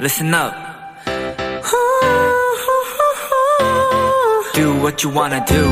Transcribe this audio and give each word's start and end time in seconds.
listen 0.00 0.32
up. 0.34 0.54
Do 4.54 4.74
what 4.82 5.02
you 5.04 5.10
wanna 5.10 5.44
do. 5.46 5.64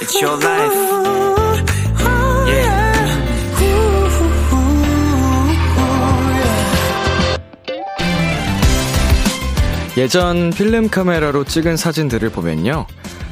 It's 0.00 0.20
your 0.20 0.36
life. 0.36 0.74
Yeah. 2.48 2.78
예전 9.96 10.50
필름 10.50 10.88
카메라로 10.88 11.44
찍은 11.44 11.76
사진들을 11.76 12.30
보면요. 12.30 12.86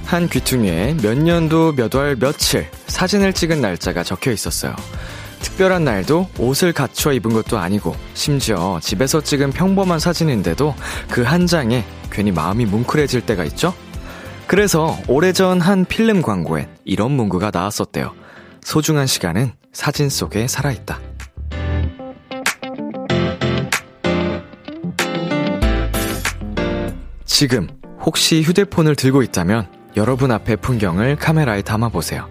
한 0.04 0.28
귀퉁이에 0.28 0.96
몇 1.02 1.16
년도 1.16 1.74
몇 1.76 1.94
월 1.94 2.16
며칠 2.16 2.68
사진을 2.86 3.32
찍은 3.32 3.60
날짜가 3.60 4.02
적혀 4.02 4.32
있었어요. 4.32 4.74
특별한 5.56 5.84
날도 5.84 6.28
옷을 6.38 6.74
갖춰 6.74 7.12
입은 7.12 7.32
것도 7.32 7.56
아니고 7.56 7.96
심지어 8.12 8.78
집에서 8.82 9.22
찍은 9.22 9.52
평범한 9.52 9.98
사진인데도 9.98 10.74
그 11.10 11.26
한 11.26 11.46
장에 11.46 11.82
괜히 12.12 12.30
마음이 12.30 12.66
뭉클해질 12.66 13.22
때가 13.22 13.44
있죠? 13.44 13.74
그래서 14.46 14.96
오래전 15.08 15.60
한 15.62 15.86
필름 15.86 16.20
광고엔 16.20 16.68
이런 16.84 17.10
문구가 17.12 17.50
나왔었대요. 17.52 18.12
소중한 18.60 19.06
시간은 19.06 19.52
사진 19.72 20.10
속에 20.10 20.46
살아있다. 20.46 21.00
지금 27.24 27.66
혹시 28.04 28.42
휴대폰을 28.42 28.94
들고 28.94 29.22
있다면 29.22 29.68
여러분 29.96 30.30
앞의 30.32 30.58
풍경을 30.58 31.16
카메라에 31.16 31.62
담아보세요. 31.62 32.28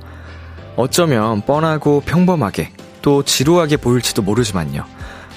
어쩌면 0.77 1.41
뻔하고 1.41 2.01
평범하게 2.05 2.71
또 3.05 3.21
지루하게 3.21 3.77
보일지도 3.77 4.23
모르지만요. 4.23 4.83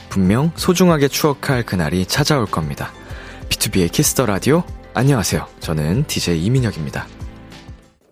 분명 0.08 0.52
소중하게 0.56 1.08
추억할 1.08 1.64
그날이 1.64 2.06
찾아올 2.06 2.46
겁니다. 2.46 2.94
B2B의 3.50 3.92
키스터 3.92 4.24
라디오. 4.24 4.62
안녕하세요. 4.94 5.46
저는 5.60 6.06
DJ 6.06 6.46
이민혁입니다. 6.46 7.06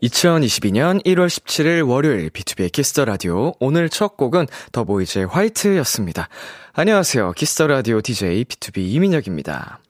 2022년 0.03 1.03
1월 1.07 1.29
17일 1.29 1.89
월요일 1.89 2.29
B2B의 2.29 2.71
키스터 2.71 3.07
라디오. 3.07 3.55
오늘 3.59 3.89
첫 3.89 4.19
곡은 4.19 4.47
THE 4.73 4.85
BOYZ의 4.85 5.25
White였습니다. 5.25 6.29
안녕하세요. 6.75 7.33
키스터 7.33 7.67
라디오 7.67 8.03
DJ 8.03 8.45
B2B 8.45 8.77
이민혁입니다. 8.93 9.81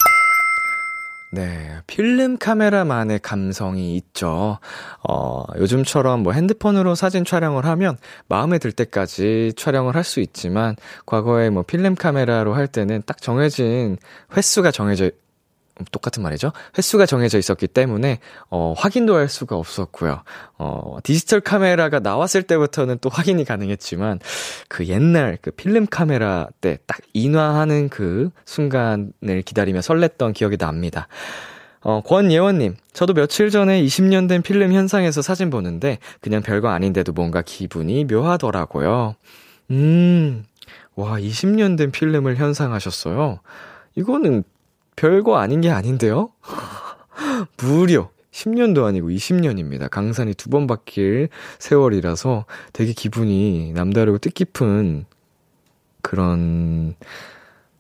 네, 1.33 1.81
필름 1.87 2.39
카메라만의 2.39 3.19
감성이 3.19 3.97
있죠. 3.97 4.59
어, 5.07 5.45
요즘처럼 5.59 6.23
뭐 6.23 6.33
핸드폰으로 6.33 6.95
사진 6.95 7.25
촬영을 7.25 7.67
하면 7.67 7.99
마음에 8.29 8.59
들 8.59 8.73
때까지 8.73 9.53
촬영을 9.57 9.95
할 9.97 10.05
수 10.07 10.21
있지만 10.21 10.77
과거에 11.05 11.51
뭐 11.51 11.63
필름 11.65 11.97
카메라로 11.97 12.55
할 12.55 12.69
때는 12.69 13.03
딱 13.07 13.21
정해진 13.21 13.97
횟수가 14.37 14.71
정해져 14.71 15.11
똑같은 15.93 16.23
말이죠. 16.23 16.53
횟수가 16.79 17.05
정해져 17.07 17.39
있었기 17.39 17.67
때문에 17.67 18.21
어, 18.49 18.75
확인도 18.77 19.17
할 19.17 19.29
수가 19.29 19.57
없었고요. 19.57 20.23
어, 20.59 20.97
디지털 21.03 21.41
카메라가 21.41 22.01
나왔을 22.01 22.45
때부터는 22.45 22.99
또 23.01 23.11
확인이 23.11 23.45
가능했지만 23.45 24.21
그 24.69 24.87
옛날 24.87 25.37
그 25.43 25.51
필름 25.51 25.87
카메라 25.87 26.49
때 26.61 26.77
딱 26.87 27.01
인화하는 27.13 27.89
그 27.89 28.31
순간을 28.45 29.43
기다리며 29.45 29.81
설렜던 29.81 30.35
기억이 30.35 30.57
납니다. 30.57 31.09
어, 31.81 32.01
권예원님, 32.01 32.77
저도 32.93 33.15
며칠 33.15 33.51
전에 33.51 33.83
20년 33.83 34.29
된 34.29 34.43
필름 34.43 34.73
현상에서 34.73 35.23
사진 35.23 35.51
보는데 35.51 35.99
그냥 36.21 36.43
별거 36.43 36.69
아닌데도 36.69 37.13
뭔가 37.13 37.43
기분이 37.43 38.05
묘하더라고요. 38.05 39.15
음, 39.71 40.45
와, 40.95 41.19
20년 41.19 41.77
된 41.79 41.91
필름을 41.93 42.37
현상하셨어요. 42.37 43.41
이거는 43.95 44.43
별거 44.97 45.37
아닌 45.39 45.61
게 45.61 45.71
아닌데요? 45.71 46.31
무려 47.59 48.11
10년도 48.33 48.85
아니고 48.85 49.09
20년입니다. 49.09 49.89
강산이 49.91 50.35
두 50.35 50.51
번 50.51 50.67
바뀔 50.67 51.29
세월이라서 51.59 52.45
되게 52.73 52.93
기분이 52.93 53.73
남다르고 53.73 54.19
뜻깊은 54.19 55.07
그런 56.03 56.95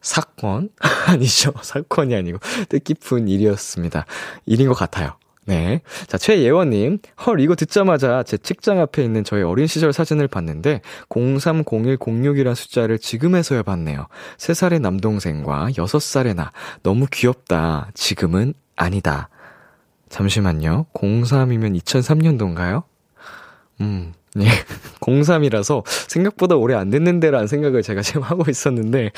사건? 0.00 0.70
아니죠. 1.08 1.52
사건이 1.62 2.14
아니고 2.14 2.38
뜻깊은 2.68 3.28
일이었습니다. 3.28 4.06
일인 4.46 4.68
것 4.68 4.74
같아요. 4.74 5.16
네. 5.46 5.80
자, 6.08 6.18
최예원님. 6.18 6.98
헐, 7.24 7.40
이거 7.40 7.54
듣자마자 7.54 8.24
제 8.24 8.36
책장 8.36 8.80
앞에 8.80 9.02
있는 9.02 9.22
저의 9.22 9.44
어린 9.44 9.68
시절 9.68 9.92
사진을 9.92 10.26
봤는데, 10.26 10.80
030106이란 11.08 12.54
숫자를 12.56 12.98
지금에서야 12.98 13.62
봤네요. 13.62 14.08
3살의 14.38 14.80
남동생과 14.80 15.68
6살의 15.70 16.34
나. 16.34 16.50
너무 16.82 17.06
귀엽다. 17.10 17.90
지금은 17.94 18.54
아니다. 18.74 19.28
잠시만요. 20.08 20.86
03이면 20.94 21.80
2003년도인가요? 21.80 22.82
음, 23.82 24.14
예. 24.40 24.48
03이라서 25.00 25.84
생각보다 26.08 26.56
오래 26.56 26.74
안 26.74 26.90
됐는데라는 26.90 27.46
생각을 27.46 27.82
제가 27.82 28.02
지금 28.02 28.22
하고 28.22 28.44
있었는데, 28.48 29.12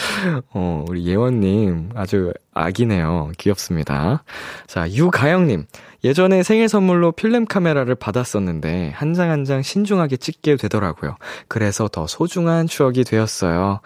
어, 0.50 0.84
우리 0.88 1.06
예원님 1.06 1.90
아주 1.94 2.32
아기네요. 2.52 3.32
귀엽습니다. 3.38 4.24
자, 4.66 4.90
유가영님. 4.90 5.64
예전에 6.04 6.42
생일 6.44 6.68
선물로 6.68 7.12
필름 7.12 7.44
카메라를 7.44 7.94
받았었는데, 7.96 8.92
한 8.94 9.14
장 9.14 9.30
한 9.30 9.44
장 9.44 9.62
신중하게 9.62 10.16
찍게 10.16 10.56
되더라고요. 10.56 11.16
그래서 11.48 11.88
더 11.88 12.06
소중한 12.06 12.66
추억이 12.68 13.02
되었어요. 13.04 13.80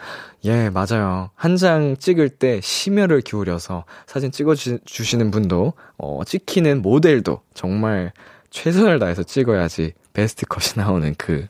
예, 0.45 0.69
맞아요. 0.71 1.31
한 1.35 1.57
장 1.57 1.97
찍을 1.99 2.29
때 2.31 2.61
심혈을 2.63 3.23
기울여서 3.23 3.85
사진 4.07 4.31
찍어주시는 4.31 5.31
분도, 5.31 5.73
어, 5.97 6.21
찍히는 6.27 6.83
모델도 6.83 7.41
정말 7.55 8.13
최선을 8.51 8.99
다해서 8.99 9.23
찍어야지 9.23 9.93
베스트 10.13 10.45
컷이 10.47 10.75
나오는 10.77 11.15
그, 11.17 11.47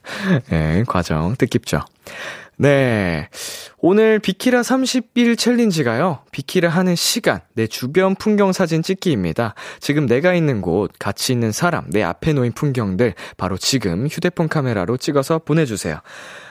예, 0.53 0.85
과정 0.87 1.35
뜻깊죠. 1.35 1.81
네. 2.57 3.29
오늘 3.79 4.19
비키라 4.19 4.61
30일 4.61 5.37
챌린지가요. 5.37 6.19
비키라 6.31 6.69
하는 6.69 6.95
시간, 6.95 7.41
내 7.53 7.67
주변 7.67 8.15
풍경 8.15 8.53
사진 8.53 8.81
찍기입니다. 8.81 9.55
지금 9.79 10.05
내가 10.05 10.33
있는 10.33 10.61
곳, 10.61 10.91
같이 10.99 11.33
있는 11.33 11.51
사람, 11.51 11.89
내 11.89 12.03
앞에 12.03 12.33
놓인 12.33 12.53
풍경들, 12.53 13.15
바로 13.35 13.57
지금 13.57 14.07
휴대폰 14.07 14.47
카메라로 14.47 14.97
찍어서 14.97 15.39
보내 15.39 15.65
주세요. 15.65 15.99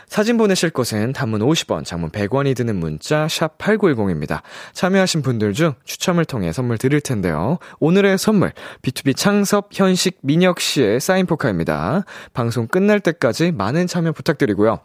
사진 0.08 0.36
보내실 0.36 0.68
곳은 0.68 1.14
단문 1.14 1.40
50원, 1.40 1.86
장문 1.86 2.10
100원이 2.10 2.54
드는 2.54 2.76
문자 2.76 3.26
샵 3.28 3.56
8910입니다. 3.56 4.42
참여하신 4.74 5.22
분들 5.22 5.54
중 5.54 5.72
추첨을 5.84 6.26
통해 6.26 6.52
선물 6.52 6.76
드릴 6.76 7.00
텐데요. 7.00 7.58
오늘의 7.80 8.18
선물 8.18 8.52
BTOB 8.82 9.16
창섭 9.16 9.70
현식 9.72 10.18
민혁 10.20 10.60
씨의 10.60 11.00
사인 11.00 11.24
포카입니다. 11.24 12.04
방송 12.34 12.66
끝날 12.66 13.00
때까지 13.00 13.52
많은 13.52 13.86
참여 13.86 14.12
부탁드리고요. 14.12 14.80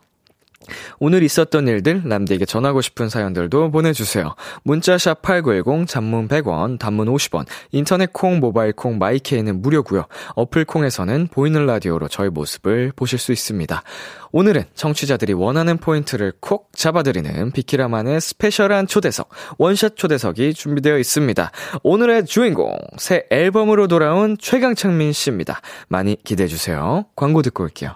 오늘 0.99 1.23
있었던 1.23 1.67
일들, 1.67 2.03
남들에게 2.05 2.45
전하고 2.45 2.81
싶은 2.81 3.09
사연들도 3.09 3.71
보내주세요. 3.71 4.35
문자 4.63 4.96
샵 4.96 5.21
8910, 5.21 5.87
장문 5.87 6.27
100원, 6.27 6.79
단문 6.79 7.07
50원, 7.07 7.45
인터넷 7.71 8.11
콩, 8.13 8.39
모바일 8.39 8.73
콩, 8.73 8.97
my 8.97 9.16
K는 9.16 9.61
무료고요 9.61 10.05
어플 10.35 10.65
콩에서는 10.65 11.27
보이는 11.31 11.65
라디오로 11.65 12.07
저희 12.07 12.29
모습을 12.29 12.91
보실 12.95 13.19
수 13.19 13.31
있습니다. 13.31 13.83
오늘은 14.31 14.63
청취자들이 14.75 15.33
원하는 15.33 15.77
포인트를 15.77 16.33
콕 16.39 16.69
잡아드리는 16.73 17.51
비키라만의 17.51 18.21
스페셜한 18.21 18.87
초대석, 18.87 19.29
원샷 19.57 19.95
초대석이 19.95 20.53
준비되어 20.53 20.97
있습니다. 20.97 21.51
오늘의 21.83 22.25
주인공, 22.25 22.77
새 22.97 23.25
앨범으로 23.29 23.87
돌아온 23.87 24.37
최강창민 24.39 25.13
씨입니다. 25.13 25.61
많이 25.87 26.17
기대해주세요. 26.23 27.05
광고 27.15 27.41
듣고 27.41 27.63
올게요. 27.63 27.95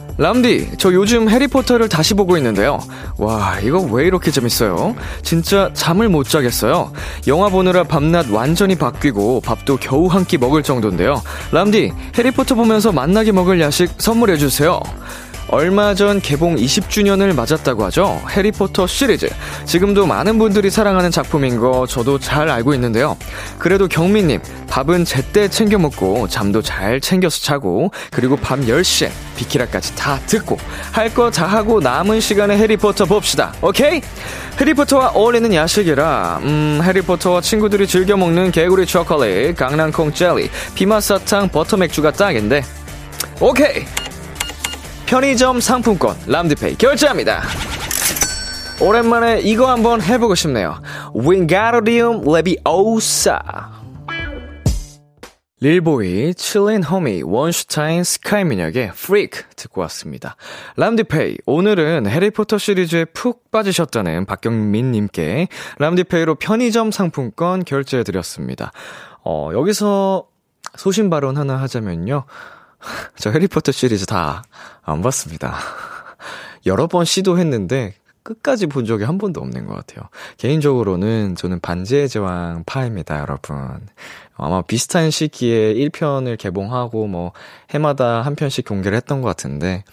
람디, 0.21 0.73
저 0.77 0.93
요즘 0.93 1.27
해리포터를 1.31 1.89
다시 1.89 2.13
보고 2.13 2.37
있는데요. 2.37 2.79
와, 3.17 3.57
이거 3.63 3.79
왜 3.79 4.05
이렇게 4.05 4.29
재밌어요? 4.29 4.95
진짜 5.23 5.71
잠을 5.73 6.09
못 6.09 6.29
자겠어요. 6.29 6.93
영화 7.25 7.49
보느라 7.49 7.83
밤낮 7.83 8.27
완전히 8.29 8.75
바뀌고 8.75 9.41
밥도 9.41 9.77
겨우 9.77 10.05
한 10.07 10.21
끼 10.25 10.37
먹을 10.37 10.61
정도인데요. 10.61 11.23
람디, 11.51 11.91
해리포터 12.15 12.53
보면서 12.53 12.91
만나게 12.91 13.31
먹을 13.31 13.59
야식 13.59 13.89
선물해주세요. 13.97 14.79
얼마 15.51 15.93
전 15.93 16.21
개봉 16.21 16.55
20주년을 16.55 17.35
맞았다고 17.35 17.83
하죠. 17.85 18.21
해리포터 18.29 18.87
시리즈. 18.87 19.27
지금도 19.65 20.05
많은 20.05 20.39
분들이 20.39 20.69
사랑하는 20.69 21.11
작품인 21.11 21.59
거 21.59 21.85
저도 21.85 22.19
잘 22.19 22.49
알고 22.49 22.73
있는데요. 22.75 23.17
그래도 23.59 23.89
경민님, 23.89 24.41
밥은 24.69 25.03
제때 25.03 25.49
챙겨 25.49 25.77
먹고, 25.77 26.29
잠도 26.29 26.61
잘 26.61 27.01
챙겨서 27.01 27.41
자고, 27.41 27.91
그리고 28.11 28.37
밤 28.37 28.65
10시에 28.65 29.09
비키라까지 29.35 29.93
다 29.97 30.19
듣고, 30.25 30.57
할 30.93 31.09
거 31.13 31.29
다 31.29 31.45
하고 31.47 31.81
남은 31.81 32.21
시간에 32.21 32.57
해리포터 32.57 33.03
봅시다. 33.03 33.53
오케이? 33.61 34.01
해리포터와 34.57 35.09
어울리는 35.09 35.53
야식이라, 35.53 36.39
음, 36.43 36.79
해리포터와 36.81 37.41
친구들이 37.41 37.87
즐겨 37.87 38.15
먹는 38.15 38.51
개구리 38.51 38.85
초콜릿, 38.85 39.57
강낭콩 39.57 40.13
젤리, 40.13 40.49
피맛사탕, 40.75 41.49
버터맥주가 41.49 42.11
딱인데. 42.11 42.63
오케이! 43.41 43.83
편의점 45.11 45.59
상품권 45.59 46.15
람디페이 46.25 46.75
결제합니다. 46.75 47.41
오랜만에 48.79 49.41
이거 49.41 49.69
한번 49.69 50.01
해보고 50.01 50.35
싶네요. 50.35 50.81
Wingardium 51.13 52.23
Leviosa 52.31 53.41
릴보이, 55.59 56.33
칠린호미, 56.35 57.23
원슈타인, 57.25 58.05
스카이 58.05 58.45
민혁의 58.45 58.93
Freak 58.93 59.43
듣고 59.57 59.81
왔습니다. 59.81 60.37
람디페이, 60.77 61.39
오늘은 61.45 62.07
해리포터 62.07 62.57
시리즈에 62.57 63.03
푹 63.03 63.51
빠지셨다는 63.51 64.25
박경민님께 64.25 65.49
람디페이로 65.77 66.35
편의점 66.35 66.91
상품권 66.91 67.65
결제해드렸습니다. 67.65 68.71
어, 69.25 69.49
여기서 69.51 70.29
소신 70.77 71.09
발언 71.09 71.35
하나 71.35 71.57
하자면요. 71.57 72.23
저 73.17 73.29
해리포터 73.29 73.73
시리즈 73.73 74.05
다 74.05 74.43
안 74.83 75.01
봤습니다. 75.01 75.55
여러 76.65 76.87
번 76.87 77.05
시도했는데 77.05 77.95
끝까지 78.23 78.67
본 78.67 78.85
적이 78.85 79.05
한 79.05 79.17
번도 79.17 79.41
없는 79.41 79.65
것 79.65 79.75
같아요. 79.75 80.07
개인적으로는 80.37 81.35
저는 81.35 81.59
반지의 81.59 82.07
제왕 82.07 82.63
파입니다, 82.65 83.19
여러분. 83.19 83.57
아마 84.35 84.61
비슷한 84.61 85.11
시기에 85.11 85.73
1편을 85.73 86.37
개봉하고 86.37 87.07
뭐 87.07 87.31
해마다 87.71 88.21
한 88.21 88.35
편씩 88.35 88.65
공개를 88.65 88.95
했던 88.95 89.21
것 89.21 89.27
같은데, 89.27 89.83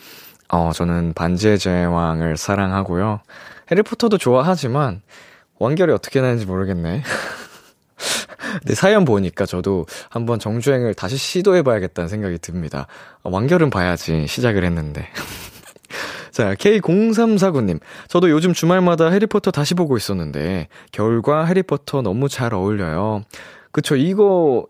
어, 0.49 0.73
저는 0.75 1.15
반지의 1.15 1.59
제왕을 1.59 2.37
사랑하고요. 2.37 3.21
해리포터도 3.71 4.19
좋아하지만 4.19 5.03
완결이 5.59 5.93
어떻게 5.93 6.21
나는지 6.21 6.47
모르겠네. 6.47 7.03
근데 8.61 8.75
사연 8.75 9.05
보니까 9.05 9.47
저도 9.47 9.87
한번 10.11 10.39
정주행을 10.39 10.95
다시 10.95 11.17
시도해봐야겠다는 11.17 12.09
생각이 12.09 12.39
듭니다. 12.39 12.87
완결은 13.23 13.71
봐야지 13.71 14.27
시작을 14.27 14.65
했는데. 14.65 15.09
자, 16.31 16.55
K0349님. 16.55 17.81
저도 18.09 18.31
요즘 18.31 18.53
주말마다 18.53 19.09
해리포터 19.09 19.51
다시 19.51 19.75
보고 19.75 19.97
있었는데, 19.97 20.69
겨울과 20.93 21.47
해리포터 21.47 22.03
너무 22.03 22.29
잘 22.29 22.55
어울려요. 22.55 23.25
그쵸, 23.73 23.97
이거 23.97 24.67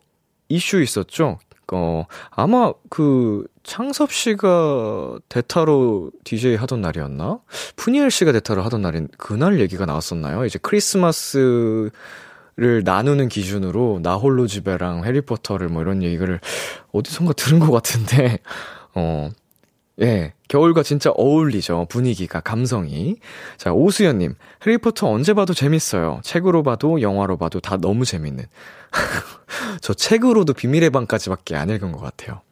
이슈 0.48 0.80
있었죠? 0.80 1.38
어, 1.72 2.06
아마 2.30 2.72
그, 2.88 3.44
창섭 3.62 4.12
씨가 4.12 5.18
대타로 5.28 6.10
DJ 6.24 6.56
하던 6.56 6.80
날이었나? 6.80 7.40
푸니엘 7.76 8.10
씨가 8.10 8.32
대타로 8.32 8.62
하던 8.62 8.80
날인, 8.80 9.08
그날 9.18 9.60
얘기가 9.60 9.84
나왔었나요? 9.84 10.46
이제 10.46 10.58
크리스마스 10.62 11.90
를 12.58 12.82
나누는 12.84 13.28
기준으로 13.28 14.00
나 14.02 14.16
홀로 14.16 14.48
집에랑 14.48 15.04
해리포터를 15.04 15.68
뭐 15.68 15.80
이런 15.80 16.02
얘기를 16.02 16.40
어디선가 16.90 17.34
들은 17.34 17.60
것 17.60 17.70
같은데 17.70 18.40
어 18.96 19.30
예, 20.00 20.32
겨울과 20.48 20.82
진짜 20.82 21.10
어울리죠. 21.10 21.86
분위기가, 21.88 22.40
감성이. 22.40 23.16
자, 23.56 23.72
오수연님, 23.72 24.34
해리포터 24.64 25.08
언제 25.08 25.34
봐도 25.34 25.54
재밌어요. 25.54 26.20
책으로 26.22 26.62
봐도, 26.62 27.00
영화로 27.02 27.36
봐도 27.36 27.58
다 27.58 27.76
너무 27.76 28.04
재밌는. 28.04 28.44
저 29.80 29.94
책으로도 29.94 30.52
비밀의 30.52 30.90
방까지밖에 30.90 31.56
안 31.56 31.70
읽은 31.70 31.90
것 31.90 32.00
같아요. 32.00 32.42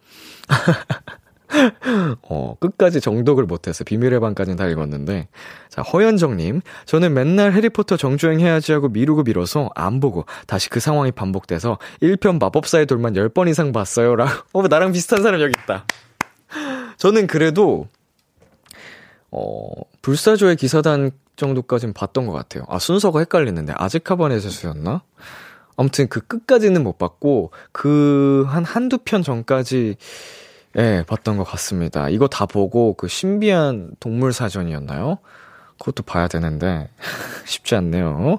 어, 2.22 2.56
끝까지 2.58 3.00
정독을 3.00 3.44
못해서 3.44 3.84
비밀의 3.84 4.20
방까지는 4.20 4.56
다 4.56 4.66
읽었는데. 4.66 5.28
자, 5.68 5.82
허연정님. 5.82 6.60
저는 6.84 7.14
맨날 7.14 7.52
해리포터 7.52 7.96
정주행 7.96 8.40
해야지 8.40 8.72
하고 8.72 8.88
미루고 8.88 9.22
미뤄서 9.22 9.70
안 9.74 10.00
보고 10.00 10.24
다시 10.46 10.68
그 10.70 10.80
상황이 10.80 11.12
반복돼서 11.12 11.78
1편 12.02 12.40
마법사의 12.40 12.86
돌만 12.86 13.14
10번 13.14 13.48
이상 13.48 13.72
봤어요. 13.72 14.16
라고. 14.16 14.32
어, 14.52 14.66
나랑 14.66 14.92
비슷한 14.92 15.22
사람 15.22 15.40
여기 15.40 15.52
있다. 15.62 15.84
저는 16.96 17.26
그래도, 17.26 17.88
어, 19.30 19.66
불사조의 20.02 20.56
기사단 20.56 21.10
정도까지는 21.36 21.92
봤던 21.92 22.26
것 22.26 22.32
같아요. 22.32 22.64
아, 22.68 22.78
순서가 22.78 23.18
헷갈리는데. 23.20 23.74
아즈카반의 23.76 24.40
세수였나? 24.40 25.02
아무튼 25.76 26.08
그 26.08 26.20
끝까지는 26.20 26.82
못 26.82 26.96
봤고, 26.96 27.50
그 27.72 28.46
한 28.48 28.64
한두 28.64 28.98
편 28.98 29.22
전까지 29.22 29.96
예, 30.78 31.04
봤던 31.06 31.36
것 31.36 31.44
같습니다. 31.44 32.08
이거 32.08 32.28
다 32.28 32.46
보고 32.46 32.94
그 32.94 33.08
신비한 33.08 33.92
동물 34.00 34.32
사전이었나요? 34.32 35.18
그것도 35.78 36.02
봐야 36.02 36.28
되는데 36.28 36.88
쉽지 37.46 37.74
않네요. 37.76 38.38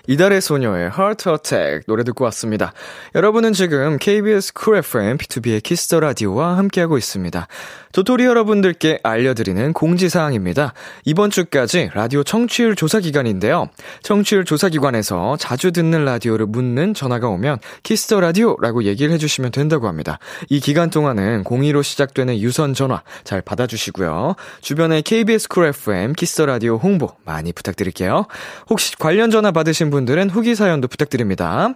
이달의 0.07 0.41
소녀의 0.41 0.91
Heart 0.97 1.29
Attack 1.29 1.83
노래 1.87 2.03
듣고 2.03 2.23
왔습니다. 2.25 2.73
여러분은 3.15 3.53
지금 3.53 3.97
KBS 3.97 4.53
쿨 4.53 4.77
FM 4.77 5.17
B2B의 5.17 5.61
키스터 5.61 5.99
라디오와 5.99 6.57
함께하고 6.57 6.97
있습니다. 6.97 7.47
도토리 7.91 8.23
여러분들께 8.25 8.99
알려드리는 9.03 9.73
공지사항입니다. 9.73 10.73
이번 11.05 11.29
주까지 11.29 11.91
라디오 11.93 12.23
청취율 12.23 12.75
조사 12.75 12.99
기간인데요. 12.99 13.67
청취율 14.01 14.45
조사 14.45 14.69
기관에서 14.69 15.35
자주 15.37 15.71
듣는 15.71 16.05
라디오를 16.05 16.45
묻는 16.45 16.93
전화가 16.93 17.27
오면 17.27 17.59
Kiss 17.83 18.05
the 18.05 18.21
Radio라고 18.21 18.83
얘기를 18.83 19.13
해주시면 19.13 19.51
된다고 19.51 19.87
합니다. 19.87 20.19
이 20.49 20.59
기간 20.59 20.89
동안은 20.89 21.43
02로 21.43 21.83
시작되는 21.83 22.39
유선 22.39 22.73
전화 22.73 23.03
잘 23.23 23.41
받아주시고요. 23.41 24.35
주변에 24.61 25.01
KBS 25.01 25.49
Cool 25.49 25.65
FM 25.65 26.13
Kiss 26.13 26.31
the 26.31 26.45
Radio 26.45 26.77
홍보 26.77 27.11
많이 27.25 27.51
부탁드릴게요. 27.51 28.25
혹시 28.69 28.95
관련 28.97 29.31
전화 29.31 29.51
받으신 29.51 29.90
분들은 29.91 30.29
후기 30.29 30.55
사연도 30.55 30.87
부탁드립니다. 30.87 31.75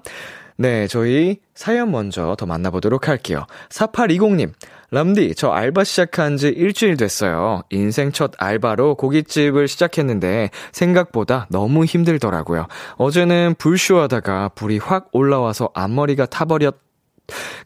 네, 0.57 0.87
저희 0.87 1.39
사연 1.53 1.91
먼저 1.91 2.35
더 2.37 2.45
만나보도록 2.45 3.09
할게요. 3.09 3.45
4820님, 3.69 4.53
람디, 4.89 5.35
저 5.35 5.49
알바 5.49 5.83
시작한 5.83 6.37
지 6.37 6.47
일주일 6.47 6.95
됐어요. 6.95 7.61
인생 7.69 8.13
첫 8.13 8.31
알바로 8.37 8.95
고깃집을 8.95 9.67
시작했는데 9.67 10.51
생각보다 10.71 11.47
너무 11.49 11.83
힘들더라고요. 11.83 12.67
어제는 12.95 13.55
불쇼 13.57 13.99
하다가 13.99 14.49
불이 14.49 14.77
확 14.77 15.09
올라와서 15.11 15.69
앞머리가 15.73 16.27
타버렸, 16.27 16.75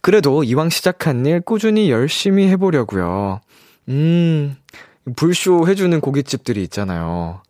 그래도 0.02 0.42
이왕 0.42 0.70
시작한 0.70 1.24
일 1.26 1.40
꾸준히 1.40 1.90
열심히 1.90 2.48
해보려고요. 2.48 3.40
음, 3.88 4.56
불쇼 5.14 5.68
해주는 5.68 6.00
고깃집들이 6.00 6.62
있잖아요. 6.64 7.42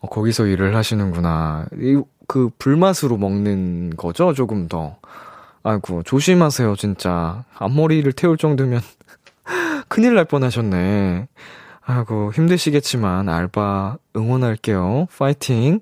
어, 0.00 0.08
거기서 0.08 0.46
일을 0.46 0.74
하시는구나. 0.74 1.66
이, 1.78 2.00
그 2.30 2.48
불맛으로 2.60 3.16
먹는 3.16 3.96
거죠, 3.96 4.32
조금 4.34 4.68
더. 4.68 4.98
아이고, 5.64 6.04
조심하세요, 6.04 6.76
진짜. 6.76 7.42
앞머리를 7.58 8.12
태울 8.12 8.36
정도면 8.36 8.80
큰일 9.88 10.14
날 10.14 10.26
뻔하셨네. 10.26 11.26
아이고, 11.80 12.32
힘드시겠지만 12.32 13.28
알바 13.28 13.96
응원할게요. 14.14 15.08
파이팅. 15.18 15.80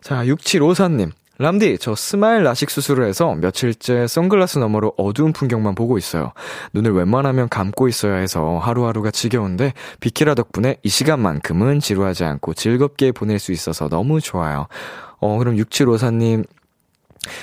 자, 0.00 0.24
6754님. 0.24 1.12
람디, 1.38 1.78
저 1.78 1.94
스마일 1.94 2.42
라식 2.42 2.70
수술을 2.70 3.06
해서 3.06 3.34
며칠째 3.34 4.08
선글라스 4.08 4.58
너머로 4.58 4.94
어두운 4.96 5.32
풍경만 5.32 5.76
보고 5.76 5.96
있어요. 5.98 6.32
눈을 6.74 6.92
웬만하면 6.92 7.48
감고 7.48 7.86
있어야 7.86 8.16
해서 8.16 8.58
하루하루가 8.58 9.10
지겨운데 9.10 9.72
비키라 9.98 10.34
덕분에 10.34 10.76
이 10.82 10.88
시간만큼은 10.88 11.80
지루하지 11.80 12.24
않고 12.24 12.54
즐겁게 12.54 13.10
보낼 13.10 13.40
수 13.40 13.50
있어서 13.50 13.88
너무 13.88 14.20
좋아요. 14.20 14.68
어, 15.24 15.38
그럼 15.38 15.56
6754님, 15.56 16.46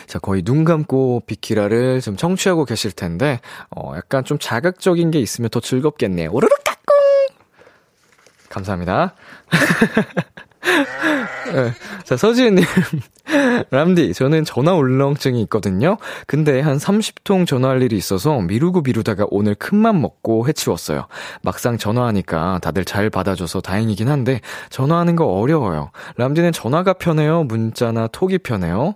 자, 0.06 0.20
거의 0.20 0.44
눈 0.44 0.66
감고 0.66 1.24
비키라를 1.26 2.00
좀 2.02 2.16
청취하고 2.16 2.66
계실 2.66 2.92
텐데, 2.92 3.40
어, 3.76 3.94
약간 3.96 4.24
좀 4.24 4.38
자극적인 4.38 5.10
게 5.10 5.20
있으면 5.20 5.50
더 5.50 5.60
즐겁겠네요. 5.60 6.32
오르르 6.32 6.52
까꿍! 6.64 7.38
감사합니다. 8.50 9.16
네. 11.54 11.74
자, 12.04 12.18
서지은님. 12.18 12.64
람디, 13.72 14.14
저는 14.14 14.46
전화 14.46 14.74
울렁증이 14.74 15.42
있거든요. 15.44 15.98
근데 16.28 16.60
한 16.60 16.78
30통 16.78 17.48
전화할 17.48 17.82
일이 17.82 17.96
있어서 17.98 18.40
미루고 18.42 18.82
미루다가 18.82 19.26
오늘 19.30 19.56
큰맘 19.56 20.02
먹고 20.02 20.48
해치웠어요. 20.48 21.08
막상 21.42 21.78
전화하니까 21.78 22.60
다들 22.62 22.86
잘 22.86 23.10
받아줘서 23.10 23.62
다행이긴 23.62 24.08
한데, 24.10 24.42
전화하는 24.70 25.16
거 25.16 25.26
어려워요. 25.26 25.92
람디는 26.18 26.52
전화가 26.52 26.94
편해요? 26.94 27.44
문자나 27.44 28.08
톡이 28.08 28.38
편해요? 28.40 28.96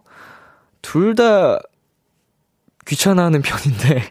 둘 0.82 1.16
다 1.16 1.60
귀찮아하는 2.88 3.42
편인데, 3.42 4.04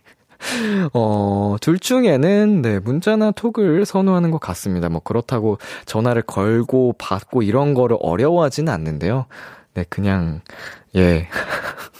어, 0.92 1.56
둘 1.60 1.78
중에는, 1.78 2.62
네, 2.62 2.78
문자나 2.78 3.32
톡을 3.32 3.84
선호하는 3.84 4.30
것 4.30 4.38
같습니다. 4.40 4.88
뭐, 4.88 5.00
그렇다고 5.00 5.58
전화를 5.86 6.22
걸고 6.22 6.94
받고 6.98 7.42
이런 7.42 7.74
거를 7.74 7.96
어려워하지는 8.00 8.72
않는데요. 8.72 9.26
네, 9.74 9.84
그냥, 9.88 10.40
예. 10.96 11.28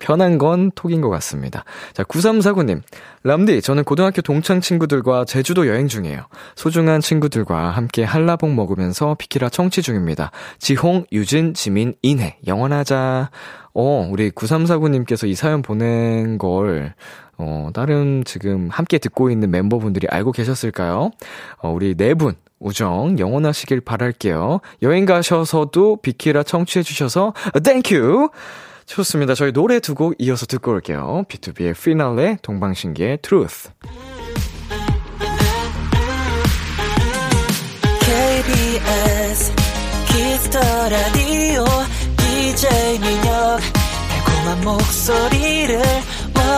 편한 0.00 0.38
건 0.38 0.70
톡인 0.74 1.00
것 1.00 1.10
같습니다. 1.10 1.64
자, 1.92 2.02
9349님. 2.02 2.82
람디, 3.22 3.60
저는 3.60 3.84
고등학교 3.84 4.22
동창 4.22 4.60
친구들과 4.60 5.26
제주도 5.26 5.68
여행 5.68 5.88
중이에요. 5.88 6.22
소중한 6.56 7.02
친구들과 7.02 7.70
함께 7.70 8.02
한라봉 8.02 8.56
먹으면서 8.56 9.14
비키라 9.18 9.50
청취 9.50 9.82
중입니다. 9.82 10.30
지홍, 10.58 11.04
유진, 11.12 11.52
지민, 11.52 11.94
인해. 12.00 12.38
영원하자. 12.46 13.30
어, 13.74 14.08
우리 14.10 14.30
9349님께서 14.30 15.28
이 15.28 15.34
사연 15.34 15.62
보낸 15.62 16.38
걸, 16.38 16.94
어, 17.42 17.70
다른 17.72 18.22
지금 18.24 18.68
함께 18.70 18.98
듣고 18.98 19.30
있는 19.30 19.50
멤버분들이 19.50 20.06
알고 20.10 20.32
계셨을까요? 20.32 21.10
어, 21.58 21.70
우리 21.70 21.94
네 21.94 22.12
분, 22.14 22.34
우정 22.58 23.18
영원하시길 23.18 23.80
바랄게요. 23.80 24.60
여행 24.82 25.06
가셔서도 25.06 25.96
비키라 26.02 26.42
청취해주셔서, 26.42 27.32
thank 27.64 28.00
you! 28.00 28.28
좋습니다. 28.86 29.34
저희 29.34 29.52
노래 29.52 29.78
두 29.80 29.94
곡 29.94 30.14
이어서 30.18 30.46
듣고 30.46 30.72
올게요. 30.72 31.24
BTOB의 31.28 31.80
피날레, 31.80 32.38
동방신기의 32.42 33.18
Truth. 33.22 33.70
KBS 38.00 39.52
키스터 40.08 40.58
라디오 40.88 41.64
DJ 42.16 42.98
민혁 42.98 43.60
달콤한 44.08 44.64
목소리를 44.64 45.80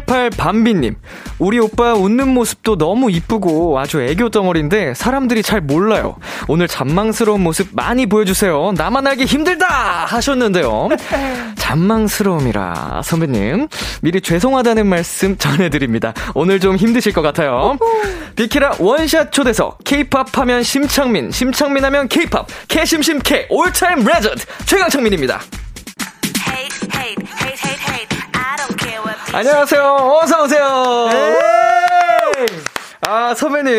88 0.00 0.30
밤비님, 0.30 0.96
우리 1.38 1.60
오빠 1.60 1.94
웃는 1.94 2.28
모습도 2.28 2.76
너무 2.76 3.12
이쁘고 3.12 3.78
아주 3.78 4.00
애교 4.02 4.30
덩어리인데 4.30 4.94
사람들이 4.94 5.42
잘 5.42 5.60
몰라요. 5.60 6.16
오늘 6.48 6.66
잔망스러운 6.66 7.40
모습 7.42 7.68
많이 7.72 8.06
보여주세요. 8.06 8.72
나만 8.76 9.06
알기 9.06 9.24
힘들다! 9.24 9.66
하셨는데요. 10.06 10.88
잔망스러움이라, 11.56 13.02
선배님. 13.04 13.68
미리 14.02 14.20
죄송하다는 14.20 14.86
말씀 14.86 15.38
전해드립니다. 15.38 16.12
오늘 16.34 16.58
좀 16.58 16.74
힘드실 16.76 17.12
것 17.12 17.22
같아요. 17.22 17.78
비키라 18.34 18.72
원샷 18.80 19.30
초대석, 19.30 19.78
케이팝 19.84 20.36
하면 20.38 20.64
심창민, 20.64 21.30
심창민 21.30 21.84
하면 21.84 22.08
케이팝, 22.08 22.46
케심심케, 22.66 23.46
all-time 23.48 24.04
legend, 24.04 24.44
최강창민입니다. 24.66 25.40
Hate 26.48 26.88
hate 26.94 27.24
hate 27.64 28.03
안녕하세요. 29.34 29.82
어서 30.22 30.44
오세요. 30.44 31.08
아, 33.06 33.34
선배님. 33.34 33.72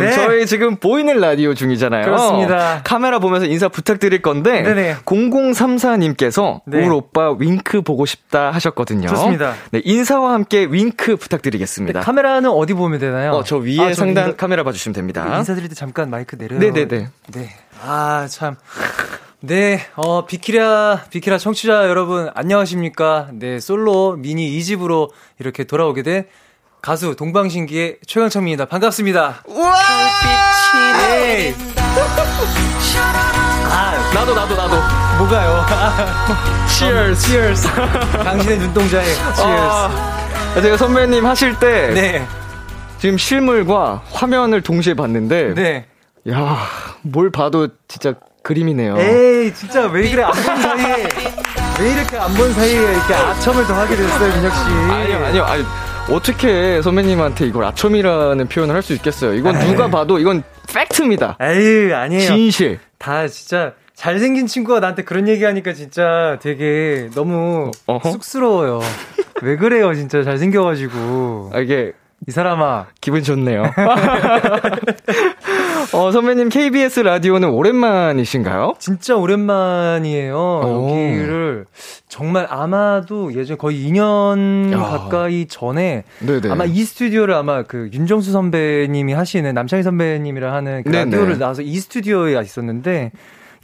네. 0.00 0.12
저희 0.12 0.44
지금 0.46 0.76
보이는 0.76 1.20
라디오 1.20 1.54
중이잖아요. 1.54 2.04
그렇습니다. 2.04 2.80
카메라 2.82 3.18
보면서 3.20 3.46
인사 3.46 3.68
부탁드릴 3.68 4.22
건데. 4.22 4.62
네네. 4.62 4.96
0034님께서 5.04 6.62
네. 6.66 6.84
울 6.84 6.92
오빠 6.94 7.30
윙크 7.38 7.82
보고 7.82 8.06
싶다 8.06 8.50
하셨거든요. 8.50 9.06
좋습니다. 9.08 9.54
네, 9.70 9.82
인사와 9.84 10.32
함께 10.32 10.64
윙크 10.68 11.16
부탁드리겠습니다. 11.16 12.00
카메라는 12.00 12.50
어디 12.50 12.74
보면 12.74 12.98
되나요? 12.98 13.32
어, 13.32 13.44
저 13.44 13.58
위에 13.58 13.78
아, 13.80 13.88
저 13.90 13.94
상단 13.94 14.28
인사- 14.30 14.36
카메라 14.36 14.64
봐주시면 14.64 14.94
됩니다. 14.94 15.36
인사드릴 15.38 15.68
때 15.68 15.74
잠깐 15.76 16.10
마이크 16.10 16.36
내려요. 16.36 16.58
네네네. 16.58 17.08
네. 17.34 17.50
아, 17.84 18.26
참. 18.28 18.56
네, 19.44 19.80
어, 19.96 20.24
비키라, 20.24 21.06
비키라 21.10 21.36
청취자 21.36 21.88
여러분, 21.88 22.30
안녕하십니까. 22.32 23.26
네, 23.32 23.58
솔로 23.58 24.14
미니 24.16 24.48
2집으로 24.58 25.10
이렇게 25.40 25.64
돌아오게 25.64 26.04
된 26.04 26.26
가수 26.80 27.16
동방신기의 27.16 27.98
최강창민입니다. 28.06 28.66
반갑습니다. 28.66 29.42
우와! 29.48 29.72
네. 30.96 31.54
아, 33.68 34.12
나도, 34.14 34.32
나도, 34.32 34.54
나도. 34.54 34.76
뭐가요? 35.18 35.64
Cheers. 36.78 37.26
Cheers. 37.26 37.68
당신의 38.22 38.58
눈동자에 38.58 39.04
Cheers. 39.04 39.42
아, 39.42 40.60
제가 40.62 40.76
선배님 40.76 41.26
하실 41.26 41.58
때. 41.58 41.90
네, 41.92 42.26
지금 43.00 43.18
실물과 43.18 44.04
화면을 44.12 44.60
동시에 44.62 44.94
봤는데. 44.94 45.54
네. 45.54 45.86
야, 46.30 46.58
뭘 47.02 47.32
봐도 47.32 47.66
진짜 47.88 48.14
그림이네요. 48.42 48.96
에이, 48.98 49.52
진짜 49.54 49.86
왜 49.86 50.10
그래? 50.10 50.22
안 50.24 50.32
본 50.32 50.42
사이에. 50.62 51.08
왜 51.80 51.92
이렇게 51.92 52.16
안 52.16 52.34
본 52.34 52.52
사이에 52.52 52.72
이렇게 52.92 53.14
아첨을 53.14 53.66
더 53.66 53.74
하게 53.74 53.96
됐어요, 53.96 54.34
민혁 54.36 54.52
씨? 54.52 54.60
아니요, 54.92 55.16
아니요, 55.26 55.44
아니 55.44 55.64
어떻게 56.10 56.82
선배님한테 56.82 57.46
이걸 57.46 57.64
아첨이라는 57.64 58.48
표현을 58.48 58.74
할 58.74 58.82
수 58.82 58.92
있겠어요? 58.94 59.34
이건 59.34 59.58
누가 59.60 59.88
봐도 59.88 60.18
이건 60.18 60.42
팩트입니다. 60.74 61.36
에이, 61.40 61.92
아니에요. 61.92 62.26
진실. 62.26 62.78
다 62.98 63.26
진짜 63.28 63.72
잘생긴 63.94 64.46
친구가 64.48 64.80
나한테 64.80 65.02
그런 65.04 65.28
얘기하니까 65.28 65.72
진짜 65.74 66.38
되게 66.42 67.08
너무 67.14 67.70
어허? 67.86 68.10
쑥스러워요. 68.12 68.80
왜 69.42 69.56
그래요, 69.56 69.94
진짜 69.94 70.22
잘생겨가지고. 70.24 71.50
아, 71.54 71.58
이게 71.60 71.92
이 72.28 72.30
사람아. 72.30 72.86
기분 73.00 73.22
좋네요. 73.24 73.64
어, 75.92 76.12
선배님 76.12 76.50
KBS 76.50 77.00
라디오는 77.00 77.50
오랜만이신가요? 77.50 78.74
진짜 78.78 79.16
오랜만이에요. 79.16 80.36
오. 80.36 80.88
여기를 80.90 81.66
정말 82.08 82.46
아마도 82.48 83.34
예전 83.34 83.58
거의 83.58 83.84
2년 83.88 84.72
야. 84.72 84.78
가까이 84.78 85.46
전에 85.48 86.04
네네. 86.20 86.48
아마 86.50 86.64
이 86.64 86.84
스튜디오를 86.84 87.34
아마 87.34 87.64
그 87.64 87.90
윤정수 87.92 88.30
선배님이 88.30 89.12
하시는 89.14 89.52
남창희 89.52 89.82
선배님이랑 89.82 90.54
하는 90.54 90.84
그. 90.84 90.90
라디오를 90.90 91.38
나와서 91.38 91.62
이 91.62 91.74
스튜디오에 91.76 92.40
있었는데 92.40 93.10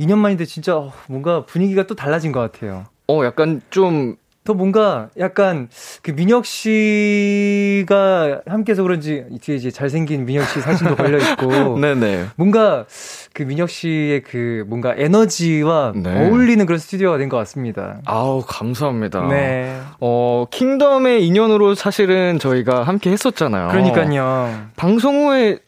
2년 0.01 0.19
만인데 0.19 0.45
진짜 0.47 0.77
어, 0.77 0.93
뭔가 1.07 1.47
분위기가 1.47 1.85
또 1.87 1.95
달라진 1.95 2.33
것 2.33 2.41
같아요. 2.41 2.87
어, 3.07 3.25
약간 3.25 3.61
좀 3.71 4.17
더 4.49 4.55
뭔가 4.55 5.11
약간 5.19 5.69
그 6.03 6.11
민혁 6.13 6.47
씨가 6.47 8.41
함께해서 8.47 8.83
그런지 8.83 9.25
뒤에 9.43 9.57
이제 9.57 9.71
잘생긴 9.71 10.25
민혁 10.25 10.49
씨 10.49 10.61
사진도 10.63 10.97
걸려 10.97 11.19
있고 11.19 11.79
네네. 11.79 12.29
뭔가 12.37 12.87
그 13.35 13.43
민혁 13.43 13.69
씨의 13.69 14.23
그 14.23 14.65
뭔가 14.67 14.95
에너지와 14.97 15.93
네. 15.95 16.27
어울리는 16.29 16.65
그런 16.65 16.79
스튜디오가 16.79 17.19
된 17.19 17.29
것 17.29 17.37
같습니다. 17.37 17.99
아우 18.07 18.43
감사합니다. 18.47 19.27
네. 19.29 19.79
어 20.01 20.47
킹덤의 20.51 21.27
인연으로 21.27 21.75
사실은 21.75 22.39
저희가 22.39 22.85
함께 22.85 23.11
했었잖아요. 23.11 23.69
그러니까요. 23.69 24.69
방송 24.77 25.27
후에 25.27 25.59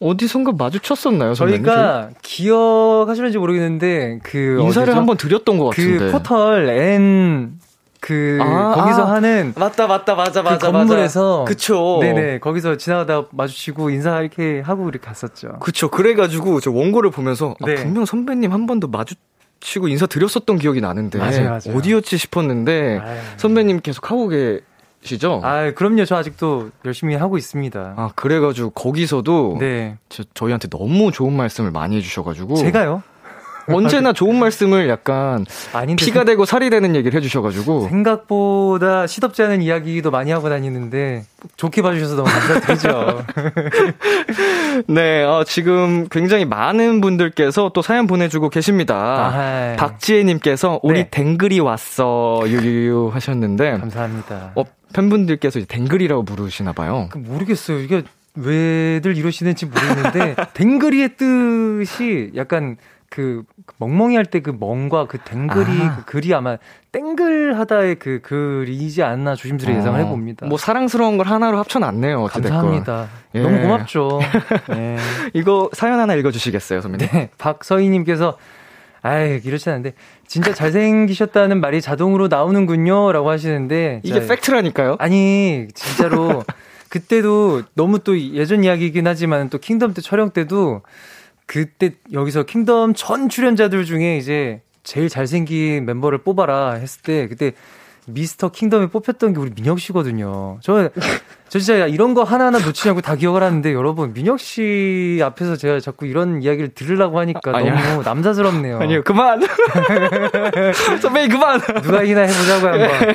어디선가 0.00 0.52
마주쳤었나요, 0.58 1.34
선배님? 1.34 1.64
저희가 1.64 2.10
기억하시는지 2.22 3.38
모르겠는데 3.38 4.18
그 4.24 4.58
인사를? 4.60 4.94
한번 4.96 5.16
드렸던 5.16 5.58
것 5.58 5.66
같은데. 5.66 6.06
그 6.06 6.10
포털 6.10 6.68
N 6.68 7.59
그 8.00 8.38
아, 8.40 8.74
거기서 8.74 9.06
아. 9.06 9.12
하는 9.12 9.52
맞다, 9.56 9.86
맞다, 9.86 10.14
맞아, 10.14 10.42
그 10.42 10.58
건물에서 10.58 11.44
그쵸. 11.46 11.98
네네 12.00 12.38
거기서 12.40 12.76
지나가다 12.76 13.26
마주치고 13.30 13.90
인사 13.90 14.20
이렇게 14.20 14.60
하고 14.60 14.88
이렇게 14.88 15.06
갔었죠. 15.06 15.58
그쵸. 15.60 15.90
그래가지고 15.90 16.60
저 16.60 16.70
원고를 16.70 17.10
보면서 17.10 17.54
아, 17.60 17.66
네. 17.66 17.74
분명 17.74 18.06
선배님 18.06 18.52
한 18.52 18.66
번도 18.66 18.88
마주 18.88 19.14
치고 19.60 19.88
인사 19.88 20.06
드렸었던 20.06 20.58
기억이 20.58 20.80
나는데 20.80 21.18
맞아요, 21.18 21.44
맞아요. 21.44 21.76
어디였지 21.76 22.16
싶었는데 22.16 23.00
아유. 23.02 23.18
선배님 23.36 23.80
계속 23.80 24.10
하고 24.10 24.28
계시죠? 24.28 25.42
아, 25.44 25.70
그럼요. 25.72 26.06
저 26.06 26.16
아직도 26.16 26.70
열심히 26.86 27.14
하고 27.14 27.36
있습니다. 27.36 27.94
아, 27.96 28.10
그래가지고 28.14 28.70
거기서도 28.70 29.58
네. 29.60 29.98
저, 30.08 30.24
저희한테 30.32 30.68
너무 30.68 31.12
좋은 31.12 31.34
말씀을 31.34 31.70
많이 31.70 31.96
해주셔가지고 31.98 32.54
제가요? 32.56 33.02
언제나 33.68 34.12
좋은 34.12 34.38
말씀을 34.38 34.88
약간 34.88 35.44
아닌데 35.72 36.04
피가 36.04 36.24
되고 36.24 36.44
살이 36.44 36.70
되는 36.70 36.94
얘기를 36.94 37.16
해주셔가지고 37.16 37.88
생각보다 37.88 39.06
시덥지 39.06 39.42
않은 39.42 39.62
이야기도 39.62 40.10
많이 40.10 40.30
하고 40.30 40.48
다니는데 40.48 41.24
좋게 41.56 41.82
봐주셔서 41.82 42.16
너무 42.16 42.28
감사드리죠. 42.28 43.24
네 44.88 45.22
어, 45.24 45.44
지금 45.44 46.08
굉장히 46.10 46.44
많은 46.44 47.00
분들께서 47.00 47.70
또 47.74 47.82
사연 47.82 48.06
보내주고 48.06 48.48
계십니다. 48.48 48.94
아하. 48.96 49.76
박지혜님께서 49.76 50.80
우리 50.82 51.04
네. 51.04 51.08
댕글이 51.10 51.60
왔어 51.60 52.42
유유유 52.46 53.10
하셨는데 53.12 53.78
감사합니다. 53.78 54.52
어, 54.54 54.64
팬분들께서 54.92 55.60
이제 55.60 55.66
댕글이라고 55.66 56.24
부르시나 56.24 56.72
봐요. 56.72 57.08
그 57.10 57.18
모르겠어요. 57.18 57.80
이게 57.80 58.02
왜들 58.34 59.16
이러시는지 59.16 59.66
모르겠는데 59.66 60.36
댕그리의 60.54 61.16
뜻이 61.16 62.32
약간 62.36 62.76
그 63.10 63.42
멍멍이 63.78 64.14
할 64.14 64.24
때 64.26 64.40
그 64.40 64.56
멍과 64.58 65.06
그 65.06 65.18
댕그리 65.18 65.82
아. 65.82 65.96
그 65.96 66.04
글이 66.04 66.32
아마 66.32 66.58
땡글하다의 66.92 67.96
그 67.96 68.20
글이지 68.22 69.02
않나 69.02 69.34
조심스레 69.34 69.76
예상을 69.76 70.00
어, 70.00 70.04
해봅니다. 70.04 70.46
뭐 70.46 70.56
사랑스러운 70.56 71.16
걸 71.16 71.26
하나로 71.26 71.58
합쳐놨네요. 71.58 72.22
어찌됐건. 72.22 72.50
감사합니다. 72.52 73.08
예. 73.34 73.40
너무 73.42 73.60
고맙죠. 73.60 74.20
네. 74.70 74.96
이거 75.34 75.68
사연 75.72 75.98
하나 75.98 76.14
읽어주시겠어요, 76.14 76.80
선배님? 76.80 77.08
네, 77.12 77.30
박서희님께서 77.38 78.38
아이 79.02 79.40
이렇지 79.44 79.68
않은데 79.70 79.94
진짜 80.26 80.52
잘생기셨다는 80.54 81.60
말이 81.60 81.80
자동으로 81.80 82.28
나오는군요 82.28 83.12
라고 83.12 83.30
하시는데 83.30 84.00
이게 84.04 84.20
자, 84.20 84.26
팩트라니까요? 84.34 84.96
아니 85.00 85.66
진짜로 85.74 86.44
그때도 86.90 87.62
너무 87.74 88.00
또 88.00 88.18
예전 88.18 88.62
이야기이긴 88.62 89.06
하지만 89.06 89.48
또 89.48 89.58
킹덤 89.58 89.94
때 89.94 90.02
촬영 90.02 90.30
때도 90.30 90.82
그때 91.50 91.90
여기서 92.12 92.44
킹덤 92.44 92.94
전 92.94 93.28
출연자들 93.28 93.84
중에 93.84 94.18
이제 94.18 94.62
제일 94.84 95.08
잘생긴 95.08 95.84
멤버를 95.84 96.18
뽑아라 96.18 96.74
했을 96.74 97.02
때 97.02 97.26
그때 97.26 97.54
미스터 98.12 98.50
킹덤에 98.50 98.86
뽑혔던 98.88 99.32
게 99.34 99.40
우리 99.40 99.50
민혁 99.54 99.80
씨거든요. 99.80 100.58
저, 100.62 100.90
저 101.48 101.58
진짜 101.58 101.86
이런 101.86 102.14
거 102.14 102.22
하나하나 102.22 102.58
놓치지 102.58 102.88
않고 102.90 103.00
다 103.00 103.16
기억을 103.16 103.42
하는데 103.42 103.72
여러분 103.74 104.12
민혁 104.12 104.38
씨 104.38 105.20
앞에서 105.22 105.56
제가 105.56 105.80
자꾸 105.80 106.06
이런 106.06 106.42
이야기를 106.42 106.74
들으려고 106.74 107.18
하니까 107.18 107.56
아니야. 107.56 107.74
너무 107.90 108.02
남자스럽네요. 108.04 108.78
아니요, 108.82 109.02
그만! 109.04 109.40
선배님, 111.00 111.30
그만! 111.30 111.60
누가 111.82 112.02
이나 112.02 112.20
해보자고요 112.22 112.72
한번. 112.72 113.14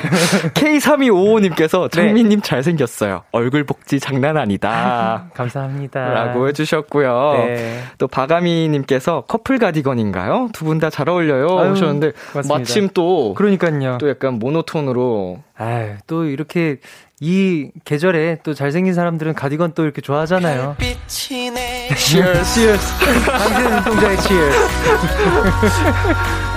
K3255님께서 0.54 1.82
네. 1.82 1.88
창민님 1.88 2.40
잘생겼어요. 2.42 3.22
얼굴 3.32 3.64
복지 3.64 4.00
장난 4.00 4.36
아니다. 4.36 5.28
감사합니다. 5.34 6.00
라고 6.12 6.48
해주셨고요. 6.48 7.32
네. 7.46 7.82
또 7.98 8.06
바가미님께서 8.08 9.24
커플 9.28 9.58
가디건인가요? 9.58 10.50
두 10.52 10.66
분 10.66 10.78
다 10.80 10.90
잘 10.90 11.08
어울려요. 11.08 11.46
아유, 11.58 11.70
하셨는데 11.70 12.12
고맙습니다. 12.32 12.58
마침 12.58 12.88
또, 12.92 13.34
그러니까요. 13.34 13.98
또 13.98 14.08
약간 14.10 14.34
모노톤 14.38 14.85
으로 14.88 15.42
아유, 15.56 15.94
또 16.06 16.24
이렇게 16.24 16.78
이 17.20 17.70
계절에 17.84 18.38
또 18.42 18.52
잘생긴 18.54 18.94
사람들은 18.94 19.34
가디건 19.34 19.72
또 19.74 19.84
이렇게 19.84 20.00
좋아하잖아요. 20.00 20.76
Cheers, 21.08 22.54
cheers. 22.54 22.92
당신 23.26 23.70
눈동자의 23.70 24.16
치열. 24.18 24.50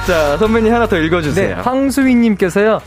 자, 0.07 0.37
선배님 0.37 0.73
하나 0.73 0.87
더 0.87 0.97
네, 0.97 1.05
읽어주세요. 1.05 1.57
황수희님께서요. 1.57 2.81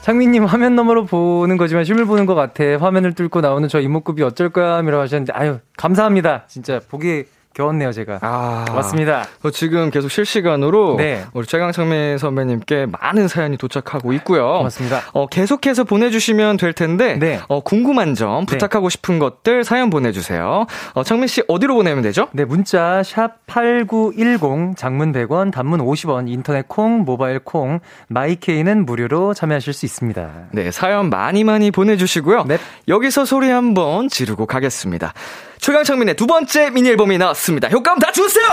창민님 0.00 0.44
화면 0.44 0.74
너머로 0.74 1.04
보는 1.04 1.56
거지만 1.58 1.84
춤을 1.84 2.06
보는 2.06 2.24
것 2.24 2.34
같아. 2.34 2.64
화면을 2.80 3.14
뚫고 3.14 3.40
나오는 3.40 3.68
저 3.68 3.80
이목구비 3.80 4.22
어쩔 4.22 4.48
거야? 4.48 4.80
이라고 4.80 5.02
하셨는데, 5.02 5.32
아유, 5.34 5.58
감사합니다. 5.76 6.44
진짜 6.48 6.80
보기 6.88 7.24
겨웠네요, 7.58 7.90
제가. 7.90 8.20
아, 8.22 8.64
맞습니다. 8.72 9.24
저 9.42 9.50
지금 9.50 9.90
계속 9.90 10.10
실시간으로 10.10 10.96
네. 10.96 11.24
우리 11.32 11.44
최강창민 11.44 12.16
선배님께 12.16 12.86
많은 12.86 13.26
사연이 13.26 13.56
도착하고 13.56 14.12
있고요. 14.14 14.58
고맙습니다. 14.58 15.02
어, 15.12 15.26
계속해서 15.26 15.82
보내주시면 15.82 16.56
될 16.56 16.72
텐데, 16.72 17.18
네. 17.18 17.40
어, 17.48 17.60
궁금한 17.60 18.14
점, 18.14 18.46
네. 18.46 18.52
부탁하고 18.52 18.88
싶은 18.88 19.18
것들 19.18 19.64
사연 19.64 19.90
보내주세요. 19.90 20.66
어, 20.94 21.02
창민 21.02 21.26
씨 21.26 21.42
어디로 21.48 21.74
보내면 21.74 22.02
되죠? 22.04 22.28
네, 22.32 22.44
문자 22.44 23.02
샵8910 23.02 24.76
장문 24.76 25.12
100원, 25.12 25.50
단문 25.50 25.80
50원, 25.80 26.28
인터넷 26.28 26.68
콩, 26.68 27.00
모바일 27.00 27.40
콩, 27.40 27.80
마이케이는 28.06 28.86
무료로 28.86 29.34
참여하실 29.34 29.72
수 29.72 29.84
있습니다. 29.84 30.30
네, 30.52 30.70
사연 30.70 31.10
많이 31.10 31.42
많이 31.42 31.72
보내주시고요. 31.72 32.44
네. 32.44 32.58
여기서 32.86 33.24
소리 33.24 33.50
한번 33.50 34.08
지르고 34.08 34.46
가겠습니다. 34.46 35.12
최강창민의 35.60 36.14
두 36.14 36.26
번째 36.26 36.70
미니 36.70 36.88
앨범이 36.88 37.18
나왔습니다. 37.18 37.47
효과음 37.70 37.98
다 37.98 38.12
주세요! 38.12 38.44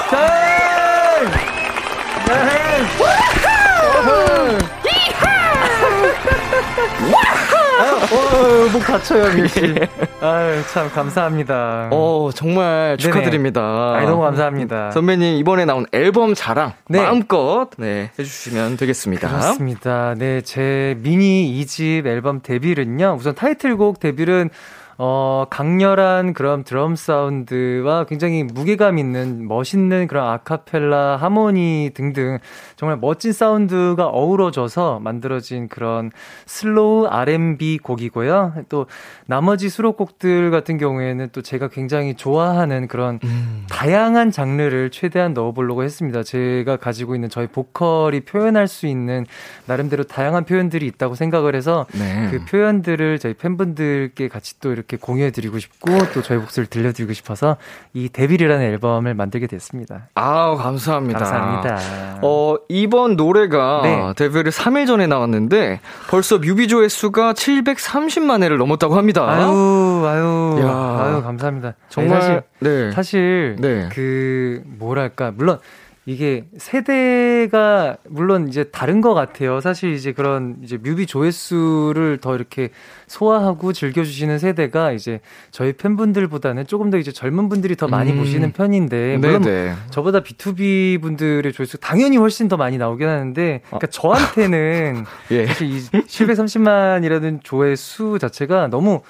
어, 7.78 8.70
목 8.72 8.80
다쳐요, 8.84 9.34
밀씨. 9.36 9.76
아유, 10.22 10.62
참, 10.72 10.90
감사합니다. 10.92 11.90
어, 11.92 12.30
정말. 12.34 12.98
축하드립니다. 12.98 13.96
아이, 13.96 14.06
너무 14.06 14.22
감사합니다. 14.22 14.92
선배님, 14.92 15.36
이번에 15.38 15.66
나온 15.66 15.86
앨범 15.92 16.34
자랑 16.34 16.74
네. 16.88 17.02
마음껏 17.02 17.70
네, 17.78 18.12
해주시면 18.18 18.78
되겠습니다. 18.78 19.28
그렇습니다. 19.28 20.14
네, 20.18 20.42
제 20.42 20.96
미니 21.00 21.62
2집 21.62 22.06
앨범 22.06 22.42
데뷔는요. 22.42 23.18
우선 23.20 23.36
타이틀곡 23.36 24.00
데뷔는 24.00 24.50
어, 24.98 25.46
강렬한 25.50 26.34
그런 26.34 26.64
드럼 26.64 26.96
사운드와 26.96 28.06
굉장히 28.06 28.44
무게감 28.44 28.98
있는 28.98 29.46
멋있는 29.48 30.08
그런 30.08 30.30
아카펠라 30.30 31.18
하모니 31.18 31.92
등등 31.94 32.38
정말 32.78 32.98
멋진 32.98 33.34
사운드가 33.34 34.08
어우러져서 34.08 35.00
만들어진 35.00 35.68
그런 35.68 36.12
slow 36.46 37.08
R&B 37.08 37.80
곡이고요. 37.80 38.54
또 38.70 38.86
나머지 39.26 39.70
수록곡들 39.70 40.52
같은 40.52 40.78
경우에는 40.78 41.30
또 41.34 41.42
제가 41.42 41.68
굉장히 41.68 42.16
좋아하는 42.16 42.88
그런 42.88 43.20
음. 43.24 43.66
다양한 43.70 44.32
장르를 44.32 44.92
최대한 44.92 45.34
넣어보려고 45.34 45.84
했습니다. 45.84 46.24
제가 46.24 46.78
가지고 46.78 47.16
있는 47.16 47.30
저희 47.30 47.48
보컬이 47.48 48.22
표현할 48.22 48.68
수 48.68 48.88
있는 48.88 49.26
나름대로 49.66 50.04
다양한 50.04 50.46
표현들이 50.46 50.86
있다고 50.88 51.16
생각을 51.16 51.56
해서 51.56 51.86
네. 51.94 52.30
그 52.32 52.46
표현들을 52.46 53.20
저희 53.20 53.34
팬분들께 53.34 54.30
같이 54.30 54.60
또 54.60 54.72
이렇게 54.88 54.98
공유해드리고 54.98 55.58
싶고 55.60 55.92
또 56.14 56.22
저희 56.22 56.38
목소리를 56.38 56.70
들려드리고 56.70 57.14
싶어서 57.14 57.58
이 57.94 58.08
Devil이라는 58.10 58.64
앨범을 58.64 59.16
만들게 59.16 59.48
됐습니다. 59.48 60.10
아우, 60.14 60.58
감사합니다. 60.58 61.20
감사합니다. 61.20 62.20
어, 62.22 62.56
이번 62.70 63.16
노래가 63.16 63.82
네. 63.84 64.14
Devil을 64.16 64.52
3일 64.52 64.86
전에 64.88 65.08
나왔는데 65.08 65.80
벌써 66.10 66.38
뮤비 66.38 66.68
조회수가 66.68 67.34
730만 67.34 68.44
회를 68.44 68.58
넘었다고 68.58 68.96
합니다. 68.96 69.28
아유, 69.28 70.04
아유, 70.06 70.60
야. 70.62 71.04
아유, 71.04 71.24
감사합니다. 71.24 71.74
정말 71.90 72.18
아니, 72.18 72.22
사실, 72.26 72.44
네. 72.60 72.92
사실, 72.92 73.56
네. 73.60 73.90
그, 73.92 74.62
뭐랄까, 74.66 75.32
물론, 75.36 75.60
이게 76.08 76.46
세대가 76.58 77.98
물론 78.08 78.48
이제 78.48 78.66
다른 78.66 79.02
것 79.02 79.16
같아요. 79.16 79.60
사실 79.60 79.94
이제 79.94 80.12
그런 80.12 80.58
이제 80.64 80.78
뮤비 80.78 81.08
조회수를 81.08 82.20
더 82.22 82.36
이렇게 82.36 82.70
소화하고 83.08 83.74
즐겨주시는 83.74 84.38
세대가 84.38 84.92
이제 84.92 85.20
저희 85.50 85.74
팬분들보다는 85.74 86.68
조금 86.68 86.92
더 86.92 86.98
이제 86.98 87.12
젊은 87.12 87.50
분들이 87.50 87.76
더 87.76 87.88
많이 87.88 88.12
음. 88.12 88.20
보시는 88.20 88.52
편인데 88.52 89.18
물론 89.18 89.42
네네. 89.42 89.74
저보다 89.90 90.20
B2B 90.22 91.02
분들의 91.02 91.52
조회수 91.52 91.80
당연히 91.80 92.18
훨씬 92.18 92.48
더 92.48 92.56
많이 92.56 92.78
나오긴 92.78 93.08
하는데 93.08 93.62
그러니까 93.66 93.88
저한테는 93.88 95.06
예. 95.32 95.48
사실 95.48 95.68
이 95.72 95.80
730만이라는 95.82 97.40
조회수 97.44 98.20
자체가 98.22 98.68
너무 98.68 99.02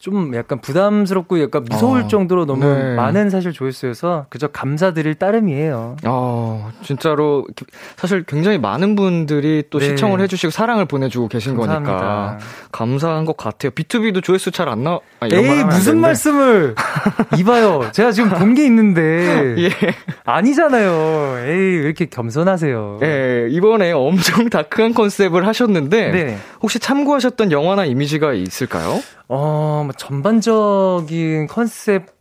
좀 0.00 0.32
약간 0.36 0.60
부담스럽고 0.60 1.42
약간 1.42 1.64
무서울 1.68 2.02
아, 2.02 2.06
정도로 2.06 2.46
너무 2.46 2.64
네. 2.64 2.94
많은 2.94 3.30
사실 3.30 3.50
조회수여서 3.52 4.26
그저 4.30 4.46
감사드릴 4.46 5.16
따름이에요. 5.16 5.96
어, 6.06 6.70
진짜로 6.84 7.44
기- 7.56 7.64
사실 7.96 8.22
굉장히 8.22 8.58
많은 8.58 8.94
분들이 8.94 9.64
또 9.70 9.80
네. 9.80 9.86
시청을 9.86 10.20
해주시고 10.20 10.52
사랑을 10.52 10.84
보내주고 10.84 11.26
계신 11.26 11.56
거니까 11.56 11.82
감사합니다. 11.82 12.38
감사한 12.70 13.24
것 13.24 13.36
같아요. 13.36 13.72
B2B도 13.72 14.22
조회수 14.22 14.52
잘 14.52 14.68
안 14.68 14.84
나. 14.84 15.00
아, 15.18 15.26
에이 15.32 15.64
무슨 15.64 15.94
되는데. 15.94 16.00
말씀을 16.00 16.74
이봐요. 17.36 17.90
제가 17.92 18.12
지금 18.12 18.30
본 18.30 18.54
게 18.54 18.64
있는데 18.66 19.56
예. 19.58 19.70
아니잖아요. 20.24 21.38
에이 21.44 21.48
왜 21.78 21.86
이렇게 21.86 22.06
겸손하세요. 22.06 23.00
예, 23.02 23.48
이번에 23.50 23.90
엄청 23.90 24.46
다크한 24.50 24.94
컨셉을 24.94 25.44
하셨는데 25.44 26.10
네. 26.12 26.38
혹시 26.62 26.78
참고하셨던 26.78 27.50
영화나 27.50 27.84
이미지가 27.84 28.34
있을까요? 28.34 29.00
어, 29.28 29.82
뭐 29.84 29.92
전반적인 29.92 31.46
컨셉 31.46 32.18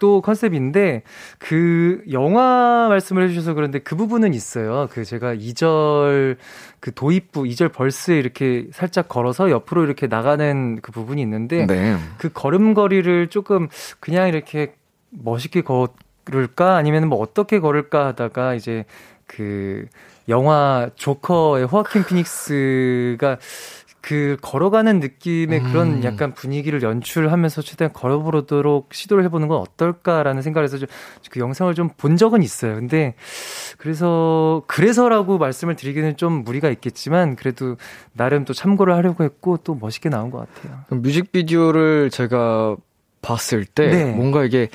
곡도 0.00 0.22
컨셉인데 0.22 1.02
그 1.38 2.02
영화 2.10 2.88
말씀을 2.88 3.24
해주셔서 3.24 3.54
그런데 3.54 3.78
그 3.78 3.94
부분은 3.94 4.34
있어요. 4.34 4.88
그 4.90 5.04
제가 5.04 5.34
2절 5.34 6.36
그 6.80 6.92
도입부 6.92 7.42
2절 7.42 7.72
벌스에 7.72 8.18
이렇게 8.18 8.66
살짝 8.72 9.08
걸어서 9.08 9.50
옆으로 9.50 9.84
이렇게 9.84 10.06
나가는 10.08 10.80
그 10.80 10.90
부분이 10.90 11.22
있는데 11.22 11.66
네. 11.66 11.96
그 12.18 12.30
걸음걸이를 12.32 13.28
조금 13.28 13.68
그냥 14.00 14.26
이렇게 14.26 14.74
멋있게 15.10 15.62
걸을까 15.62 16.76
아니면 16.76 17.08
뭐 17.08 17.20
어떻게 17.20 17.60
걸을까 17.60 18.06
하다가 18.06 18.54
이제 18.54 18.84
그 19.26 19.86
영화 20.28 20.90
조커의 20.96 21.66
호아킨 21.66 22.04
피닉스가 22.04 23.38
그 24.02 24.36
걸어가는 24.40 25.00
느낌의 25.00 25.60
음. 25.60 25.64
그런 25.70 26.04
약간 26.04 26.32
분위기를 26.34 26.82
연출하면서 26.82 27.62
최대한 27.62 27.92
걸어보도록 27.92 28.94
시도를 28.94 29.24
해보는 29.24 29.48
건 29.48 29.58
어떨까라는 29.58 30.42
생각을 30.42 30.64
해서 30.64 30.78
좀 30.78 30.88
그 31.30 31.38
영상을 31.40 31.72
좀 31.74 31.90
본 31.96 32.16
적은 32.16 32.42
있어요. 32.42 32.74
근데 32.76 33.14
그래서 33.78 34.62
그래서라고 34.66 35.38
말씀을 35.38 35.76
드리기는 35.76 36.16
좀 36.16 36.44
무리가 36.44 36.70
있겠지만 36.70 37.36
그래도 37.36 37.76
나름 38.14 38.44
또 38.44 38.52
참고를 38.52 38.94
하려고 38.94 39.22
했고 39.24 39.58
또 39.58 39.74
멋있게 39.74 40.08
나온 40.08 40.30
것 40.30 40.38
같아요. 40.54 40.84
뮤직비디오를 40.90 42.10
제가 42.10 42.76
봤을 43.22 43.64
때 43.64 43.88
네. 43.88 44.04
뭔가 44.12 44.44
이게 44.44 44.68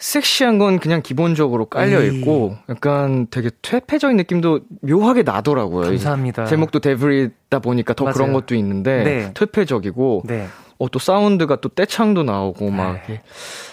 섹시한 0.00 0.58
건 0.58 0.78
그냥 0.78 1.02
기본적으로 1.02 1.66
깔려. 1.66 2.02
있고 2.02 2.56
약간 2.68 3.26
되게 3.30 3.50
퇴폐적인 3.62 4.16
느낌도 4.16 4.60
묘하게 4.80 5.22
나더라고요. 5.22 5.84
감사합니다. 5.86 6.46
제목도 6.46 6.80
데브리다 6.80 7.58
보니까 7.60 7.92
더 7.94 8.04
맞아요. 8.04 8.14
그런 8.14 8.32
것도 8.32 8.54
있는데 8.56 9.02
네. 9.04 9.30
퇴폐적이고 9.34 10.22
네. 10.24 10.46
어, 10.78 10.88
또 10.88 10.98
사운드가 10.98 11.56
또 11.56 11.68
떼창도 11.68 12.22
나오고 12.22 12.70
막 12.70 13.02
네. 13.06 13.20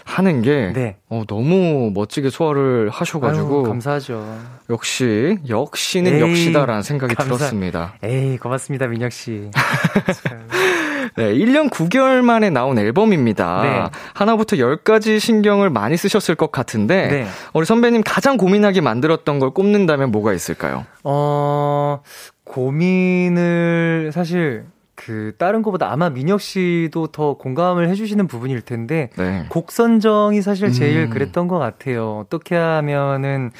하는 0.03 0.41
게 0.41 0.73
네. 0.75 0.97
어, 1.07 1.23
너무 1.27 1.91
멋지게 1.93 2.29
소화를 2.29 2.89
하셔가지고 2.89 3.59
아유, 3.59 3.63
감사하죠. 3.63 4.37
역시 4.69 5.37
역시는 5.47 6.15
에이, 6.15 6.19
역시다라는 6.19 6.81
생각이 6.81 7.15
감사- 7.15 7.37
들었습니다. 7.37 7.93
에이, 8.03 8.37
고맙습니다, 8.37 8.87
민혁 8.87 9.13
씨. 9.13 9.49
참. 11.17 11.25
네, 11.25 11.34
1년 11.34 11.69
9개월 11.69 12.21
만에 12.21 12.49
나온 12.49 12.77
앨범입니다. 12.77 13.62
네. 13.63 13.99
하나부터 14.13 14.58
열까지 14.58 15.19
신경을 15.19 15.69
많이 15.69 15.97
쓰셨을 15.97 16.36
것 16.36 16.51
같은데 16.51 17.08
네. 17.08 17.27
우리 17.53 17.65
선배님 17.65 18.03
가장 18.03 18.38
고민하게 18.38 18.82
만들었던 18.82 19.39
걸 19.39 19.49
꼽는다면 19.51 20.12
뭐가 20.12 20.34
있을까요? 20.34 20.86
어, 21.03 22.01
고민을 22.43 24.12
사실 24.13 24.65
그 24.97 25.34
다른 25.38 25.62
것보다 25.62 25.91
아마 25.91 26.10
민혁 26.10 26.41
씨도 26.41 27.08
더 27.08 27.36
공감을 27.36 27.88
해주시는 27.89 28.27
부분일 28.27 28.62
텐데 28.62 29.12
네. 29.15 29.45
곡 29.49 29.71
선정이 29.71 30.41
사실 30.41 30.71
제일 30.71 31.03
음. 31.03 31.10
그랬던 31.12 31.47
것 31.47 31.60
같아요. 31.60 32.17
어떻게 32.25 32.56
하면은 32.56 33.51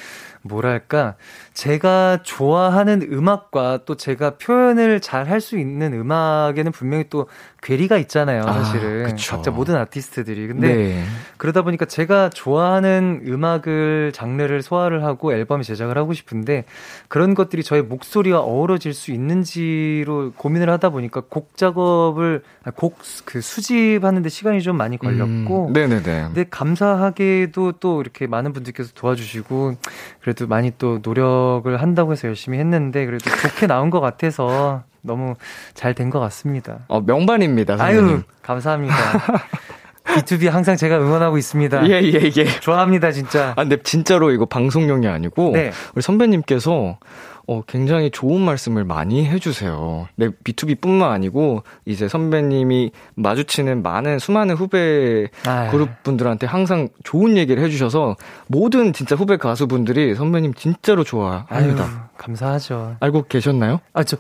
뭐랄까 0.48 1.16
제가 1.54 2.20
좋아하는 2.24 3.02
음악과 3.12 3.80
또 3.86 3.96
제가 3.96 4.38
표현을 4.38 5.00
잘 5.00 5.28
할 5.28 5.42
수 5.42 5.58
있는 5.60 5.94
음악에는 5.94 6.72
분명히 6.72 7.06
또 7.10 7.28
괴리가 7.62 7.98
있잖아요. 7.98 8.44
아, 8.46 8.54
사실은 8.54 9.04
그쵸. 9.04 9.36
각자 9.36 9.52
모든 9.52 9.76
아티스트들이 9.76 10.48
근데 10.48 10.76
네. 10.76 11.04
그러다 11.38 11.64
보니까 11.64 11.86
제가 11.86 12.30
좋아하는 12.30 13.24
음악을 13.28 14.12
장르를 14.14 14.62
소화를 14.62 15.04
하고 15.04 15.34
앨범 15.34 15.62
제작을 15.64 15.98
하고 15.98 16.14
싶은데 16.14 16.64
그런 17.10 17.34
것들이 17.36 17.64
저의 17.64 17.82
목소리와 17.84 18.40
어우러질 18.40 18.94
수 18.94 19.12
있는지로 19.12 20.32
고민을 20.38 20.70
하다 20.70 20.90
보니까 20.92 21.22
곡 21.30 21.58
작업을 21.58 22.42
곡 22.76 22.98
그 23.26 23.42
수집하는데 23.42 24.30
시간이 24.30 24.62
좀 24.62 24.78
많이 24.78 24.98
걸렸고 24.98 25.68
음, 25.68 25.74
네네네. 25.74 26.04
근데 26.04 26.46
감사하게도 26.50 27.74
또 27.80 28.02
이렇게 28.02 28.28
많은 28.28 28.54
분들께서 28.54 28.92
도와주시고 28.96 29.76
그래 30.22 30.34
도 30.38 30.48
많이 30.48 30.72
또 30.78 31.00
노력을 31.02 31.76
한다고 31.82 32.12
해서 32.12 32.28
열심히 32.28 32.60
했는데 32.60 33.06
그래도 33.06 33.30
좋게 33.30 33.68
나온 33.68 33.90
것 33.90 34.00
같아서 34.00 34.84
너무 35.02 35.36
잘 35.74 35.94
된 35.94 36.10
것 36.10 36.20
같습니다. 36.20 36.80
어, 36.88 37.02
명반입니다. 37.02 37.78
선배님. 37.78 38.08
아유 38.08 38.22
감사합니다. 38.42 38.96
B2B 40.06 40.50
항상 40.50 40.76
제가 40.78 41.00
응원하고 41.00 41.38
있습니다. 41.38 41.88
예, 41.90 42.02
예, 42.02 42.32
예. 42.38 42.46
좋아합니다 42.60 43.12
진짜. 43.12 43.50
아, 43.58 43.64
근데 43.64 43.78
진짜로 43.84 44.32
이거 44.32 44.46
방송용이 44.46 45.08
아니고 45.08 45.52
네. 45.54 45.72
우리 45.96 46.02
선배님께서 46.02 46.98
어, 47.50 47.62
굉장히 47.66 48.12
좋은 48.12 48.42
말씀을 48.42 48.84
많이 48.84 49.26
해주세요. 49.26 50.10
네, 50.16 50.28
B2B뿐만 50.44 51.04
아니고 51.10 51.64
이제 51.86 52.08
선배님이 52.10 52.92
마주치는 53.16 53.82
많은 53.84 54.20
수많은 54.20 54.56
후배 54.56 55.28
아유. 55.46 55.72
그룹 55.72 56.04
분들한테 56.04 56.46
항상 56.46 56.90
좋은 57.04 57.38
얘기를 57.38 57.64
해주셔서 57.64 58.18
모든 58.48 58.92
진짜 58.92 59.16
후배 59.16 59.38
가수분들이 59.38 60.14
선배님 60.16 60.54
진짜로 60.56 61.02
아유 61.02 61.06
좋아합니다. 61.06 62.10
감사하죠. 62.18 62.98
알고 63.00 63.24
계셨나요? 63.30 63.80
아 63.94 64.04
저 64.04 64.18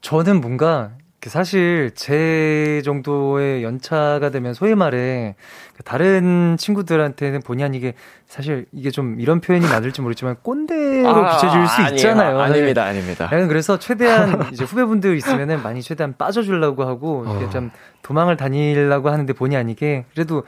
저는 0.00 0.40
뭔가 0.40 0.90
그 0.97 0.97
사실 1.26 1.90
제 1.96 2.80
정도의 2.84 3.64
연차가 3.64 4.30
되면 4.30 4.54
소위 4.54 4.76
말해 4.76 5.34
그 5.76 5.82
다른 5.82 6.56
친구들한테는 6.56 7.40
본의 7.42 7.64
아니게 7.64 7.94
사실 8.28 8.66
이게 8.72 8.90
좀 8.92 9.18
이런 9.18 9.40
표현이 9.40 9.66
맞을지 9.66 10.00
모르지만 10.00 10.36
꼰대로 10.42 11.26
비춰질 11.30 11.66
수 11.66 11.74
아니에요. 11.82 11.94
있잖아요. 11.96 12.38
아닙니다, 12.40 12.84
아닙니다. 12.84 13.28
그래서 13.28 13.78
최대한 13.80 14.46
이제 14.52 14.62
후배분들 14.64 15.16
있으면은 15.16 15.60
많이 15.62 15.82
최대한 15.82 16.14
빠져주려고 16.16 16.84
하고 16.84 17.24
이렇게 17.28 17.46
어. 17.46 17.50
좀 17.50 17.70
도망을 18.02 18.36
다니려고 18.36 19.10
하는데 19.10 19.32
본의 19.32 19.58
아니게 19.58 20.04
그래도 20.14 20.44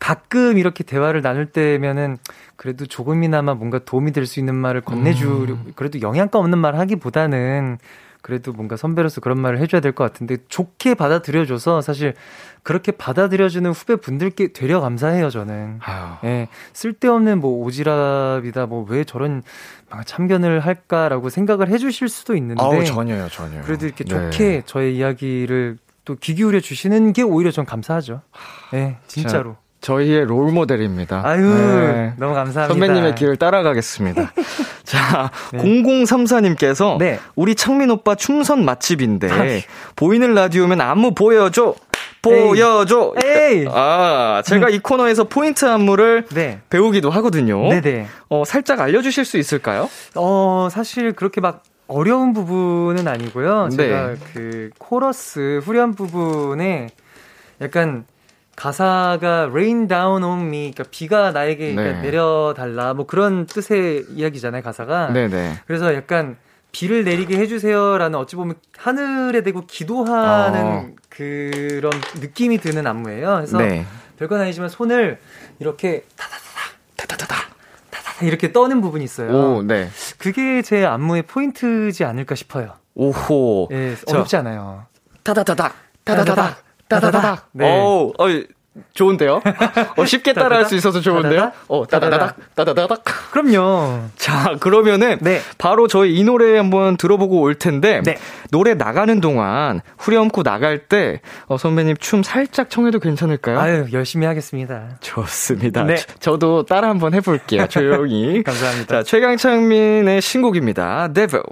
가끔 0.00 0.58
이렇게 0.58 0.82
대화를 0.84 1.22
나눌 1.22 1.46
때면은 1.46 2.18
그래도 2.56 2.86
조금이나마 2.86 3.54
뭔가 3.54 3.78
도움이 3.78 4.12
될 4.12 4.26
수 4.26 4.40
있는 4.40 4.54
말을 4.56 4.80
건네주려 4.80 5.54
음. 5.54 5.72
그래도 5.76 6.00
영양가 6.00 6.38
없는 6.40 6.58
말 6.58 6.76
하기보다는 6.76 7.78
그래도 8.22 8.52
뭔가 8.52 8.76
선배로서 8.76 9.20
그런 9.20 9.40
말을 9.40 9.58
해줘야 9.60 9.80
될 9.80 9.92
것 9.92 10.04
같은데 10.04 10.36
좋게 10.48 10.94
받아들여줘서 10.94 11.80
사실 11.80 12.14
그렇게 12.62 12.92
받아들여주는 12.92 13.70
후배 13.70 13.96
분들께 13.96 14.52
되려 14.52 14.80
감사해요 14.80 15.30
저는. 15.30 15.78
아유, 15.82 16.06
예, 16.24 16.48
쓸데없는 16.72 17.40
뭐 17.40 17.64
오지랖이다, 17.66 18.66
뭐 18.66 18.84
왜 18.88 19.04
저런 19.04 19.42
막 19.90 20.06
참견을 20.06 20.60
할까라고 20.60 21.30
생각을 21.30 21.68
해주실 21.68 22.08
수도 22.08 22.34
있는데, 22.36 22.62
아우, 22.62 22.84
전혀요, 22.84 23.28
전혀요. 23.28 23.62
그래도 23.62 23.86
이렇게 23.86 24.04
네. 24.04 24.30
좋게 24.30 24.62
저의 24.66 24.96
이야기를 24.96 25.78
또 26.04 26.14
귀 26.16 26.34
기울여 26.34 26.60
주시는 26.60 27.12
게 27.12 27.22
오히려 27.22 27.50
전 27.50 27.64
감사하죠. 27.66 28.22
예, 28.74 28.96
진짜로. 29.06 29.56
저희의 29.80 30.24
롤 30.24 30.50
모델입니다. 30.52 31.22
아유, 31.24 31.42
네. 31.54 32.12
너무 32.16 32.34
감사합니다. 32.34 32.68
선배님의 32.68 33.14
길을 33.14 33.36
따라가겠습니다. 33.36 34.32
자, 34.82 35.30
네. 35.52 35.58
0034님께서 35.62 36.98
네. 36.98 37.20
우리 37.36 37.54
창민 37.54 37.90
오빠 37.90 38.14
춤선 38.14 38.64
맛집인데 38.64 39.30
아이. 39.30 39.62
보이는 39.94 40.34
라디오면 40.34 40.80
안무 40.80 41.14
보여줘. 41.14 41.74
보여줘. 42.22 43.14
에이. 43.24 43.66
아, 43.70 44.42
제가 44.44 44.68
이 44.68 44.80
코너에서 44.80 45.24
포인트 45.24 45.64
안무를 45.64 46.26
네. 46.32 46.60
배우기도 46.68 47.10
하거든요. 47.10 47.68
네네. 47.68 48.06
어, 48.28 48.44
살짝 48.44 48.80
알려주실 48.80 49.24
수 49.24 49.38
있을까요? 49.38 49.88
어, 50.16 50.68
사실 50.70 51.12
그렇게 51.12 51.40
막 51.40 51.62
어려운 51.86 52.32
부분은 52.32 53.06
아니고요. 53.08 53.68
네. 53.70 53.76
제가 53.76 54.14
그 54.34 54.70
코러스 54.78 55.60
후렴 55.64 55.94
부분에 55.94 56.88
약간 57.60 58.04
가사가 58.58 59.50
rain 59.52 59.86
down 59.86 60.24
on 60.24 60.40
me, 60.40 60.72
그러니까 60.72 60.84
비가 60.90 61.30
나에게 61.30 61.76
그러니까 61.76 62.00
네. 62.00 62.02
내려달라, 62.02 62.92
뭐 62.92 63.06
그런 63.06 63.46
뜻의 63.46 64.06
이야기잖아요, 64.10 64.62
가사가. 64.62 65.12
네네. 65.12 65.60
그래서 65.64 65.94
약간 65.94 66.36
비를 66.72 67.04
내리게 67.04 67.38
해주세요라는 67.38 68.18
어찌 68.18 68.34
보면 68.34 68.56
하늘에 68.76 69.42
대고 69.42 69.66
기도하는 69.66 70.60
어. 70.60 70.86
그런 71.08 71.92
느낌이 72.16 72.58
드는 72.58 72.84
안무예요. 72.84 73.36
그래서 73.36 73.58
네. 73.58 73.86
별건 74.18 74.40
아니지만 74.40 74.68
손을 74.68 75.20
이렇게 75.60 76.04
타타타타 76.16 77.36
타타타 77.90 78.26
이렇게 78.26 78.52
떠는 78.52 78.80
부분이 78.80 79.04
있어요. 79.04 79.30
오, 79.30 79.62
네. 79.62 79.88
그게 80.18 80.62
제 80.62 80.84
안무의 80.84 81.22
포인트지 81.22 82.04
않을까 82.04 82.34
싶어요. 82.34 82.72
오호. 82.94 83.68
예, 83.70 83.94
자, 83.94 84.02
어렵지 84.08 84.34
않아요. 84.36 84.84
따다다닥, 85.22 85.76
따다다닥, 86.02 86.60
따다다닥. 86.88 87.48
네. 87.52 87.80
오, 87.80 88.12
어, 88.18 88.24
좋은데요? 88.94 89.40
어, 89.96 90.04
쉽게 90.04 90.32
따라할 90.34 90.64
수 90.66 90.76
있어서 90.76 91.00
좋은데요? 91.00 91.40
따다닥, 91.40 91.54
어, 91.66 91.86
따다다닥, 91.86 92.36
따다다닥. 92.54 93.02
그럼요. 93.32 94.02
자, 94.14 94.54
그러면은 94.60 95.18
네. 95.20 95.40
바로 95.58 95.88
저희 95.88 96.14
이 96.14 96.22
노래 96.22 96.56
한번 96.56 96.96
들어보고 96.96 97.40
올 97.40 97.56
텐데 97.56 98.02
네. 98.04 98.16
노래 98.52 98.74
나가는 98.74 99.20
동안 99.20 99.80
후렴구 99.98 100.44
나갈 100.44 100.78
때 100.86 101.20
어, 101.46 101.58
선배님 101.58 101.96
춤 101.96 102.22
살짝 102.22 102.70
청해도 102.70 103.00
괜찮을까요? 103.00 103.58
아유, 103.58 103.86
열심히 103.92 104.26
하겠습니다. 104.26 104.90
좋습니다. 105.00 105.82
네. 105.82 105.96
저- 105.96 106.14
저도 106.20 106.64
따라 106.64 106.88
한번 106.88 107.14
해볼게요. 107.14 107.66
조용히. 107.68 108.44
감사합니다. 108.44 108.98
자, 108.98 109.02
최강창민의 109.02 110.20
신곡입니다. 110.20 111.08
Devil. 111.12 111.42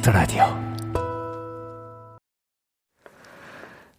Kiss 0.00 0.07
the 0.07 0.12
Radio. 0.12 0.44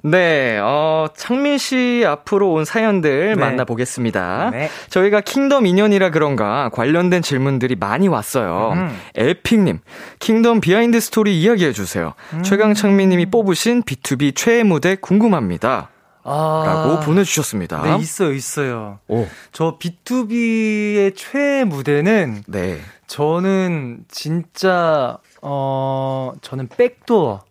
네, 0.03 0.57
어, 0.59 1.07
창민 1.15 1.59
씨 1.59 2.03
앞으로 2.07 2.51
온 2.53 2.65
사연들 2.65 3.35
네. 3.35 3.35
만나보겠습니다. 3.35 4.49
네. 4.51 4.69
저희가 4.89 5.21
Kingdom 5.21 5.67
인연이라 5.67 6.09
그런가 6.09 6.69
관련된 6.69 7.21
질문들이 7.21 7.75
많이 7.75 8.07
왔어요. 8.07 8.73
음. 8.73 8.99
에픽님, 9.15 9.79
Kingdom 10.19 10.59
behind 10.59 10.99
story 10.99 11.39
이야기해주세요. 11.39 12.13
음. 12.33 12.43
최강창민님이 12.43 13.27
뽑으신 13.27 13.83
BTOB 13.83 14.35
최애 14.35 14.63
무대 14.63 14.95
궁금합니다. 14.95 15.89
아. 16.23 16.63
라고 16.65 16.99
보내주셨습니다. 17.01 17.83
네, 17.83 17.97
있어요, 17.97 18.33
있어요. 18.33 18.99
오, 19.07 19.27
저 19.51 19.77
BTOB의 19.79 21.15
최애 21.15 21.63
무대는 21.65 22.43
네. 22.47 22.79
저는 23.07 24.05
진짜 24.07 25.17
어 25.41 26.33
저는 26.41 26.67
백도어 26.67 27.41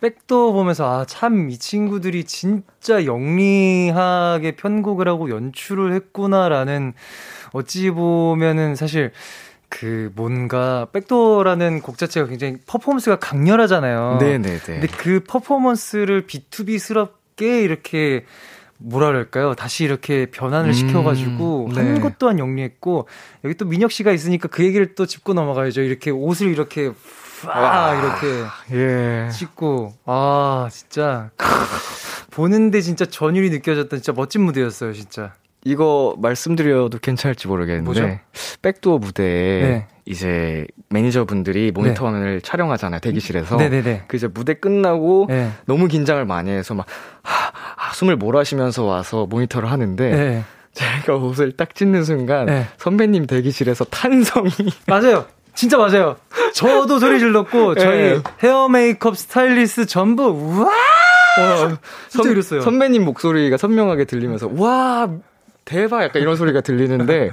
백도어 0.00 0.52
보면서 0.52 0.86
아 1.00 1.04
참 1.04 1.50
이 1.50 1.58
친구들이 1.58 2.24
진짜 2.24 3.04
영리하게 3.04 4.56
편곡을 4.56 5.06
하고 5.08 5.28
연출을 5.30 5.92
했구나라는 5.92 6.94
어찌 7.52 7.90
보면은 7.90 8.76
사실 8.76 9.12
그 9.68 10.10
뭔가 10.16 10.86
백도어라는 10.92 11.82
곡 11.82 11.98
자체가 11.98 12.26
굉장히 12.28 12.56
퍼포먼스가 12.66 13.18
강렬하잖아요. 13.18 14.18
네네네. 14.20 14.58
근데 14.64 14.86
그 14.86 15.20
퍼포먼스를 15.28 16.26
B2B스럽게 16.26 17.62
이렇게 17.62 18.24
뭐라 18.82 19.08
그럴까요? 19.08 19.54
다시 19.54 19.84
이렇게 19.84 20.26
변환을 20.26 20.70
음, 20.70 20.72
시켜가지고 20.72 21.70
네. 21.74 21.80
하는 21.80 22.00
것 22.00 22.18
또한 22.18 22.38
영리했고 22.38 23.06
여기 23.44 23.54
또 23.54 23.64
민혁 23.66 23.92
씨가 23.92 24.10
있으니까 24.12 24.48
그 24.48 24.64
얘기를 24.64 24.94
또 24.94 25.06
짚고 25.06 25.34
넘어가야죠. 25.34 25.82
이렇게 25.82 26.10
옷을 26.10 26.48
이렇게 26.48 26.92
와 27.46 27.94
이렇게 27.94 28.44
예. 28.72 29.30
찍고 29.30 29.94
아 30.06 30.68
진짜 30.70 31.30
보는데 32.30 32.80
진짜 32.80 33.04
전율이 33.04 33.50
느껴졌던 33.50 34.00
진짜 34.00 34.12
멋진 34.12 34.42
무대였어요, 34.42 34.92
진짜. 34.92 35.34
이거 35.64 36.14
말씀드려도 36.18 36.98
괜찮을지 36.98 37.48
모르겠는데 37.48 37.84
뭐죠? 37.84 38.18
백도어 38.62 38.98
무대에 38.98 39.60
네. 39.62 39.86
이제 40.06 40.66
매니저분들이 40.88 41.70
모니터 41.72 42.06
화면을 42.06 42.40
촬영하잖아요 42.40 43.00
대기실에서 43.00 43.56
네네네. 43.56 44.04
그 44.08 44.16
이제 44.16 44.26
무대 44.26 44.54
끝나고 44.54 45.26
네. 45.28 45.50
너무 45.66 45.86
긴장을 45.86 46.24
많이 46.24 46.50
해서 46.50 46.74
막 46.74 46.86
하, 47.22 47.52
하, 47.76 47.92
숨을 47.92 48.16
몰아쉬면서 48.16 48.84
와서 48.84 49.26
모니터를 49.26 49.70
하는데 49.70 50.10
네. 50.10 50.44
제가 50.72 51.16
옷을 51.16 51.52
딱 51.52 51.74
찢는 51.74 52.04
순간 52.04 52.46
네. 52.46 52.66
선배님 52.78 53.26
대기실에서 53.26 53.84
탄성이 53.84 54.50
맞아요. 54.86 55.26
진짜 55.52 55.76
맞아요. 55.76 56.16
저도 56.54 56.98
소리 56.98 57.18
질렀고 57.18 57.74
저희 57.74 58.14
네. 58.14 58.22
헤어 58.42 58.68
메이크업 58.68 59.16
스타일리스트 59.16 59.84
전부 59.86 60.24
우와 60.28 60.70
진짜 62.08 62.30
이랬어요. 62.30 62.60
선배님 62.62 63.04
목소리가 63.04 63.56
선명하게 63.56 64.04
들리면서 64.04 64.50
와 64.54 65.08
대박 65.64 66.02
약간 66.02 66.20
이런 66.22 66.36
소리가 66.36 66.60
들리는데 66.62 67.30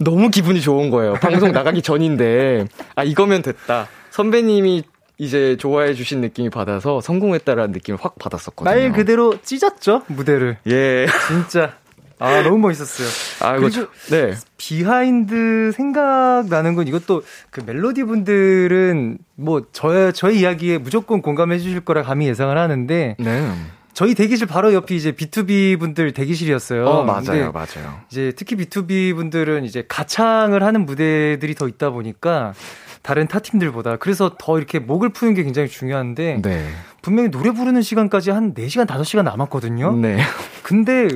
너무 0.00 0.30
기분이 0.30 0.60
좋은 0.60 0.90
거예요. 0.90 1.14
방송 1.14 1.52
나가기 1.52 1.82
전인데 1.82 2.66
아 2.94 3.04
이거면 3.04 3.42
됐다. 3.42 3.88
선배님이 4.10 4.82
이제 5.18 5.56
좋아해 5.56 5.94
주신 5.94 6.20
느낌이 6.20 6.50
받아서 6.50 7.00
성공했다라는 7.00 7.72
느낌을 7.72 7.98
확 8.02 8.18
받았었거든요. 8.18 8.74
말 8.74 8.92
그대로 8.92 9.34
찢었죠 9.42 10.02
무대를 10.08 10.58
예. 10.66 11.06
진짜 11.28 11.74
아 12.18 12.42
너무 12.42 12.58
멋있었어요. 12.58 13.08
아 13.40 13.56
이거 13.56 13.68
그리고 13.68 13.88
저- 14.08 14.14
네. 14.16 14.34
behind 14.56 15.72
생각 15.72 16.46
나는 16.48 16.74
건 16.74 16.88
이것도 16.88 17.22
그 17.50 17.62
멜로디 17.64 18.04
분들은 18.04 19.18
뭐 19.36 19.62
저의 19.72 20.12
저희 20.12 20.40
이야기에 20.40 20.78
무조건 20.78 21.20
공감해 21.22 21.58
주실 21.58 21.80
거라 21.80 22.02
감히 22.02 22.26
예상을 22.28 22.56
하는데 22.56 23.16
네. 23.18 23.52
저희 23.96 24.14
대기실 24.14 24.46
바로 24.46 24.74
옆이 24.74 24.94
이제 24.94 25.12
BTOB 25.12 25.80
분들 25.80 26.12
대기실이었어요. 26.12 26.84
어 26.86 27.02
맞아요, 27.02 27.50
맞아요. 27.50 27.98
이제 28.10 28.30
특히 28.36 28.54
BTOB 28.54 29.14
분들은 29.14 29.64
이제 29.64 29.86
가창을 29.88 30.62
하는 30.62 30.84
무대들이 30.84 31.54
더 31.54 31.66
있다 31.66 31.88
보니까 31.88 32.52
다른 33.00 33.26
타 33.26 33.38
팀들보다 33.38 33.96
그래서 33.96 34.36
더 34.38 34.58
이렇게 34.58 34.80
목을 34.80 35.08
푸는 35.08 35.32
게 35.32 35.44
굉장히 35.44 35.68
중요한데 35.68 36.42
네. 36.42 36.68
분명히 37.00 37.30
노래 37.30 37.52
부르는 37.52 37.80
시간까지 37.80 38.32
한 38.32 38.52
4시간 38.52 38.86
5시간 38.86 39.22
남았거든요. 39.22 39.96
네. 39.96 40.18
근데 40.62 41.08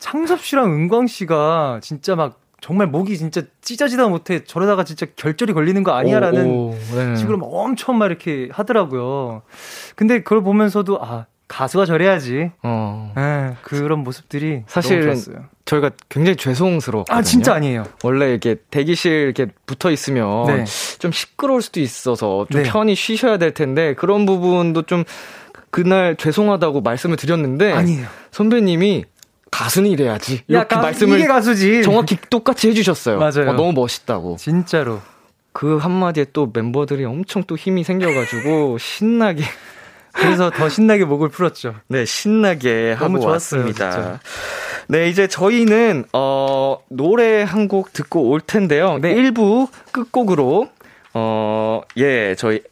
창섭 0.00 0.40
씨랑 0.40 0.72
은광 0.72 1.06
씨가 1.06 1.78
진짜 1.84 2.16
막 2.16 2.40
정말 2.60 2.88
목이 2.88 3.16
진짜 3.16 3.42
찢어지다 3.60 4.08
못해 4.08 4.42
저러다가 4.42 4.82
진짜 4.82 5.06
결절이 5.14 5.52
걸리는 5.52 5.84
거 5.84 5.92
아니야라는 5.92 6.46
오, 6.46 6.70
오, 6.70 6.76
네. 6.96 7.14
식으로 7.14 7.38
막 7.38 7.46
엄청 7.52 7.96
막 7.96 8.06
이렇게 8.06 8.48
하더라고요. 8.50 9.42
근데 9.94 10.24
그걸 10.24 10.42
보면서도 10.42 10.98
아 11.00 11.26
가수가 11.48 11.86
저래야지. 11.86 12.50
어. 12.62 13.12
예, 13.16 13.56
그런 13.62 14.00
모습들이 14.04 14.64
좋았어요. 14.68 15.46
저희가 15.64 15.90
굉장히 16.08 16.36
죄송스러웠거든요. 16.36 17.18
아 17.18 17.22
진짜 17.22 17.54
아니에요. 17.54 17.84
원래 18.04 18.30
이렇게 18.30 18.56
대기실 18.70 19.12
이렇게 19.12 19.46
붙어 19.66 19.90
있으면 19.90 20.46
네. 20.46 20.64
좀 20.98 21.10
시끄러울 21.12 21.62
수도 21.62 21.80
있어서 21.80 22.46
좀 22.50 22.62
네. 22.62 22.68
편히 22.70 22.94
쉬셔야 22.94 23.38
될 23.38 23.52
텐데 23.54 23.94
그런 23.94 24.26
부분도 24.26 24.82
좀 24.82 25.04
그날 25.70 26.16
죄송하다고 26.16 26.80
말씀을 26.82 27.16
드렸는데 27.16 27.72
아니에요. 27.72 28.06
선배님이 28.30 29.04
가수는 29.50 29.90
이래야지 29.90 30.42
이렇게 30.48 30.74
가- 30.74 30.82
말씀을 30.82 31.18
이게 31.18 31.26
가수지. 31.26 31.82
정확히 31.82 32.16
똑같이 32.30 32.68
해주셨어요. 32.68 33.18
맞아요. 33.18 33.50
어, 33.50 33.52
너무 33.54 33.72
멋있다고. 33.72 34.36
진짜로. 34.38 35.00
그 35.52 35.76
한마디에 35.78 36.26
또 36.32 36.50
멤버들이 36.52 37.04
엄청 37.04 37.42
또 37.46 37.56
힘이 37.56 37.84
생겨가지고 37.84 38.76
신나게 38.80 39.42
그래서 40.12 40.50
더 40.50 40.68
신나게 40.68 41.04
목을 41.04 41.28
풀었죠. 41.28 41.74
네, 41.88 42.04
신나게 42.04 42.92
하고 42.92 43.04
너무 43.04 43.20
좋았어요, 43.20 43.60
왔습니다. 43.60 43.90
진짜. 43.90 44.20
네, 44.88 45.08
이제 45.08 45.26
저희는 45.26 46.04
어 46.12 46.78
노래 46.88 47.42
한 47.42 47.68
곡 47.68 47.92
듣고 47.92 48.28
올 48.30 48.40
텐데요. 48.40 48.98
네. 49.00 49.14
1부 49.14 49.68
끝곡으로 49.92 50.68
어 51.14 51.80
예, 51.98 52.34
저희 52.36 52.62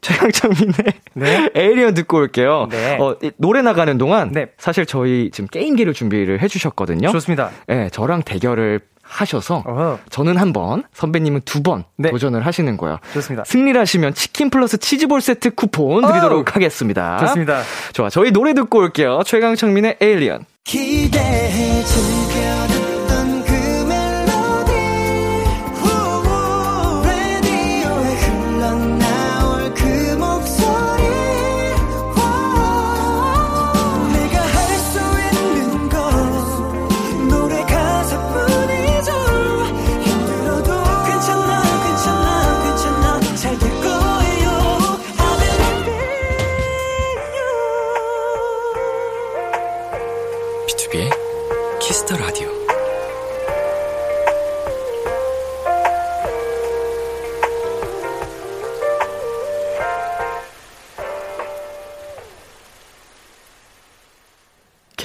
최양창민의 0.00 0.74
네. 1.14 1.48
에이리언 1.54 1.94
듣고 1.94 2.18
올게요. 2.18 2.68
네. 2.70 2.98
어, 3.00 3.16
이 3.22 3.30
노래 3.38 3.62
나가는 3.62 3.96
동안 3.98 4.32
네. 4.32 4.48
사실 4.58 4.84
저희 4.84 5.30
지금 5.32 5.48
게임기를 5.48 5.92
준비를 5.94 6.42
해주셨거든요. 6.42 7.10
좋습니다. 7.12 7.50
네, 7.68 7.88
저랑 7.90 8.22
대결을 8.22 8.80
하셔서 9.08 9.62
어, 9.66 9.98
저는 10.10 10.36
한 10.36 10.52
번, 10.52 10.82
선배님은 10.92 11.42
두번 11.44 11.84
네. 11.96 12.10
도전을 12.10 12.44
하시는 12.44 12.76
거예요. 12.76 12.98
좋습니다. 13.14 13.44
승리를 13.44 13.80
하시면 13.80 14.14
치킨 14.14 14.50
플러스 14.50 14.78
치즈볼 14.78 15.20
세트 15.20 15.54
쿠폰 15.54 16.06
드리도록 16.06 16.54
하겠습니다. 16.54 17.18
좋습니다. 17.18 17.62
좋아, 17.92 18.08
저희 18.10 18.30
노래 18.30 18.54
듣고 18.54 18.78
올게요. 18.78 19.22
최강창민의 19.24 19.98
에일리언. 20.00 20.44
기대해 20.64 21.82
즐겨 21.84 22.75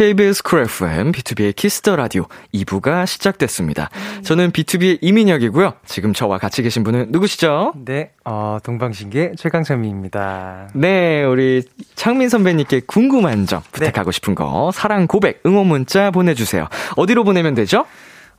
KBS 0.01 0.41
Cool 0.41 0.61
FM, 0.61 1.11
B2B의 1.11 1.55
키스터 1.55 1.95
라디오 1.95 2.25
2부가 2.55 3.05
시작됐습니다. 3.05 3.91
저는 4.23 4.49
BTOB의 4.51 4.97
이민혁이고요. 4.99 5.75
지금 5.85 6.11
저와 6.11 6.39
같이 6.39 6.63
계신 6.63 6.83
분은 6.83 7.09
누구시죠? 7.11 7.73
네, 7.85 8.09
어, 8.25 8.57
동방신기의 8.63 9.33
최강창민입니다. 9.37 10.69
네, 10.73 11.23
우리 11.23 11.61
창민 11.93 12.29
선배님께 12.29 12.81
궁금한 12.87 13.45
점, 13.45 13.61
부탁하고 13.71 14.09
싶은 14.09 14.33
거, 14.33 14.71
사랑 14.73 15.05
고백, 15.05 15.43
응원 15.45 15.67
문자 15.67 16.09
보내주세요. 16.09 16.67
어디로 16.95 17.23
보내면 17.23 17.53
되죠? 17.53 17.85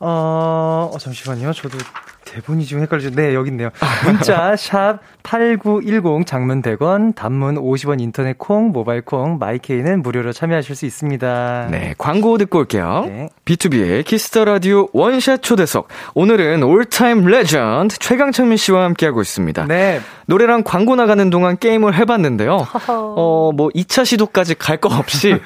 어, 0.00 0.90
어, 0.92 0.98
잠시만요. 0.98 1.52
저도 1.52 1.78
대본이 2.24 2.64
지금 2.64 2.82
헷갈리죠. 2.82 3.10
네, 3.10 3.34
여기 3.34 3.50
있네요. 3.50 3.70
문자 4.04 4.54
샵 4.56 4.98
8910 5.22 6.26
장문 6.26 6.62
100원, 6.62 7.14
단문 7.14 7.56
50원 7.56 8.00
인터넷 8.00 8.36
콩, 8.38 8.70
모바일 8.72 9.02
콩, 9.02 9.38
마이 9.38 9.62
K는 9.62 10.02
무료로 10.02 10.32
참여하실 10.32 10.74
수 10.76 10.86
있습니다. 10.86 11.68
네, 11.70 11.94
광고 11.98 12.38
듣고 12.38 12.60
올게요. 12.60 13.04
네. 13.06 13.28
B2B의 13.44 14.04
키스터 14.04 14.44
라디오 14.44 14.88
원샷 14.92 15.42
초대석. 15.42 15.88
오늘은 16.14 16.62
all-time 16.62 17.24
legend 17.26 17.98
최강창민 17.98 18.56
씨와 18.56 18.84
함께하고 18.84 19.20
있습니다. 19.20 19.66
네. 19.66 20.00
노래랑 20.26 20.62
광고 20.64 20.96
나가는 20.96 21.28
동안 21.30 21.58
게임을 21.58 21.94
해봤는데요. 21.94 22.66
어, 22.88 23.50
뭐 23.54 23.68
2차 23.70 24.04
시도까지 24.04 24.54
갈 24.56 24.78
거 24.82 24.88
없이 24.88 25.36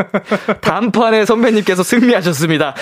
단판에 0.60 1.24
선배님께서 1.24 1.82
승리하셨습니다. 1.82 2.74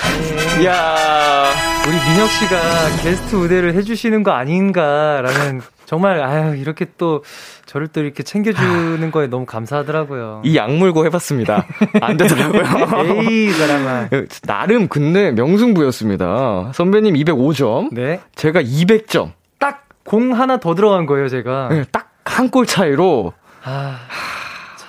이야. 0.60 1.46
우리 1.86 1.92
민혁 2.10 2.28
씨가 2.30 2.56
게스트 3.02 3.33
우대를 3.34 3.74
해주시는 3.74 4.22
거 4.22 4.32
아닌가라는 4.32 5.60
정말 5.86 6.22
아유 6.22 6.56
이렇게 6.56 6.86
또 6.96 7.22
저를 7.66 7.88
또 7.88 8.00
이렇게 8.00 8.22
챙겨주는 8.22 9.10
거에 9.10 9.26
너무 9.26 9.44
감사하더라고요. 9.46 10.42
이 10.44 10.56
약물고 10.56 11.04
해봤습니다. 11.06 11.66
안 12.00 12.16
되더라고요. 12.16 12.62
에이 13.28 13.50
사람아. 13.50 14.08
나름 14.46 14.88
근데 14.88 15.32
명승부였습니다. 15.32 16.72
선배님 16.74 17.14
205점, 17.14 17.88
네. 17.92 18.20
제가 18.36 18.62
200점. 18.62 19.32
딱 19.58 19.84
공 20.04 20.34
하나 20.38 20.58
더 20.58 20.74
들어간 20.74 21.06
거예요 21.06 21.28
제가. 21.28 21.68
네, 21.70 21.84
딱한 21.90 22.50
골 22.50 22.66
차이로 22.66 23.32
아. 23.64 23.98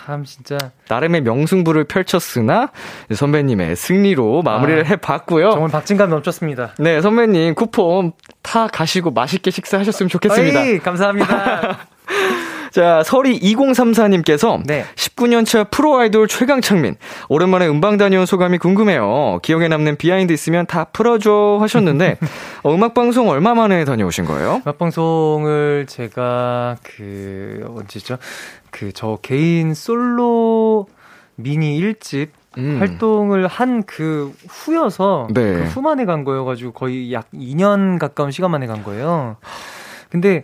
참 0.05 0.23
진짜 0.23 0.57
나름의 0.87 1.21
명승부를 1.21 1.85
펼쳤으나 1.85 2.71
선배님의 3.11 3.75
승리로 3.75 4.43
마무리를 4.43 4.83
아, 4.85 4.87
해봤고요. 4.87 5.49
정말 5.51 5.71
박진감 5.71 6.11
넘쳤습니다. 6.11 6.75
네, 6.77 7.01
선배님 7.01 7.55
쿠폰 7.55 8.11
타 8.43 8.67
가시고 8.67 9.09
맛있게 9.09 9.49
식사하셨으면 9.49 10.09
좋겠습니다. 10.09 10.61
어이, 10.61 10.79
감사합니다. 10.79 11.79
자, 12.75 13.03
서리 13.05 13.39
2034님께서 13.39 14.61
네. 14.65 14.83
19년차 14.95 15.71
프로 15.71 15.97
아이돌 15.97 16.27
최강창민. 16.27 16.97
오랜만에 17.29 17.69
음방 17.69 17.95
다녀온 17.95 18.25
소감이 18.25 18.57
궁금해요. 18.57 19.39
기억에 19.43 19.69
남는 19.69 19.95
behind 19.95 20.33
있으면 20.33 20.65
다 20.65 20.83
풀어줘 20.83 21.59
하셨는데, 21.61 22.17
어, 22.63 22.75
음악방송 22.75 23.29
얼마 23.29 23.53
만에 23.53 23.85
다녀오신 23.85 24.25
거예요? 24.25 24.61
음악 24.65 24.77
방송을 24.77 25.85
제가 25.87 26.75
그 26.83 27.65
언제죠? 27.77 28.17
그 28.71 28.91
저 28.93 29.19
개인 29.21 29.73
솔로 29.73 30.87
미니 31.37 31.79
1집 31.79 32.27
음. 32.57 32.75
활동을 32.81 33.47
한 33.47 33.83
그 33.85 34.33
후여서 34.49 35.29
네. 35.33 35.53
그 35.53 35.63
후만에 35.63 36.03
간 36.03 36.25
거여가지고 36.25 36.73
거의 36.73 37.13
약 37.13 37.31
2년 37.33 37.99
가까운 37.99 38.31
시간 38.31 38.51
만에 38.51 38.67
간 38.67 38.83
거예요. 38.83 39.37
근데 40.09 40.43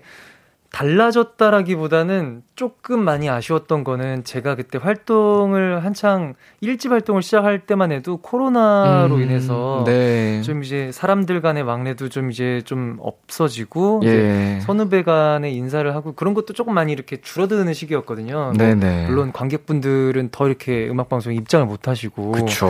달라졌다라기보다는 0.71 2.43
조금 2.55 3.03
많이 3.03 3.29
아쉬웠던 3.29 3.83
거는 3.83 4.23
제가 4.23 4.55
그때 4.55 4.79
활동을 4.81 5.83
한창 5.83 6.33
1집 6.63 6.91
활동을 6.91 7.21
시작할 7.21 7.59
때만 7.59 7.91
해도 7.91 8.17
코로나로 8.17 9.15
음, 9.15 9.21
인해서 9.21 9.83
네. 9.85 10.41
좀 10.43 10.63
이제 10.63 10.91
사람들 10.93 11.41
간의 11.41 11.63
왕래도 11.63 12.07
좀 12.07 12.31
이제 12.31 12.61
좀 12.63 12.97
없어지고 13.01 14.01
예. 14.05 14.59
선후배 14.61 15.03
간의 15.03 15.53
인사를 15.55 15.93
하고 15.93 16.13
그런 16.13 16.33
것도 16.33 16.53
조금 16.53 16.73
많이 16.73 16.93
이렇게 16.93 17.19
줄어드는 17.19 17.73
시기였거든요. 17.73 18.33
뭐 18.33 18.53
네네. 18.53 19.07
물론 19.07 19.33
관객분들은 19.33 20.29
더 20.31 20.47
이렇게 20.47 20.87
음악 20.89 21.09
방송에 21.09 21.35
입장을 21.35 21.65
못 21.65 21.89
하시고 21.89 22.31
그쵸. 22.31 22.69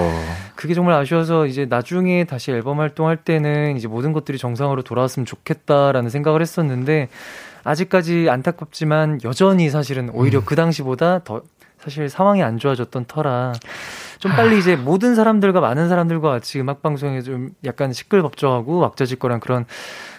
그게 0.56 0.74
정말 0.74 0.96
아쉬워서 0.96 1.46
이제 1.46 1.66
나중에 1.66 2.24
다시 2.24 2.52
앨범 2.52 2.80
활동할 2.80 3.18
때는 3.18 3.78
이제 3.78 3.88
모든 3.88 4.12
것들이 4.12 4.40
정상으로 4.40 4.82
돌아왔으면 4.82 5.28
좋겠다라는 5.28 6.10
생각을 6.10 6.42
했었는데 6.42 7.10
아직까지 7.64 8.28
안타깝지만 8.30 9.20
여전히 9.24 9.70
사실은 9.70 10.10
오히려 10.14 10.40
음. 10.40 10.46
그 10.46 10.56
당시보다 10.56 11.20
더 11.24 11.42
사실 11.80 12.10
상황이 12.10 12.44
안 12.44 12.58
좋아졌던 12.60 13.06
터라 13.08 13.54
좀 14.20 14.32
빨리 14.34 14.60
이제 14.60 14.76
모든 14.76 15.16
사람들과 15.16 15.62
많은 15.62 15.90
사람들과 15.90 16.30
같이 16.30 16.60
음악 16.60 16.84
방송에 16.84 17.22
좀 17.22 17.50
약간 17.66 17.92
시끌벅적하고 17.92 18.78
왁자지껄한 18.78 19.40
그런 19.40 19.66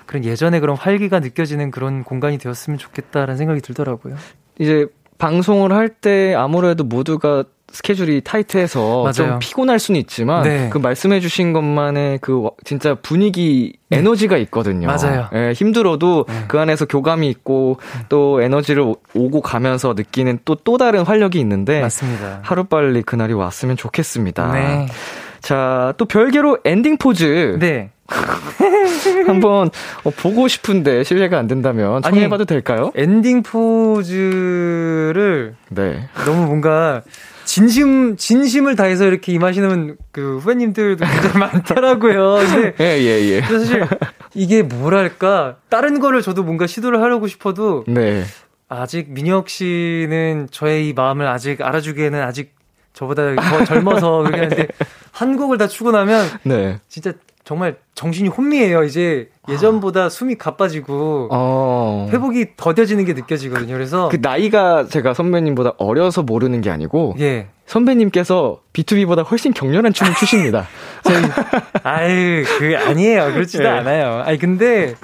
그런 0.07 0.25
예전에 0.25 0.59
그런 0.59 0.77
활기가 0.77 1.21
느껴지는 1.21 1.71
그런 1.71 2.03
공간이 2.03 2.39
되었으면 2.39 2.79
좋겠다라는 2.79 3.37
생각이 3.37 3.61
들더라고요. 3.61 4.17
이제 4.59 4.87
방송을 5.19 5.73
할 5.73 5.89
때 5.89 6.35
아무래도 6.35 6.83
모두가 6.83 7.45
스케줄이 7.73 8.21
타이트해서 8.23 9.11
좀 9.13 9.27
맞아요. 9.27 9.39
피곤할 9.41 9.79
수는 9.79 9.99
있지만 10.01 10.43
네. 10.43 10.69
그 10.71 10.79
말씀해 10.79 11.21
주신 11.21 11.53
것만의 11.53 12.19
그 12.21 12.43
와- 12.43 12.51
진짜 12.65 12.95
분위기 12.95 13.73
에너지가 13.91 14.37
있거든요. 14.39 14.87
맞아요. 14.87 15.29
예, 15.35 15.53
힘들어도 15.53 16.27
네. 16.29 16.35
그 16.49 16.61
안에서 16.61 16.85
교감이 16.87 17.29
있고 17.31 17.79
또 18.09 18.43
에너지를 18.43 18.83
오- 18.83 18.97
오고 19.15 19.41
가면서 19.41 19.95
느끼는 19.95 20.41
또또 20.45 20.77
다른 20.79 21.03
활력이 21.03 21.41
있는데 21.41 21.81
맞습니다. 21.81 22.41
하루 22.43 22.65
빨리 22.65 23.03
그날이 23.03 23.33
왔으면 23.33 23.77
좋겠습니다. 23.77 24.53
네. 24.53 24.87
자, 25.41 25.95
또 25.97 26.05
별개로 26.05 26.59
엔딩 26.65 26.97
포즈 26.99 27.57
네. 27.59 27.91
한번 29.27 29.71
어, 30.05 30.11
보고 30.11 30.47
싶은데 30.49 31.03
실례가 31.05 31.39
안 31.39 31.47
된다면 31.47 32.03
아니, 32.05 32.17
청해봐도 32.17 32.45
될까요? 32.45 32.93
엔딩 32.95 33.43
포즈를 34.43 35.55
네. 35.71 36.09
너무 36.25 36.45
뭔가 36.47 37.03
진심 37.53 38.17
진심을 38.17 38.77
다해서 38.77 39.05
이렇게 39.05 39.31
임하시는 39.31 39.99
그 40.11 40.39
후배님들도 40.39 41.05
굉장히 41.05 41.39
많더라고요. 41.39 42.37
근데 42.37 42.75
예, 42.81 42.99
예, 42.99 43.21
예. 43.29 43.43
사실 43.43 43.87
이게 44.33 44.63
뭐랄까 44.63 45.57
다른 45.69 46.01
거를 46.01 46.23
저도 46.23 46.45
뭔가 46.45 46.67
시도를 46.67 47.03
하려고 47.03 47.27
싶어도 47.27 47.85
네. 47.87 48.25
아직 48.71 49.11
민혁 49.11 49.51
씨는 49.51 50.49
저의 50.51 50.89
이 50.89 50.93
마음을 50.95 51.27
아직 51.27 51.61
알아주기에는 51.61 52.23
아직 52.23 52.55
저보다 52.95 53.35
더 53.35 53.65
젊어서 53.67 54.23
그렇게 54.23 54.39
하는데 54.39 54.69
한 55.11 55.37
곡을 55.37 55.59
다 55.59 55.69
추고 55.69 55.91
나면 55.91 56.27
네. 56.45 56.81
진짜 56.89 57.13
정말 57.45 57.77
정신이 57.95 58.29
혼미해요. 58.29 58.85
이제 58.85 59.29
예전보다 59.49 60.09
숨이 60.09 60.37
가빠지고 60.37 61.29
어. 61.33 62.09
회복이 62.13 62.57
더뎌지는 62.57 63.05
게 63.05 63.15
느껴지거든요. 63.15 63.73
그래서 63.73 64.09
그 64.09 64.19
나이가 64.21 64.87
제가 64.87 65.13
선배님보다 65.13 65.73
어려서 65.79 66.23
모르는 66.23 66.61
게 66.61 66.71
아니고 66.71 67.17
예. 67.19 67.49
선배님께서 67.67 68.61
B2B보다 68.73 69.29
훨씬 69.29 69.53
격렬한 69.53 69.93
춤을 69.93 70.15
추십니다. 70.15 70.69
저희 71.03 71.17
아유 71.83 72.45
그 72.59 72.77
아니에요 72.77 73.33
그렇지도 73.33 73.65
예. 73.65 73.69
않아요 73.69 74.23
아니 74.25 74.39
근데 74.39 74.95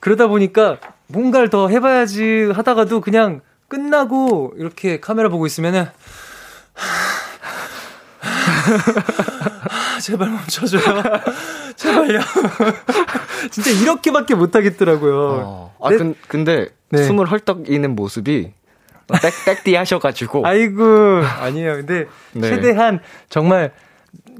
그러다 0.00 0.26
보니까 0.26 0.76
뭔가를 1.06 1.48
더 1.48 1.68
해봐야지 1.68 2.50
하다가도 2.54 3.00
그냥 3.00 3.40
끝나고 3.68 4.52
이렇게 4.58 5.00
카메라 5.00 5.30
보고 5.30 5.46
있으면은 5.46 5.86
제발 10.02 10.28
멈춰줘요 10.28 10.82
제발요 11.86 12.20
진짜 13.50 13.70
이렇게밖에 13.70 14.34
못하겠더라고요 14.34 15.70
아, 15.80 15.90
네. 15.90 15.96
근, 15.96 16.14
근데 16.28 16.68
네. 16.90 17.04
숨을 17.04 17.30
헐떡 17.30 17.70
이는 17.70 17.94
모습이 17.94 18.52
백, 19.22 19.32
백디 19.44 19.74
하셔가지고. 19.74 20.44
아이고 20.46 20.84
아니에요 21.40 21.76
근데 21.76 22.06
네. 22.32 22.48
최대한 22.48 23.00
정말 23.28 23.72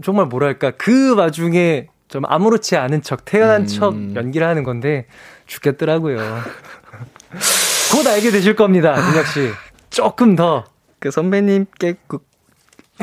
정말 0.03 0.27
뭐랄까 0.27 0.73
그 0.73 1.15
와중에 1.15 1.89
좀 2.09 2.25
아무렇지 2.27 2.77
않은 2.77 3.03
척 3.03 3.25
태연한 3.25 3.63
음. 3.63 3.67
척 3.67 3.95
연기를 4.15 4.47
하는 4.47 4.63
건데 4.63 5.07
죽겠더라고요. 5.47 6.19
곧 7.93 8.07
알게 8.07 8.31
되실 8.31 8.55
겁니다, 8.55 8.95
민혁 8.95 9.27
씨. 9.27 9.51
조금 9.91 10.37
더. 10.37 10.65
그 10.99 11.11
선배님께 11.11 11.97
그 12.07 12.19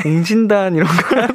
공진단 0.02 0.74
이런 0.74 0.88
걸 0.88 1.28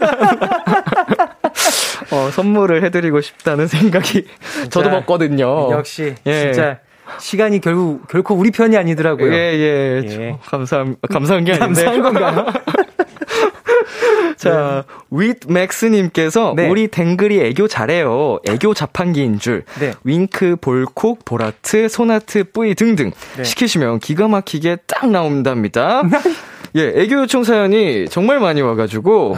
어, 2.12 2.30
선물을 2.32 2.84
해드리고 2.84 3.22
싶다는 3.22 3.68
생각이 3.68 4.26
저도 4.70 4.90
먹거든요. 4.90 5.84
씨, 5.84 6.16
예. 6.26 6.42
진짜 6.42 6.80
시간이 7.20 7.62
결국 7.62 8.08
결코 8.08 8.36
우리 8.36 8.52
편이 8.52 8.78
아니더라고요. 8.78 9.34
예, 9.34 9.38
예. 9.38 10.02
예. 10.04 10.10
저 10.10 10.50
감사함, 10.50 10.96
감사한 11.10 11.44
게 11.44 11.54
아닌데. 11.54 11.84
감사한 11.84 12.02
건가요? 12.02 12.46
자, 14.38 14.86
윗 15.12 15.40
맥스님께서 15.48 16.54
네. 16.56 16.70
우리 16.70 16.88
댕글이 16.88 17.42
애교 17.42 17.68
잘해요. 17.68 18.40
애교 18.48 18.74
자판기인 18.74 19.40
줄. 19.40 19.66
네. 19.80 19.92
윙크, 20.06 20.58
볼콕, 20.62 21.26
보라트, 21.26 21.90
소나트, 21.90 22.46
뿌이 22.46 22.74
등등 22.76 23.12
네. 23.36 23.44
시키시면 23.44 24.00
기가 24.00 24.30
막히게 24.30 24.78
딱 24.88 25.10
나온답니다. 25.10 26.04
예, 26.76 26.94
애교 26.96 27.22
요청 27.22 27.44
사연이 27.44 28.08
정말 28.10 28.40
많이 28.40 28.62
와가지고 28.62 29.36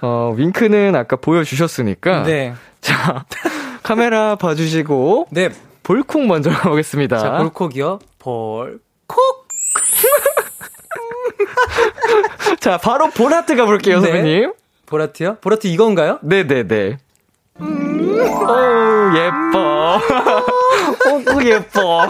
어 0.00 0.34
윙크는 0.36 0.96
아까 0.96 1.16
보여주셨으니까 1.16 2.22
네. 2.24 2.54
자 2.80 3.24
카메라 3.82 4.36
봐주시고 4.36 5.26
네. 5.30 5.50
볼콕 5.82 6.26
먼저 6.26 6.50
가보겠습니다. 6.50 7.18
자, 7.18 7.38
볼콕이요. 7.38 7.98
볼콕. 8.18 8.78
자, 12.60 12.78
바로 12.78 13.08
보라트 13.10 13.56
가볼게요, 13.56 14.00
네. 14.00 14.06
선배님. 14.12 14.52
보라트요? 14.86 15.36
보라트 15.40 15.66
이건가요? 15.66 16.18
네네네. 16.22 16.98
오, 17.60 17.64
예뻐. 19.16 19.98
어, 19.98 21.16
어, 21.16 21.42
예뻐. 21.44 22.06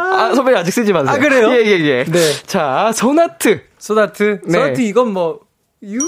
아, 0.00 0.32
선배님 0.34 0.58
아직 0.58 0.72
쓰지 0.72 0.92
마세요. 0.92 1.14
아, 1.14 1.18
그래요? 1.18 1.50
예, 1.52 1.64
예, 1.64 1.78
예. 1.80 2.04
네. 2.04 2.32
자, 2.46 2.90
소나트. 2.94 3.62
소나트. 3.78 4.40
네. 4.44 4.52
소나트 4.52 4.80
이건 4.80 5.12
뭐, 5.12 5.40
유, 5.84 5.98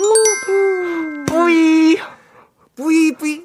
뿌이. 1.26 1.99
뿌이, 2.76 3.12
뿌이. 3.12 3.45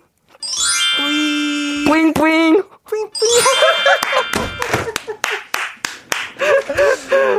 뿌이. 0.97 1.85
뿌잉, 1.85 2.13
뿌잉. 2.13 2.63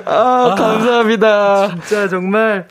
아, 0.06 0.54
감사합니다. 0.56 1.68
진짜 1.68 2.08
정말. 2.08 2.68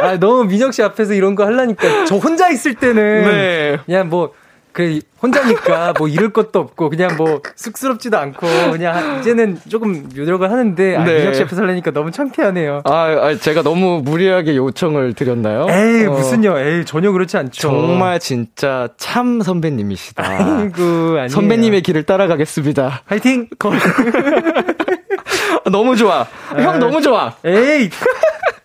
아, 0.00 0.16
너무 0.18 0.44
민혁 0.44 0.74
씨 0.74 0.82
앞에서 0.82 1.14
이런 1.14 1.34
거 1.34 1.44
하려니까 1.44 2.04
저 2.04 2.16
혼자 2.16 2.48
있을 2.50 2.74
때는. 2.74 3.24
네. 3.24 3.78
그냥 3.86 4.08
뭐, 4.08 4.32
그, 4.78 5.00
혼자니까 5.20 5.94
뭐 5.98 6.06
이럴 6.06 6.32
것도 6.32 6.60
없고, 6.60 6.90
그냥 6.90 7.16
뭐 7.16 7.40
쑥스럽지도 7.56 8.16
않고, 8.16 8.46
그냥 8.70 8.94
한- 8.94 9.18
이제는 9.18 9.58
조금 9.68 10.08
노력을 10.14 10.48
하는데, 10.48 10.96
아, 10.96 11.02
네. 11.02 11.18
민혁 11.18 11.34
씨 11.34 11.42
앞에서 11.42 11.62
하려니까 11.62 11.90
너무 11.90 12.12
창피하네요. 12.12 12.82
아, 12.84 12.92
아, 12.92 13.34
제가 13.36 13.62
너무 13.62 14.00
무리하게 14.04 14.54
요청을 14.54 15.14
드렸나요? 15.14 15.66
에이, 15.68 16.06
어, 16.06 16.12
무슨요? 16.12 16.56
에이, 16.60 16.84
전혀 16.84 17.10
그렇지 17.10 17.36
않죠. 17.36 17.60
정말 17.60 18.20
진짜 18.20 18.86
참 18.98 19.40
선배님이시다. 19.42 20.22
아이고, 20.24 20.82
아니에요. 21.14 21.28
선배님의 21.28 21.82
길을 21.82 22.04
따라가겠습니다. 22.04 23.02
화이팅! 23.06 23.48
너무 25.72 25.96
좋아. 25.96 26.24
형 26.56 26.78
너무 26.78 27.02
좋아. 27.02 27.34
에이! 27.44 27.90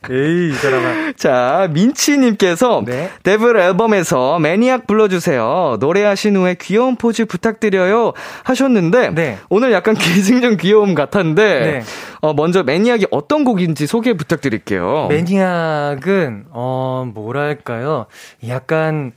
에이, 0.10 0.50
이 0.50 0.52
사람아. 0.54 1.14
자, 1.16 1.70
민치님께서 1.72 2.84
네. 2.86 3.10
데블 3.24 3.58
앨범에서 3.58 4.40
매니악 4.40 4.88
불러주세요. 4.88 5.78
노래하신 5.80 6.36
후에 6.38 6.56
귀여운 6.60 6.96
포즈 6.96 7.26
부탁드려요. 7.26 8.14
하셨는데 8.44 9.12
네. 9.12 9.38
오늘 9.50 9.72
약간 9.72 9.96
기승전 9.96 10.58
귀여움 10.58 10.96
같았는데 10.96 11.60
네. 11.60 11.82
어, 12.22 12.34
먼저 12.34 12.64
매니악이 12.64 13.08
어떤 13.12 13.44
곡인지 13.44 13.88
소개 13.88 14.14
부탁드릴게요. 14.14 15.08
매니악은, 15.10 16.46
어, 16.52 17.10
뭐랄까요. 17.14 18.08
약간, 18.48 19.14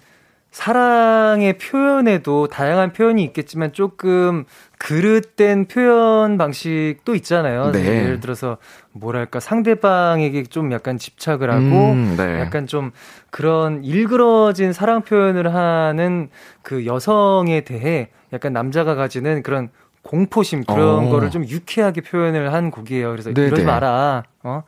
사랑의 0.56 1.58
표현에도 1.58 2.46
다양한 2.48 2.94
표현이 2.94 3.22
있겠지만 3.24 3.74
조금 3.74 4.46
그릇된 4.78 5.66
표현 5.66 6.36
방식도 6.38 7.14
있잖아요. 7.16 7.72
네. 7.72 7.84
예를 7.84 8.20
들어서 8.20 8.58
뭐랄까 8.92 9.40
상대방에게 9.40 10.44
좀 10.44 10.72
약간 10.72 10.98
집착을 10.98 11.50
하고 11.50 11.92
음, 11.92 12.14
네. 12.16 12.40
약간 12.40 12.66
좀 12.66 12.92
그런 13.30 13.84
일그러진 13.84 14.72
사랑 14.72 15.02
표현을 15.02 15.54
하는 15.54 16.28
그 16.62 16.86
여성에 16.86 17.62
대해 17.62 18.08
약간 18.32 18.52
남자가 18.52 18.94
가지는 18.94 19.42
그런 19.42 19.70
공포심 20.02 20.64
그런 20.64 21.06
어. 21.06 21.10
거를 21.10 21.30
좀 21.30 21.44
유쾌하게 21.44 22.00
표현을 22.02 22.52
한 22.52 22.70
곡이에요. 22.70 23.10
그래서 23.10 23.32
네네. 23.32 23.48
이러지 23.48 23.64
마라. 23.64 24.22
어? 24.44 24.62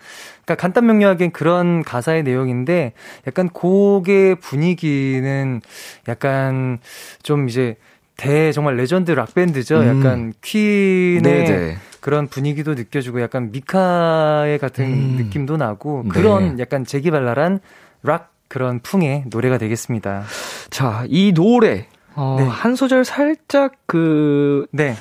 그러니까 0.45 0.55
간단 0.57 0.87
명료하게 0.87 1.29
그런 1.29 1.85
가사의 1.85 2.25
내용인데 2.25 2.93
약간 3.27 3.49
곡의 3.49 4.37
분위기는 4.37 5.61
약간 6.09 6.79
좀 7.23 7.49
이제 7.49 7.77
대 8.19 8.51
정말 8.53 8.77
레전드 8.77 9.13
락 9.13 9.33
밴드죠. 9.33 9.81
음. 9.81 9.87
약간 9.87 10.33
퀸의 10.43 11.23
네네. 11.23 11.77
그런 12.01 12.27
분위기도 12.27 12.75
느껴지고 12.75 13.23
약간 13.23 13.53
미카의 13.53 14.59
같은 14.59 14.85
음. 14.85 15.17
느낌도 15.17 15.57
나고 15.57 16.03
네. 16.05 16.11
그런 16.11 16.59
약간 16.59 16.85
재기발랄한 16.85 17.61
락 18.03 18.35
그런 18.49 18.81
풍의 18.81 19.25
노래가 19.29 19.57
되겠습니다. 19.57 20.25
자, 20.69 21.05
이 21.09 21.33
노래 21.33 21.87
어, 22.15 22.37
네. 22.41 22.47
한 22.47 22.75
소절 22.75 23.05
살짝 23.05 23.75
그 23.87 24.67
네. 24.73 24.97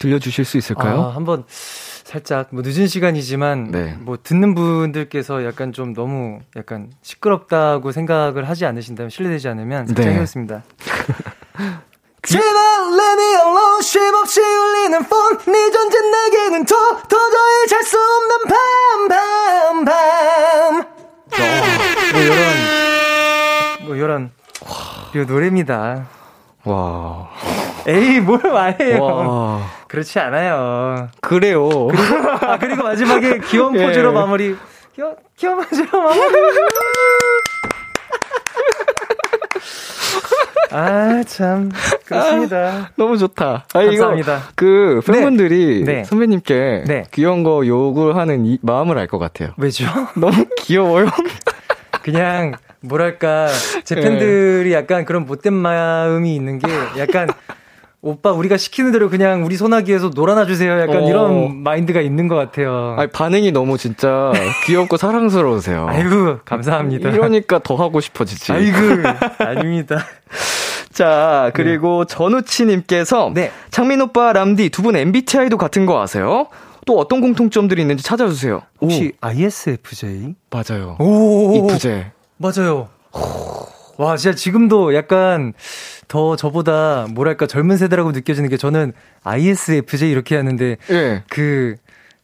들려주실 0.00 0.44
수 0.44 0.58
있을까요? 0.58 1.02
아, 1.02 1.14
한번 1.14 1.44
살짝 1.46 2.48
뭐 2.50 2.62
늦은 2.66 2.88
시간이지만 2.88 3.70
네. 3.70 3.96
뭐 4.00 4.18
듣는 4.20 4.56
분들께서 4.56 5.44
약간 5.44 5.72
좀 5.72 5.94
너무 5.94 6.40
약간 6.56 6.90
시끄럽다고 7.02 7.92
생각을 7.92 8.48
하지 8.48 8.66
않으신다면 8.66 9.10
실례되지 9.10 9.46
않으면 9.48 9.86
살짝 9.86 10.04
네. 10.06 10.10
해보겠습니다. 10.12 10.64
제발 12.26 12.46
let 12.92 13.20
me 13.20 13.34
alone 13.34 13.82
쉼없이 13.82 14.40
울리는 14.40 15.02
폰 15.04 15.38
네 15.46 15.70
존재 15.70 15.98
내게는 16.00 16.64
도, 16.64 16.74
도저히 17.08 17.66
잘 17.68 17.82
수 17.82 17.98
없는 17.98 18.30
밤 18.48 19.08
밤 19.08 19.84
밤. 19.84 20.86
뭐 22.12 22.20
요런 22.26 22.40
뭐 23.86 23.98
요런 23.98 24.30
요 25.16 25.24
노래입니다. 25.24 26.06
와. 26.64 27.28
에이 27.86 28.20
뭘 28.20 28.40
말해요. 28.42 29.02
와. 29.04 29.60
그렇지 29.88 30.18
않아요. 30.18 31.08
그래요. 31.20 31.68
아 32.40 32.58
그리고 32.58 32.82
마지막에 32.84 33.38
귀여운 33.40 33.76
예. 33.78 33.86
포즈로 33.86 34.12
마무리. 34.12 34.56
귀여, 34.96 35.14
귀여운 35.36 35.58
포즈로 35.58 36.00
마무리 36.02 36.34
아 40.74 41.22
참 41.26 41.70
그렇습니다 42.06 42.90
너무 42.96 43.16
좋다. 43.16 43.66
아, 43.72 43.84
감사합니다. 43.84 44.36
이거 44.36 44.42
그 44.54 45.00
팬분들이 45.06 45.84
네. 45.84 45.92
네. 45.94 46.04
선배님께 46.04 46.84
네. 46.86 47.04
귀여운 47.12 47.42
거 47.44 47.66
욕을 47.66 48.16
하는 48.16 48.44
이 48.44 48.58
마음을 48.62 48.98
알 48.98 49.06
것 49.06 49.18
같아요. 49.18 49.50
왜죠? 49.56 49.84
너무 50.16 50.44
귀여워요. 50.58 51.06
그냥 52.02 52.52
뭐랄까 52.80 53.48
제 53.84 53.94
예. 53.96 54.00
팬들이 54.00 54.72
약간 54.72 55.04
그런 55.04 55.24
못된 55.26 55.52
마음이 55.54 56.34
있는 56.34 56.58
게 56.58 56.68
약간 56.98 57.28
오빠 58.06 58.32
우리가 58.32 58.58
시키는 58.58 58.92
대로 58.92 59.08
그냥 59.08 59.44
우리 59.46 59.56
소나기에서 59.56 60.10
놀아나 60.14 60.44
주세요. 60.44 60.78
약간 60.78 61.04
어. 61.04 61.08
이런 61.08 61.62
마인드가 61.62 62.02
있는 62.02 62.28
것 62.28 62.36
같아요. 62.36 62.96
아니, 62.98 63.10
반응이 63.10 63.50
너무 63.52 63.78
진짜 63.78 64.30
귀엽고 64.66 64.98
사랑스러우세요. 64.98 65.86
아이고 65.90 66.40
감사합니다. 66.44 67.08
이러니까 67.08 67.60
더 67.60 67.76
하고 67.76 68.00
싶어지지. 68.00 68.52
아이고 68.52 68.76
아닙니다. 69.38 70.04
자, 70.92 71.50
그리고 71.54 72.04
전우치님께서 72.04 73.32
네. 73.34 73.50
창민 73.70 74.00
오빠, 74.02 74.32
람디 74.34 74.68
두 74.68 74.82
분 74.82 74.96
MBTI도 74.96 75.56
같은 75.56 75.86
거 75.86 76.00
아세요? 76.02 76.46
또 76.86 76.98
어떤 76.98 77.22
공통점들이 77.22 77.80
있는지 77.80 78.04
찾아주세요. 78.04 78.60
혹시 78.82 79.12
ISFJ? 79.22 80.34
오, 80.34 80.34
맞아요. 80.50 80.96
오 81.00 81.68
이프제. 81.70 82.12
맞아요. 82.36 82.88
와, 83.96 84.16
진짜 84.16 84.34
지금도 84.36 84.94
약간 84.94 85.52
더 86.08 86.36
저보다 86.36 87.06
뭐랄까 87.10 87.46
젊은 87.46 87.76
세대라고 87.76 88.12
느껴지는 88.12 88.48
게 88.48 88.56
저는 88.56 88.92
ISFJ 89.22 90.10
이렇게 90.10 90.36
하는데 90.36 90.76
예. 90.90 91.22
그, 91.28 91.76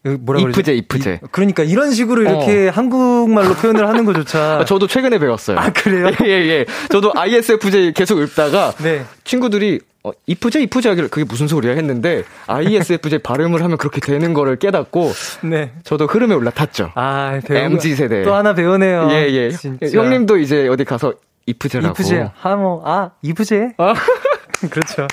그 0.03 0.19
뭐라 0.21 0.41
그러지? 0.43 0.59
이프제, 0.61 0.75
이프제. 0.75 1.21
이- 1.23 1.27
그러니까 1.31 1.63
이런 1.63 1.93
식으로 1.93 2.23
이렇게 2.23 2.69
한국말로 2.69 3.55
표현을 3.55 3.87
하는 3.89 4.05
거조차 4.05 4.61
아, 4.61 4.65
저도 4.67 4.87
최근에 4.87 5.19
배웠어요. 5.19 5.59
아, 5.59 5.71
그래요? 5.73 6.11
예, 6.25 6.29
예. 6.31 6.67
저도 6.91 7.13
ISFJ 7.17 7.93
계속 7.93 8.21
읽다가 8.21 8.73
네. 8.83 9.05
친구들이 9.25 9.81
어, 10.03 10.13
이프제 10.27 10.63
이프제 10.63 10.89
하길래 10.89 11.09
그게 11.09 11.25
무슨 11.25 11.47
소리야 11.47 11.73
했는데 11.75 12.25
ISFJ 12.47 13.19
발음을 13.19 13.63
하면 13.63 13.77
그렇게 13.77 14.01
되는 14.01 14.33
거를 14.33 14.57
깨닫고 14.57 15.13
네. 15.43 15.73
저도 15.85 16.07
흐름에 16.07 16.35
올라탔죠. 16.35 16.93
아, 16.95 17.39
배우 17.47 17.65
MZ 17.73 17.97
세대. 17.97 18.23
또 18.23 18.35
하나 18.35 18.55
배우네요. 18.55 19.09
예, 19.11 19.27
예. 19.31 19.51
진짜. 19.51 19.87
형님도 19.91 20.39
이제 20.39 20.69
어디 20.69 20.85
가서 20.85 21.13
이프제라고. 21.51 21.93
이프제. 21.93 22.31
하모, 22.35 22.83
아, 22.85 23.11
이프제? 23.23 23.73
아. 23.79 23.95
그렇죠. 24.71 25.07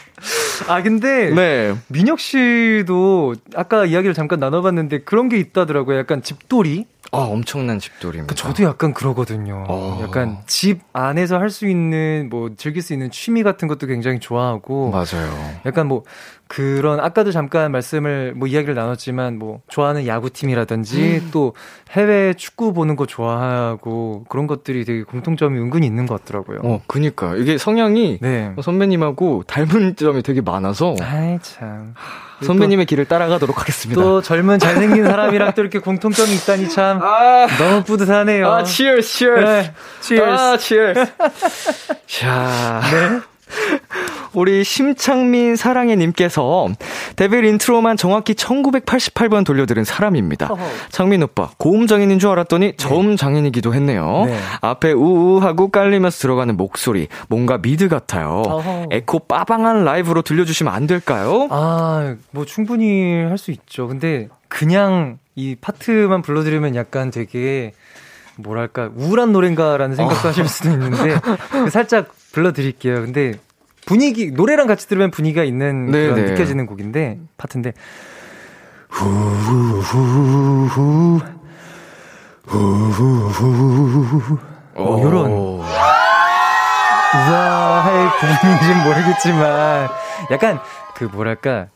아, 0.67 0.81
근데. 0.83 1.29
네. 1.33 1.75
민혁 1.87 2.19
씨도 2.19 3.35
아까 3.55 3.85
이야기를 3.85 4.13
잠깐 4.13 4.39
나눠봤는데 4.39 5.03
그런 5.03 5.29
게 5.29 5.37
있다더라고요. 5.37 5.97
약간 5.97 6.21
집돌이? 6.21 6.85
아, 7.11 7.19
엄청난 7.19 7.79
집돌입니다. 7.79 8.27
그 8.27 8.35
저도 8.35 8.63
약간 8.63 8.93
그러거든요. 8.93 9.65
어. 9.67 9.99
약간 10.03 10.37
집 10.45 10.81
안에서 10.93 11.39
할 11.39 11.47
수 11.49 11.65
있는 11.67 12.27
뭐 12.29 12.51
즐길 12.57 12.81
수 12.81 12.91
있는 12.93 13.09
취미 13.09 13.41
같은 13.41 13.67
것도 13.67 13.87
굉장히 13.87 14.19
좋아하고 14.19 14.91
맞아요. 14.91 15.31
약간 15.65 15.87
뭐 15.87 16.03
그런 16.47 16.99
아까도 16.99 17.31
잠깐 17.31 17.71
말씀을 17.71 18.33
뭐 18.35 18.47
이야기를 18.47 18.75
나눴지만 18.75 19.37
뭐 19.39 19.61
좋아하는 19.69 20.05
야구팀이라든지 20.07 21.21
음. 21.23 21.29
또 21.31 21.53
해외 21.91 22.33
축구 22.35 22.73
보는 22.73 22.95
거 22.95 23.05
좋아하고 23.05 24.25
그런 24.29 24.47
것들이 24.47 24.85
되게 24.85 25.03
공통점이 25.03 25.57
은근히 25.59 25.87
있는 25.87 26.05
것 26.05 26.19
같더라고요. 26.23 26.59
어, 26.63 26.81
그니까. 26.87 27.35
이게 27.35 27.57
성향이 27.57 28.19
네. 28.21 28.53
선배님하고 28.61 29.43
닮은 29.47 29.95
점이 29.95 30.21
되게 30.23 30.41
많아서 30.41 30.95
아이 31.01 31.37
참. 31.41 31.93
선배님의 32.41 32.85
길을 32.85 33.05
따라가도록 33.05 33.59
하겠습니다. 33.59 34.01
또 34.01 34.21
젊은 34.21 34.59
잘생긴 34.59 35.05
사람이랑 35.05 35.53
또 35.53 35.61
이렇게 35.61 35.79
공통점이 35.79 36.33
있다니 36.35 36.69
참 36.69 37.01
아, 37.01 37.47
너무 37.57 37.83
뿌듯하네요. 37.83 38.47
아, 38.47 38.63
cheers, 38.63 39.17
cheers. 39.17 39.45
네, 39.45 39.73
cheers. 40.01 40.41
아, 40.41 40.57
cheers. 40.57 41.11
자. 42.07 42.81
우리 44.37 44.63
심창민 44.63 45.55
사랑해님께서 45.55 46.67
Devil 47.15 47.37
intro만 47.49 47.97
정확히 47.97 48.35
1988번 48.35 49.43
돌려들은 49.43 49.83
사람입니다. 49.83 50.45
어허. 50.51 50.63
창민 50.91 51.23
오빠, 51.23 51.49
고음 51.57 51.87
장인인 51.87 52.19
줄 52.19 52.29
알았더니 52.29 52.73
저음 52.77 53.15
장인이기도 53.17 53.73
했네요. 53.73 54.25
네. 54.27 54.37
앞에 54.61 54.91
우우하고 54.91 55.69
깔리면서 55.69 56.19
들어가는 56.19 56.55
목소리, 56.55 57.07
뭔가 57.29 57.57
미드 57.57 57.87
같아요. 57.87 58.43
어허. 58.45 58.89
에코 58.91 59.17
빠방한 59.19 59.83
라이브로 59.83 60.21
들려주시면 60.21 60.71
안 60.71 60.85
될까요? 60.85 61.47
아, 61.49 62.15
뭐 62.29 62.45
충분히 62.45 63.23
할 63.23 63.37
수 63.39 63.49
있죠. 63.49 63.87
근데 63.87 64.27
그냥 64.49 65.17
이 65.35 65.55
파트만 65.59 66.21
불러드리면 66.21 66.75
약간 66.75 67.09
되게 67.09 67.73
뭐랄까 68.35 68.91
우울한 68.95 69.31
노래인가라는 69.31 69.95
생각도 69.95 70.27
하실 70.27 70.47
수도 70.47 70.69
있는데 70.69 71.19
그 71.49 71.71
살짝 71.71 72.13
불러드릴게요. 72.33 73.01
근데 73.01 73.33
분위기 73.87 74.31
노래랑 74.31 74.67
같이 74.67 74.87
들으면 74.87 75.09
분위기가 75.11 75.43
있는 75.43 75.87
네, 75.87 76.03
그런 76.03 76.15
네. 76.15 76.31
느껴지는 76.31 76.65
곡인데 76.67 77.19
파트인데 77.37 77.73
후후후 78.89 79.87
후 80.67 81.21
후후 82.45 84.39
어, 84.75 85.01
요런 85.01 85.31
오. 85.31 85.63
우아할 87.13 88.11
부분인지는 88.19 88.83
모르겠지만 88.83 89.87
약간 90.31 90.59
그 90.93 91.05
뭐랄까 91.05 91.67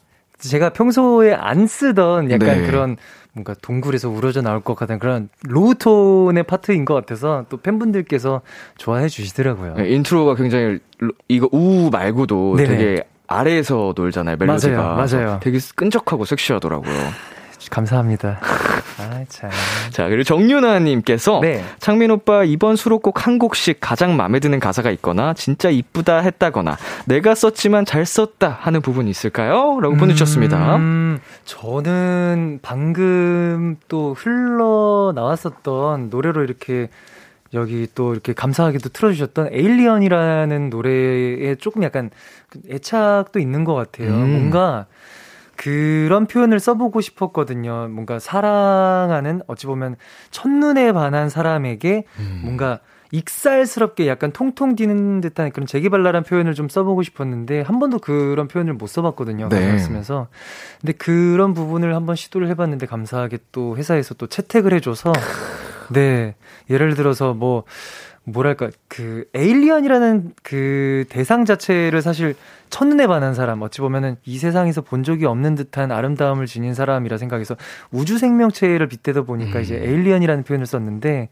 제가 0.42 0.70
평소에 0.70 1.34
안 1.34 1.68
쓰던 1.68 2.32
약간 2.32 2.62
네. 2.62 2.66
그런 2.66 2.98
뭔가 3.34 3.54
동굴에서 3.62 4.10
우러져 4.10 4.42
나올 4.42 4.60
것 4.62 4.76
같은 4.76 5.00
그런 5.00 5.30
low 5.44 5.76
톤의 5.76 6.44
파트인 6.44 6.84
것 6.86 6.94
같아서 6.94 7.46
또 7.50 7.58
팬분들께서 7.58 8.42
좋아해 8.78 9.08
주시더라고요. 9.08 9.76
네, 9.76 9.90
intro가 9.90 10.36
굉장히 10.36 10.80
low- 11.00 11.14
이거 11.28 11.48
우 11.52 11.90
말고도 11.92 12.56
네네. 12.58 12.70
되게 12.70 13.04
아래에서 13.28 13.94
놀잖아요 13.96 14.36
멜로디가 14.38 14.76
맞아요, 14.76 14.96
맞아요. 14.96 15.40
되게 15.42 15.60
끈적하고 15.76 16.26
섹시하더라고요. 16.26 16.94
감사합니다. 17.70 18.40
아 19.02 19.26
참. 19.28 19.50
자 19.92 20.08
그리고 20.08 20.24
정윤아님께서 20.24 21.40
네. 21.42 21.64
창민 21.80 22.12
오빠 22.12 22.44
이번 22.44 22.76
수록곡 22.76 23.26
한 23.26 23.40
곡씩 23.40 23.78
가장 23.80 24.16
마음에 24.16 24.40
드는 24.40 24.60
가사가 24.60 24.92
있거나 24.92 25.34
진짜 25.34 25.70
이쁘다 25.70 26.20
했다거나 26.20 26.78
내가 27.06 27.36
썼지만 27.36 27.86
잘 27.86 28.06
썼다 28.06 28.50
하는 28.62 28.82
부분이 28.82 29.10
있을까요? 29.10 29.80
라고 29.82 29.96
보내주셨습니다. 29.96 30.76
음, 30.78 31.20
저는 31.46 32.60
방금 32.62 33.78
또 33.88 34.14
흘러 34.14 35.12
나왔었던 35.16 36.10
노래로 36.10 36.44
이렇게 36.44 36.90
여기 37.54 37.88
또 37.94 38.14
이렇게 38.14 38.34
감사하게도 38.34 38.90
틀어주셨던 38.90 39.50
Alien이라는 39.52 40.70
노래에 40.70 41.56
조금 41.56 41.84
약간 41.84 42.10
그 42.50 42.60
애착도 42.70 43.40
있는 43.40 43.64
것 43.64 43.74
같아요. 43.74 44.14
음. 44.14 44.32
뭔가 44.32 44.86
그런 45.62 46.26
표현을 46.26 46.60
써보고 46.60 47.02
싶었거든요. 47.02 47.88
뭔가 47.92 48.18
사랑하는 48.18 49.44
어찌 49.46 49.68
보면 49.68 49.96
첫눈에 50.32 50.92
반한 50.92 51.30
사람에게 51.30 52.06
음. 52.18 52.42
뭔가 52.44 52.80
익살스럽게 53.12 54.08
약간 54.08 54.32
통통 54.32 54.76
튀는 54.76 55.22
듯한 55.22 55.52
그런 55.52 55.68
재기발랄한 55.68 56.24
표현을 56.24 56.56
좀 56.56 56.68
써보고 56.68 57.04
싶었는데 57.04 57.62
한 57.62 57.78
번도 57.78 58.00
그런 58.00 58.48
표현을 58.48 58.74
못 58.74 58.88
써봤거든요. 58.88 59.50
네. 59.50 59.78
쓰면서. 59.78 60.30
근데 60.80 60.94
그런 60.94 61.54
부분을 61.54 61.94
한번 61.94 62.16
시도를 62.16 62.48
해봤는데 62.48 62.88
감사하게 62.88 63.38
또 63.52 63.78
회사에서 63.78 64.16
또 64.16 64.26
채택을 64.26 64.74
해줘서 64.74 65.14
네 65.92 66.34
예를 66.72 66.96
들어서 66.96 67.36
뭐 67.36 67.66
뭐랄까 68.24 68.70
그 68.88 69.26
Alien이라는 69.34 70.34
그 70.44 71.06
대상 71.10 71.46
자체를 71.46 72.02
사실 72.02 72.36
첫눈에 72.70 73.08
반한 73.08 73.34
사람 73.34 73.62
어찌 73.62 73.82
보면은 73.82 74.16
이 74.26 74.38
세상에서 74.38 74.82
본 74.82 75.04
적이 75.04 75.26
없는 75.26 75.56
듯한 75.56 75.92
아름다움을 75.92 76.46
지닌 76.46 76.74
사람이라 76.74 77.18
생각해서 77.18 77.56
우주 77.92 78.18
생명체를 78.18 78.88
빗대다 78.88 79.24
보니까 79.24 79.60
음. 79.60 79.64
이제 79.64 79.76
Alien이라는 79.76 80.44
표현을 80.44 80.66
썼는데 80.66 81.30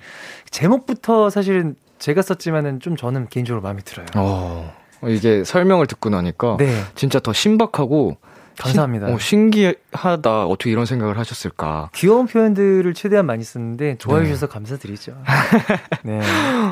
제목부터 0.50 1.30
사실은 1.30 1.76
제가 2.00 2.22
썼지만은 2.22 2.80
좀 2.80 2.96
저는 2.96 3.28
개인적으로 3.30 3.62
마음에 3.62 3.82
들어요. 3.82 4.08
어, 4.16 4.74
이게 5.08 5.44
설명을 5.44 5.86
듣고 5.88 6.10
나니까 6.10 6.58
네 6.58 6.82
진짜 6.96 7.20
더 7.20 7.34
신박하고 7.34 8.18
감사합니다. 8.60 9.08
신, 9.08 9.16
어, 9.16 9.20
신기하다. 9.20 10.46
어떻게 10.46 10.70
이런 10.70 10.86
생각을 10.86 11.18
하셨을까? 11.18 11.90
귀여운 11.96 12.28
표현들을 12.28 12.94
최대한 12.94 13.26
많이 13.26 13.44
썼는데 13.44 13.98
좋아해 13.98 14.24
네. 14.24 14.28
주셔서 14.28 14.48
감사드리죠. 14.48 15.14
네. 16.04 16.20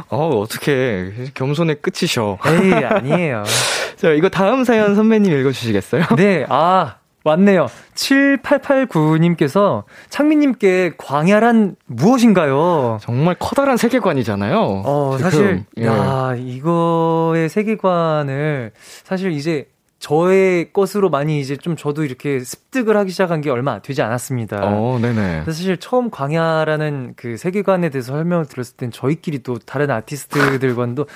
어, 0.10 0.28
어떻게 0.40 1.12
겸손의 1.34 1.78
끝이셔. 1.82 2.38
에이 2.46 2.74
아니에요. 2.74 3.44
자, 3.98 4.12
이거 4.12 4.30
다음 4.30 4.64
사연 4.64 4.96
선배님 4.96 5.32
읽어 5.40 5.52
주시겠어요? 5.52 6.04
네, 6.18 6.46
아, 6.50 6.98
왔네요. 7.24 7.68
7889님께서 7.96 9.84
창민님께 10.10 10.94
광야란 10.98 11.76
무엇인가요? 11.86 13.00
정말 13.02 13.36
커다란 13.38 13.76
세계관이잖아요. 13.78 14.84
어, 14.86 15.16
지금. 15.18 15.30
사실, 15.30 15.66
예. 15.78 15.86
야, 15.86 16.36
이거의 16.38 17.50
세계관을 17.50 18.72
사실 19.04 19.32
이제 19.32 19.68
저의 20.00 20.72
것으로 20.74 21.10
많이 21.10 21.40
이제 21.40 21.58
좀 21.58 21.76
저도 21.76 22.04
이렇게 22.04 22.40
습득을 22.40 22.96
하기 22.98 23.12
시작한 23.12 23.42
게 23.42 23.50
얼마 23.50 23.80
되지 23.80 24.02
않았습니다. 24.02 24.60
어, 24.64 25.00
네네. 25.02 25.44
사실 25.46 25.78
처음 25.78 26.12
광야라는 26.12 27.14
그 27.16 27.36
세계관에 27.38 27.90
대해서 27.90 28.14
설명을 28.14 28.46
들었을 28.46 28.78
땐 28.78 28.92
저희끼리 28.92 29.40
또 29.40 29.58
다른 29.58 29.90
아티스트들과도 29.90 31.08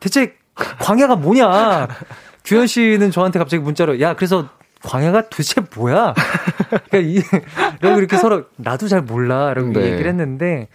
대체 0.00 0.34
광야가 0.54 1.16
뭐냐? 1.16 1.88
규현 2.44 2.66
씨는 2.66 3.10
저한테 3.10 3.38
갑자기 3.38 3.62
문자로 3.62 4.00
야 4.00 4.14
그래서 4.14 4.48
광야가 4.82 5.28
도대체 5.30 5.62
뭐야? 5.74 6.14
그러니까 6.90 6.98
이, 6.98 7.22
라고 7.80 7.98
이렇게 7.98 8.16
서로 8.16 8.44
나도 8.56 8.88
잘 8.88 9.02
몰라 9.02 9.54
라고 9.54 9.68
네. 9.70 9.92
얘기를 9.92 10.08
했는데 10.08 10.68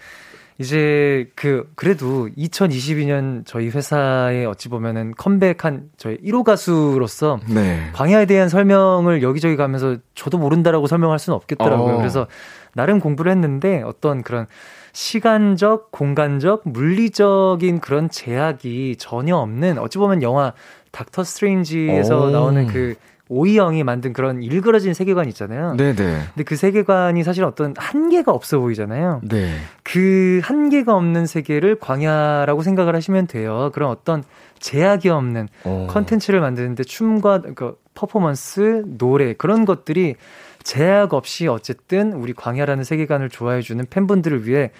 이제 0.60 1.30
그 1.36 1.72
그래도 1.76 2.30
2022년 2.38 3.46
저희 3.46 3.70
회사에 3.70 4.46
어찌 4.46 4.70
보면은 4.70 5.14
컴백한 5.18 5.90
저희 5.98 6.18
1호 6.18 6.44
가수로서 6.44 7.40
네. 7.50 7.90
광야에 7.94 8.26
대한 8.26 8.50
설명을 8.50 9.24
여기저기 9.24 9.56
가면서 9.56 9.98
저도 10.16 10.38
모른다라고 10.38 10.88
설명할 10.88 11.20
수는 11.20 11.36
없겠더라고요. 11.36 11.96
어. 11.96 11.98
그래서 11.98 12.28
나름 12.76 13.00
공부를 13.00 13.32
했는데 13.32 13.82
어떤 13.84 14.24
그런 14.24 14.48
시간적, 14.94 15.92
공간적, 15.92 16.62
물리적인 16.66 17.80
그런 17.80 18.10
제약이 18.10 18.98
전혀 19.00 19.36
없는 19.36 19.80
어찌 19.80 19.98
보면 19.98 20.22
영화 20.22 20.54
닥터 20.92 21.24
스트레인지에서 21.24 22.28
오. 22.28 22.30
나오는 22.30 22.68
그 22.68 22.96
오이 23.34 23.58
형이 23.58 23.84
만든 23.84 24.14
그런 24.14 24.44
일그러진 24.44 24.94
세계관 24.94 25.28
있잖아요. 25.30 25.76
네네. 25.76 25.96
근데 25.96 26.44
그 26.44 26.56
세계관이 26.56 27.24
사실 27.24 27.44
어떤 27.44 27.74
한계가 27.78 28.32
없어 28.32 28.60
보이잖아요. 28.60 29.22
네. 29.24 29.56
그 29.82 30.40
한계가 30.44 30.96
없는 30.96 31.26
세계를 31.26 31.80
광야라고 31.80 32.62
생각을 32.62 32.96
하시면 32.96 33.28
돼요. 33.28 33.72
그런 33.74 33.90
어떤 33.90 34.24
제약이 34.60 35.10
없는 35.10 35.50
어. 35.64 35.88
컨텐츠를 35.90 36.40
만드는데 36.40 36.84
춤과 36.84 37.42
그 37.56 37.78
퍼포먼스, 37.96 38.84
노래 38.86 39.34
그런 39.34 39.66
것들이 39.66 40.16
제약 40.64 41.14
없이 41.14 41.48
어쨌든 41.48 42.14
우리 42.14 42.34
광야라는 42.34 42.84
세계관을 42.84 43.30
좋아해 43.30 43.62
주는 43.62 43.86
팬분들을 43.90 44.48
위해 44.48 44.72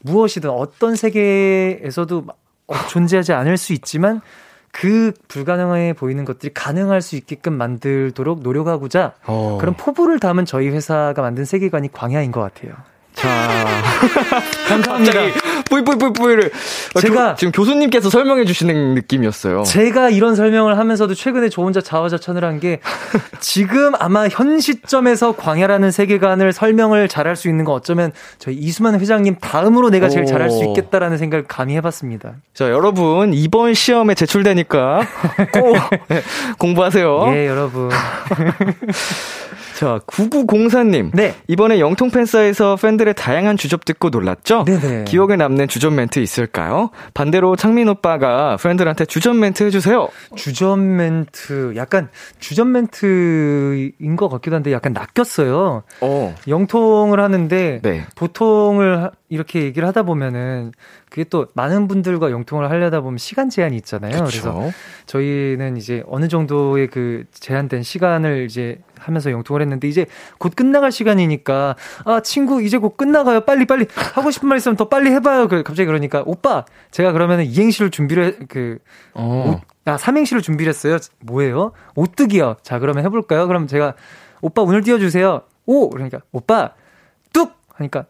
무엇이든 0.00 0.50
어떤 0.50 0.96
세계에서도 0.96 2.24
어, 2.66 2.74
존재하지 2.90 3.32
않을 3.32 3.56
수 3.56 3.72
있지만 3.72 4.20
그 4.72 5.12
불가능해 5.28 5.92
보이는 5.92 6.24
것들이 6.24 6.52
가능할 6.52 7.02
수 7.02 7.14
있게끔 7.14 7.52
만들도록 7.52 8.40
노력하고자 8.40 9.12
어. 9.26 9.58
그런 9.60 9.76
포부를 9.76 10.18
담은 10.18 10.46
저희 10.46 10.70
회사가 10.70 11.20
만든 11.22 11.44
세계관이 11.44 11.92
광야인 11.92 12.32
것 12.32 12.40
같아요. 12.40 12.74
자. 13.14 13.68
감사합니다. 14.68 15.20
뿌이뿌이뿌이뿌이를 15.70 16.50
어, 16.94 17.00
제가- 17.00 17.30
교- 17.30 17.34
지금 17.36 17.52
교수님께서 17.52 18.10
설명해 18.10 18.44
주시는 18.44 18.94
느낌이었어요. 18.94 19.62
제가 19.64 20.10
이런 20.10 20.34
설명을 20.34 20.78
하면서도 20.78 21.14
최근에 21.14 21.48
저 21.48 21.62
혼자 21.62 21.80
자화자찬을 21.80 22.44
한 22.44 22.60
게 22.60 22.80
지금 23.40 23.92
아마 23.98 24.28
현 24.28 24.60
시점에서 24.60 25.32
광야라는 25.32 25.90
세계관을 25.90 26.52
설명을 26.52 27.08
잘할 27.08 27.34
수 27.34 27.48
있는 27.48 27.64
건 27.64 27.74
어쩌면 27.74 28.12
저희 28.38 28.54
이수만 28.56 29.00
회장님 29.00 29.36
다음으로 29.40 29.90
내가 29.90 30.08
제일 30.08 30.22
오. 30.24 30.26
잘할 30.26 30.50
수 30.50 30.62
있겠다라는 30.64 31.18
생각을 31.18 31.44
감히 31.48 31.74
해봤습니다. 31.76 32.34
자, 32.54 32.70
여러분, 32.70 33.32
이번 33.34 33.74
시험에 33.74 34.14
제출되니까 34.14 35.00
꼭 35.52 35.76
네, 36.08 36.22
공부하세요. 36.58 37.32
예, 37.34 37.46
여러분. 37.48 37.90
자, 39.82 39.98
9904님. 40.06 41.10
네. 41.12 41.34
이번에 41.48 41.80
영통 41.80 42.12
팬사에서 42.12 42.76
팬들의 42.76 43.14
다양한 43.14 43.56
주접 43.56 43.84
듣고 43.84 44.10
놀랐죠? 44.10 44.62
네네. 44.64 45.04
기억에 45.06 45.34
남는 45.34 45.66
주접 45.66 45.92
멘트 45.92 46.20
있을까요? 46.20 46.90
반대로 47.14 47.56
창민 47.56 47.88
오빠가 47.88 48.56
팬들한테 48.62 49.06
주접 49.06 49.34
멘트 49.34 49.64
해주세요. 49.64 50.08
주전 50.36 50.94
멘트, 50.94 51.72
약간 51.74 52.10
주전 52.38 52.70
멘트인 52.70 54.14
것 54.14 54.28
같기도 54.28 54.54
한데 54.54 54.70
약간 54.70 54.92
낚였어요. 54.92 55.82
어. 56.00 56.34
영통을 56.46 57.18
하는데 57.18 57.80
네. 57.82 58.06
보통을 58.14 59.02
하- 59.02 59.10
이렇게 59.30 59.62
얘기를 59.64 59.88
하다 59.88 60.04
보면은 60.04 60.70
그게 61.10 61.24
또 61.24 61.46
많은 61.54 61.88
분들과 61.88 62.30
영통을 62.30 62.70
하려다 62.70 63.00
보면 63.00 63.18
시간 63.18 63.50
제한이 63.50 63.74
있잖아요. 63.78 64.12
그래서 64.12 64.52
그쵸. 64.54 64.72
저희는 65.06 65.76
이제 65.76 66.04
어느 66.06 66.28
정도의 66.28 66.86
그 66.86 67.24
제한된 67.32 67.82
시간을 67.82 68.44
이제 68.44 68.78
하면서 69.02 69.30
영통을 69.30 69.60
했는데 69.62 69.88
이제 69.88 70.06
곧 70.38 70.54
끝나갈 70.56 70.92
시간이니까 70.92 71.76
아 72.04 72.20
친구 72.20 72.62
이제 72.62 72.78
곧 72.78 72.96
끝나가요 72.96 73.40
빨리 73.42 73.66
빨리 73.66 73.86
하고 74.14 74.30
싶은 74.30 74.48
말 74.48 74.58
있으면 74.58 74.76
더 74.76 74.88
빨리 74.88 75.10
해봐요 75.10 75.48
그 75.48 75.62
갑자기 75.62 75.86
그러니까 75.86 76.22
오빠 76.26 76.64
제가 76.90 77.12
그러면은 77.12 77.44
이행시를 77.44 77.90
준비를 77.90 78.24
해- 78.24 78.36
그 78.48 78.78
어. 79.14 79.54
옷- 79.60 79.72
아, 79.84 79.96
삼행시를 79.96 80.42
준비를 80.42 80.70
했어요. 80.70 80.98
뭐예요? 81.24 81.72
오뜨기요. 81.96 82.54
자, 82.62 82.78
그러면 82.78 83.04
해볼까요? 83.04 83.48
그럼 83.48 83.66
제가, 83.66 83.94
오빠 84.40 84.62
오늘 84.62 84.82
띄워주세요. 84.82 85.42
오! 85.66 85.90
그러니까, 85.90 86.20
오빠, 86.30 86.70
뚝! 87.32 87.54
하니까, 87.74 88.04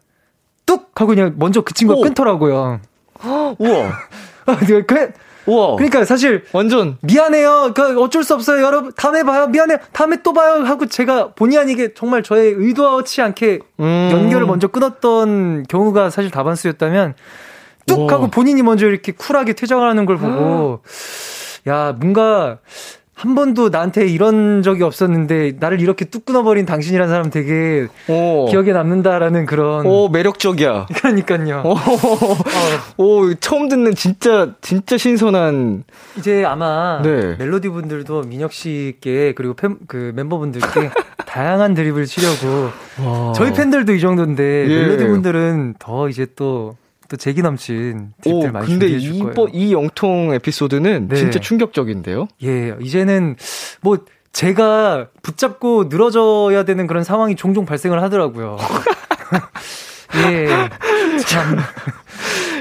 뚝! 0.67 0.91
하고 0.95 1.07
그냥 1.15 1.33
먼저 1.39 1.63
그 1.63 1.73
친구가 1.73 2.01
오. 2.01 2.03
끊더라고요. 2.03 2.81
우와. 3.59 3.89
아, 4.45 4.57
그, 4.57 4.85
그, 4.85 5.13
우와. 5.47 5.77
그러니까 5.77 6.05
사실, 6.05 6.45
완전 6.53 6.99
미안해요. 7.01 7.73
그 7.75 8.01
어쩔 8.01 8.23
수 8.25 8.35
없어요. 8.35 8.65
여러분, 8.65 8.93
다음에 8.97 9.23
봐요. 9.23 9.47
미안해요. 9.49 9.79
다음에 9.93 10.19
또 10.23 10.33
봐요. 10.33 10.63
하고 10.65 10.87
제가 10.87 11.33
본의 11.35 11.59
아니게 11.59 11.95
정말 11.95 12.23
저의 12.23 12.53
의도치 12.57 13.23
않게 13.23 13.59
음. 13.81 14.09
연결을 14.13 14.47
먼저 14.47 14.69
끊었던 14.69 15.65
경우가 15.69 16.11
사실 16.11 16.31
다반수였다면, 16.31 17.15
뚝! 17.87 17.99
우와. 18.01 18.13
하고 18.13 18.29
본인이 18.29 18.63
먼저 18.63 18.87
이렇게 18.87 19.13
쿨하게 19.13 19.55
퇴장을 19.55 19.89
하는 19.89 20.07
걸 20.07 20.17
보고, 20.17 20.83
야, 21.67 21.95
뭔가, 21.99 22.59
한 23.15 23.35
번도 23.35 23.69
나한테 23.69 24.07
이런 24.07 24.63
적이 24.63 24.83
없었는데, 24.85 25.57
나를 25.61 25.81
이렇게 25.81 26.05
뚝 26.07 26.25
끊어버린 26.25 26.67
당신이라는 26.67 27.11
사람 27.13 27.31
되게 27.31 27.87
오. 28.09 28.47
기억에 28.47 28.73
남는다라는 28.73 29.47
그런. 29.47 29.87
오, 29.87 30.09
매력적이야. 30.09 30.87
그러니까요. 30.97 31.63
오, 32.99 33.03
오, 33.03 33.35
처음 33.35 33.69
듣는 33.69 33.95
진짜, 33.95 34.55
진짜 34.61 34.97
신선한. 34.97 35.85
이제 36.19 36.45
아마 36.45 37.01
네. 37.03 37.37
멜로디 37.39 37.69
분들도 37.69 38.23
민혁 38.23 38.53
씨께 38.53 39.35
그리고 39.37 39.55
팬, 39.55 39.77
그 39.87 40.13
멤버분들께 40.17 40.91
다양한 41.27 41.75
드립을 41.75 42.07
치려고 42.07 42.71
와. 43.05 43.33
저희 43.35 43.53
팬들도 43.53 43.93
이 43.95 44.01
정도인데 44.01 44.43
어. 44.43 44.69
예. 44.69 44.81
멜로디 44.83 45.07
분들은 45.07 45.75
더 45.79 46.09
이제 46.09 46.27
또 46.37 46.77
또 47.13 47.17
재기 47.19 47.43
넘친 47.43 48.15
드립들 48.23 48.49
오, 48.49 48.53
많이 48.53 48.67
근데 48.67 48.89
준비해 48.89 49.01
줄 49.01 49.15
이, 49.15 49.19
거예요. 49.19 49.49
이 49.53 49.73
영통 49.75 50.33
에피소드는 50.33 51.09
네. 51.09 51.17
진짜 51.17 51.39
충격적인데요? 51.39 52.27
예, 52.43 52.75
이제는 52.81 53.37
뭐 53.83 53.99
제가 54.33 55.09
붙잡고 55.23 55.85
늘어져야 55.91 56.65
되는 56.65 56.87
그런 56.87 57.05
상황이 57.05 57.37
종종 57.37 57.67
발생을 57.67 58.03
하더라고요. 58.03 58.57
예. 60.31 60.47
참. 61.27 61.59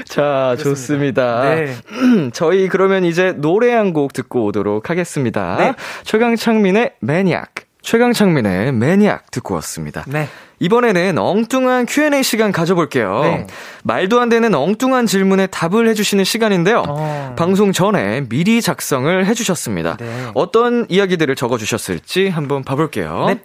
자, 0.04 0.54
좋습니다. 0.60 1.54
네. 1.54 1.74
저희 2.34 2.68
그러면 2.68 3.04
이제 3.06 3.32
노래 3.32 3.72
한 3.72 3.92
곡 3.94 4.12
듣고 4.12 4.44
오도록 4.44 4.90
하겠습니다. 4.90 5.56
네. 5.56 5.74
최강창민의 6.04 6.92
매니악. 7.00 7.52
최강창민의 7.82 8.72
매니악 8.72 9.30
듣고 9.30 9.54
왔습니다. 9.56 10.04
네. 10.06 10.28
이번에는 10.60 11.18
엉뚱한 11.18 11.86
Q&A 11.86 12.22
시간 12.22 12.52
가져볼게요. 12.52 13.20
네. 13.24 13.46
말도 13.82 14.20
안 14.20 14.28
되는 14.28 14.54
엉뚱한 14.54 15.06
질문에 15.06 15.48
답을 15.48 15.88
해주시는 15.88 16.24
시간인데요. 16.24 16.84
어. 16.86 17.34
방송 17.36 17.72
전에 17.72 18.28
미리 18.28 18.62
작성을 18.62 19.26
해주셨습니다. 19.26 19.96
네. 19.98 20.26
어떤 20.34 20.86
이야기들을 20.88 21.34
적어주셨을지 21.34 22.28
한번 22.28 22.62
봐볼게요. 22.62 23.26
네. 23.26 23.40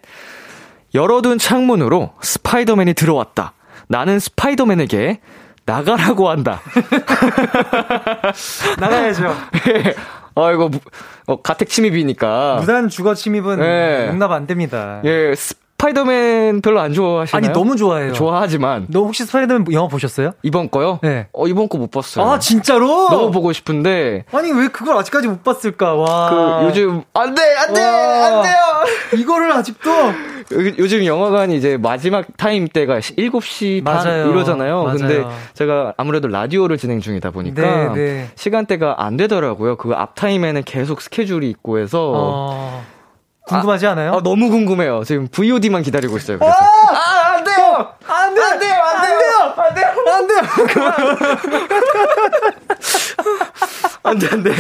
열어둔 0.93 1.39
창문으로 1.39 2.13
스파이더맨이 2.21 2.93
들어왔다. 2.93 3.53
나는 3.87 4.19
스파이더맨에게 4.19 5.19
나가라고 5.65 6.29
한다. 6.29 6.61
나가야죠. 8.79 9.35
아이고, 10.45 10.69
무- 10.69 10.79
어, 11.27 11.41
가택 11.41 11.69
침입이니까. 11.69 12.57
무단 12.59 12.89
주거 12.89 13.13
침입은 13.13 13.59
네. 13.59 14.07
용납 14.07 14.31
안 14.31 14.47
됩니다. 14.47 15.01
예, 15.05 15.33
스파이더맨 15.87 16.61
별로 16.61 16.79
안 16.79 16.91
좋아하시나요? 16.91 17.37
아니 17.37 17.53
너무 17.53 17.75
좋아해요. 17.75 18.11
좋아하지만 18.13 18.87
너 18.89 19.01
혹시 19.01 19.23
스파이더맨 19.25 19.71
영화 19.73 19.87
보셨어요? 19.87 20.31
이번 20.41 20.71
거요? 20.71 20.99
네. 21.03 21.27
어 21.33 21.47
이번 21.47 21.69
거 21.69 21.77
못 21.77 21.91
봤어요. 21.91 22.25
아 22.27 22.39
진짜로? 22.39 23.07
너무 23.11 23.29
보고 23.29 23.53
싶은데 23.53 24.25
아니 24.31 24.51
왜 24.51 24.69
그걸 24.69 24.97
아직까지 24.97 25.27
못 25.27 25.43
봤을까? 25.43 25.93
와. 25.93 26.29
그 26.61 26.65
요즘 26.65 27.03
안돼 27.13 27.41
안돼 27.67 27.85
와. 27.85 28.25
안 28.25 28.41
돼요. 28.41 29.21
이거를 29.21 29.51
아직도 29.51 29.89
요- 30.53 30.73
요즘 30.79 31.05
영화관이 31.05 31.55
이제 31.55 31.77
마지막 31.77 32.25
타임 32.37 32.67
때가 32.67 32.97
7시 32.99 33.83
반 33.83 33.97
맞아요. 34.03 34.31
이러잖아요. 34.31 34.83
맞아요. 34.83 34.97
근데 34.97 35.23
제가 35.53 35.93
아무래도 35.97 36.27
라디오를 36.27 36.77
진행 36.79 36.99
중이다 37.01 37.29
보니까 37.29 37.61
네, 37.61 37.93
네. 37.93 38.29
시간대가 38.33 38.95
안 39.05 39.15
되더라고요. 39.17 39.75
그 39.77 39.93
앞 39.93 40.15
타임에는 40.15 40.63
계속 40.63 41.01
스케줄이 41.01 41.49
있고 41.51 41.77
해서 41.77 42.11
어... 42.15 42.83
궁금하지 43.47 43.87
않아요? 43.87 44.13
아, 44.13 44.21
너무 44.21 44.49
궁금해요. 44.49 45.03
지금 45.05 45.27
VOD만 45.27 45.81
기다리고 45.81 46.17
있어요. 46.17 46.37
그래서 46.37 46.53
아, 46.55 47.35
안 47.35 47.43
돼요. 47.43 47.93
안 48.07 48.33
돼요! 48.33 48.45
안 48.45 48.59
돼요! 48.59 48.75
안 48.83 49.01
돼요! 49.01 49.53
안 49.55 49.75
돼요! 49.75 49.87
안 50.13 50.27
돼요! 50.27 51.17
안 54.03 54.19
돼, 54.19 54.27
안 54.31 54.43
돼. 54.43 54.51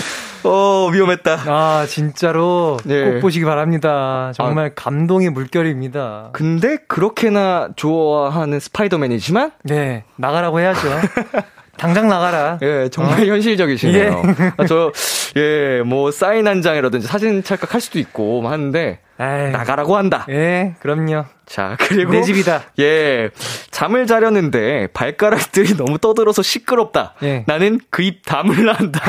어, 0.43 0.89
위험했다. 0.91 1.37
아, 1.47 1.85
진짜로 1.87 2.77
네. 2.85 3.13
꼭 3.13 3.19
보시기 3.21 3.45
바랍니다. 3.45 4.31
정말 4.35 4.73
감동의 4.75 5.29
물결입니다. 5.31 6.29
근데 6.33 6.77
그렇게나 6.87 7.69
좋아하는 7.75 8.59
스파이더맨이지만 8.59 9.51
네, 9.63 10.03
나가라고 10.15 10.59
해야죠. 10.59 10.87
당장 11.77 12.07
나가라. 12.07 12.57
예, 12.61 12.89
정말 12.91 13.25
현실적이시네요. 13.27 14.21
아, 14.57 14.65
저, 14.65 14.91
예, 15.35 15.81
뭐, 15.85 16.11
사인 16.11 16.47
한 16.47 16.61
장이라든지 16.61 17.07
사진 17.07 17.43
찰칵할 17.43 17.79
수도 17.81 17.99
있고 17.99 18.41
뭐 18.41 18.51
하는데, 18.51 18.99
에이, 19.19 19.51
나가라고 19.51 19.95
한다. 19.97 20.25
예, 20.29 20.75
그럼요. 20.79 21.25
자, 21.45 21.75
그리고. 21.79 22.11
내 22.11 22.21
집이다. 22.21 22.63
예, 22.79 23.29
잠을 23.71 24.05
자려는데 24.05 24.87
발가락들이 24.93 25.77
너무 25.77 25.97
떠들어서 25.97 26.41
시끄럽다. 26.41 27.13
예. 27.23 27.43
나는 27.47 27.79
그 27.89 28.03
입 28.03 28.25
다물라 28.25 28.73
한다. 28.73 29.01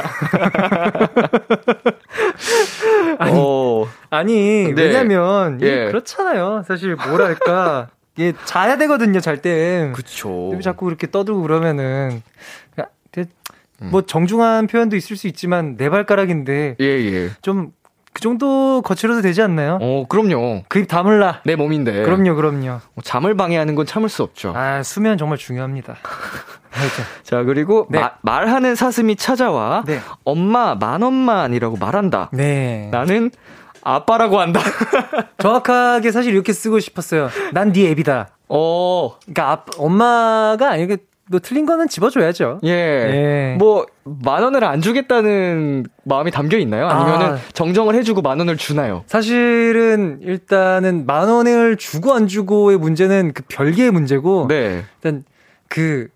어, 3.21 3.87
아니, 4.11 4.73
네. 4.75 4.83
왜냐면, 4.83 5.59
이게 5.61 5.85
예. 5.85 5.87
그렇잖아요. 5.87 6.63
사실, 6.67 6.95
뭐랄까. 6.97 7.89
이게 8.19 8.33
자야 8.45 8.77
되거든요, 8.79 9.21
잘 9.21 9.41
때. 9.41 9.93
그쵸. 9.95 10.49
왜 10.49 10.61
자꾸 10.61 10.87
그렇게 10.87 11.09
떠들고 11.09 11.41
그러면은. 11.43 12.21
그냥 12.75 12.89
대- 13.13 13.27
음. 13.81 13.89
뭐, 13.93 14.03
정중한 14.03 14.67
표현도 14.67 14.97
있을 14.97 15.17
수 15.17 15.29
있지만, 15.29 15.77
내 15.77 15.89
발가락인데, 15.89 16.77
예, 16.81 16.85
예. 16.85 17.31
좀, 17.43 17.71
그 18.13 18.21
정도 18.21 18.83
거칠어도 18.83 19.23
되지 19.23 19.41
않나요? 19.43 19.79
어, 19.81 20.05
그럼요. 20.09 20.65
그 20.69 20.81
입 20.81 20.89
다물라. 20.89 21.43
내 21.45 21.55
몸인데. 21.55 22.03
그럼요, 22.03 22.35
그럼요. 22.35 22.67
뭐 22.95 23.03
잠을 23.05 23.37
방해하는 23.37 23.77
건 23.77 23.87
참을 23.87 24.09
수 24.09 24.25
없죠. 24.25 24.53
아, 24.57 24.83
수면 24.83 25.17
정말 25.17 25.39
중요합니다. 25.39 25.95
자, 27.23 27.45
그리고 27.45 27.87
네. 27.91 28.01
마- 28.01 28.13
말하는 28.23 28.75
사슴이 28.75 29.15
찾아와 29.15 29.85
네. 29.87 30.01
엄마 30.25 30.75
만원만이라고 30.75 31.77
말한다. 31.77 32.31
네. 32.33 32.89
나는 32.91 33.31
아빠라고 33.95 34.39
한다. 34.41 34.61
정확하게 35.39 36.11
사실 36.13 36.33
이렇게 36.35 36.53
쓰고 36.53 36.81
싶었어요. 36.81 37.29
난 37.53 37.73
네 37.73 37.91
앱이다. 37.91 38.29
어, 38.49 39.17
그러니까 39.25 39.51
아, 39.53 39.65
엄마가 39.79 40.71
아니게 40.71 40.99
뭐 41.31 41.41
틀린 41.41 41.67
거는 41.67 41.89
집어줘야죠. 41.89 42.61
예. 42.65 42.71
예. 42.71 43.57
뭐, 43.59 43.85
만 44.05 44.43
원을 44.43 44.65
안 44.65 44.81
주겠다는 44.81 45.85
마음이 46.05 46.31
담겨 46.31 46.57
있나요? 46.57 46.89
아니면은 46.89 47.35
아. 47.35 47.39
정정을 47.53 47.95
해주고 47.97 48.23
만 48.23 48.39
원을 48.39 48.57
주나요? 48.57 49.05
사실은 49.07 50.21
일단은 50.23 51.05
만 51.05 51.29
원을 51.29 51.77
주고 51.77 52.15
안 52.15 52.27
주고의 52.29 52.79
문제는 52.79 53.33
그 53.35 53.43
별개의 53.49 53.91
문제고 53.91 54.47
네. 54.49 54.85
일단 55.03 55.25
그 55.69 56.09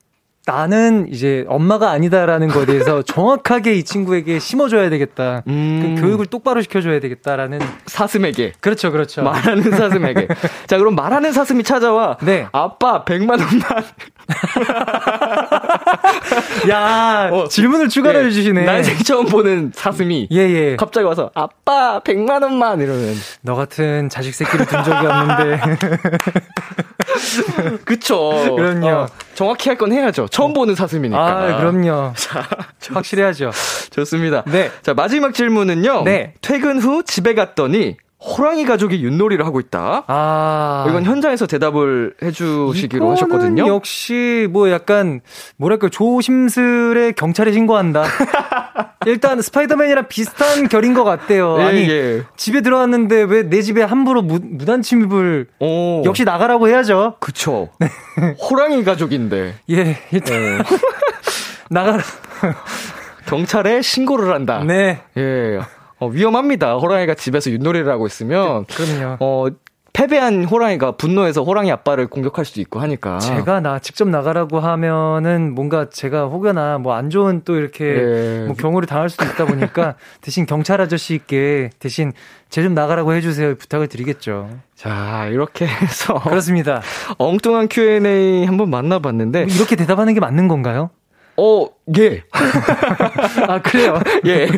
나는 0.44 1.06
이제 1.08 1.44
엄마가 1.48 1.92
아니다라는 1.92 2.48
거에 2.48 2.66
대해서 2.66 3.00
정확하게 3.06 3.74
이 3.74 3.84
친구에게 3.84 4.40
심어줘야 4.40 4.90
되겠다. 4.90 5.44
음. 5.46 5.94
그 5.96 6.02
교육을 6.02 6.26
똑바로 6.26 6.60
시켜줘야 6.62 6.98
되겠다라는 6.98 7.60
사슴에게. 7.86 8.52
그렇죠, 8.60 8.90
그렇죠. 8.90 9.22
말하는 9.22 9.70
사슴에게. 9.70 10.26
자, 10.66 10.78
그럼 10.78 10.96
말하는 10.96 11.32
사슴이 11.32 11.62
찾아와. 11.62 12.16
네. 12.22 12.48
아빠, 12.50 13.04
백만 13.04 13.38
원만. 13.38 13.84
야 16.70 17.28
어. 17.32 17.48
질문을 17.48 17.88
추가로 17.88 18.20
예. 18.20 18.24
해주시네. 18.26 18.64
난생 18.64 18.98
처음 18.98 19.26
보는 19.26 19.72
사슴이. 19.74 20.28
예, 20.32 20.38
예. 20.38 20.76
갑자기 20.76 21.06
와서, 21.06 21.30
아빠, 21.34 22.00
백만 22.00 22.42
원만. 22.42 22.80
이러면. 22.80 23.14
너 23.42 23.54
같은 23.54 24.08
자식 24.08 24.34
새끼를 24.34 24.66
둔 24.66 24.82
적이 24.84 25.06
없는데. 25.06 25.60
그쵸. 27.84 28.54
그럼요. 28.56 28.88
어, 28.88 29.06
정확히 29.34 29.68
할 29.68 29.82
건 29.82 29.90
해야죠. 29.92 30.28
처음 30.32 30.54
보는 30.54 30.74
사슴이니까. 30.74 31.22
아, 31.22 31.58
그럼요. 31.58 32.14
확실해야죠. 32.90 33.50
좋습니다. 33.90 34.42
네. 34.46 34.70
자, 34.82 34.94
마지막 34.94 35.34
질문은요. 35.34 36.02
네. 36.04 36.34
퇴근 36.40 36.78
후 36.78 37.02
집에 37.04 37.34
갔더니 37.34 37.96
호랑이 38.18 38.64
가족이 38.64 39.02
윷놀이를 39.02 39.44
하고 39.44 39.60
있다. 39.60 40.04
아. 40.06 40.86
이건 40.88 41.04
현장에서 41.04 41.46
대답을 41.46 42.14
해주시기로 42.22 43.10
하셨거든요. 43.10 43.66
역시 43.66 44.48
뭐 44.50 44.70
약간 44.70 45.20
뭐랄까 45.56 45.88
조심스레 45.88 47.12
경찰에 47.12 47.52
신고한다. 47.52 48.04
일단 49.06 49.40
스파이더맨이랑 49.42 50.08
비슷한 50.08 50.68
결인 50.68 50.94
것 50.94 51.04
같대요. 51.04 51.56
예, 51.60 51.62
아니 51.64 51.88
예. 51.90 52.22
집에 52.36 52.60
들어왔는데 52.60 53.22
왜 53.22 53.42
내 53.42 53.60
집에 53.62 53.82
함부로 53.82 54.22
무, 54.22 54.38
무단 54.42 54.82
침입을 54.82 55.46
오. 55.60 56.02
역시 56.04 56.24
나가라고 56.24 56.68
해야죠. 56.68 57.16
그쵸. 57.20 57.68
호랑이 58.50 58.82
가족인데. 58.84 59.54
예, 59.70 59.98
일단 60.12 60.36
네. 60.38 60.58
나가라. 61.70 62.02
경찰에 63.26 63.82
신고를 63.82 64.32
한다. 64.34 64.62
네, 64.66 65.00
예. 65.16 65.60
어, 65.98 66.08
위험합니다. 66.08 66.74
호랑이가 66.76 67.14
집에서 67.14 67.50
윷놀이를 67.50 67.90
하고 67.90 68.06
있으면. 68.06 68.64
그럼요. 68.66 69.16
어, 69.20 69.46
패배한 69.92 70.44
호랑이가 70.44 70.92
분노해서 70.92 71.42
호랑이 71.44 71.70
아빠를 71.70 72.06
공격할 72.06 72.46
수도 72.46 72.62
있고 72.62 72.80
하니까. 72.80 73.18
제가 73.18 73.60
나 73.60 73.78
직접 73.78 74.08
나가라고 74.08 74.58
하면은 74.58 75.54
뭔가 75.54 75.90
제가 75.90 76.26
혹여나 76.26 76.78
뭐 76.78 76.94
안 76.94 77.10
좋은 77.10 77.42
또 77.44 77.56
이렇게 77.56 77.84
예. 77.84 78.44
뭐 78.46 78.54
경우를 78.56 78.86
당할 78.86 79.10
수도 79.10 79.24
있다 79.26 79.44
보니까 79.44 79.96
대신 80.22 80.46
경찰 80.46 80.80
아저씨께 80.80 81.70
대신 81.78 82.12
제 82.48 82.62
좀 82.62 82.74
나가라고 82.74 83.12
해주세요 83.14 83.54
부탁을 83.56 83.88
드리겠죠. 83.88 84.48
자, 84.76 85.26
이렇게 85.30 85.66
해서. 85.66 86.14
그렇습니다. 86.24 86.80
엉뚱한 87.18 87.68
Q&A 87.68 88.44
한번 88.46 88.70
만나봤는데. 88.70 89.44
뭐 89.46 89.54
이렇게 89.54 89.76
대답하는 89.76 90.14
게 90.14 90.20
맞는 90.20 90.48
건가요? 90.48 90.90
어, 91.36 91.66
예. 91.98 92.22
아 93.48 93.60
그래요? 93.62 93.98
예. 94.26 94.48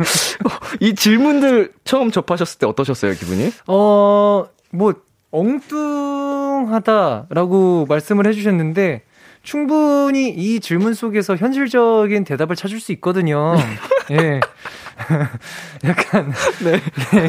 이 0.81 0.95
질문들 0.95 1.73
처음 1.85 2.11
접하셨을 2.11 2.59
때 2.59 2.67
어떠셨어요, 2.67 3.13
기분이? 3.15 3.53
어, 3.69 4.47
뭐 4.73 4.95
엉뚱하다라고 6.65 7.87
말씀을 7.89 8.27
해주셨는데 8.29 9.03
충분히 9.43 10.31
이 10.31 10.61
질문 10.61 10.95
속에서 10.95 11.37
현실적인 11.37 12.25
대답을 12.25 12.57
찾을 12.57 12.81
수 12.81 12.93
있거든요. 12.93 13.55
예. 14.11 14.41
약간 15.85 16.33
네. 16.65 16.81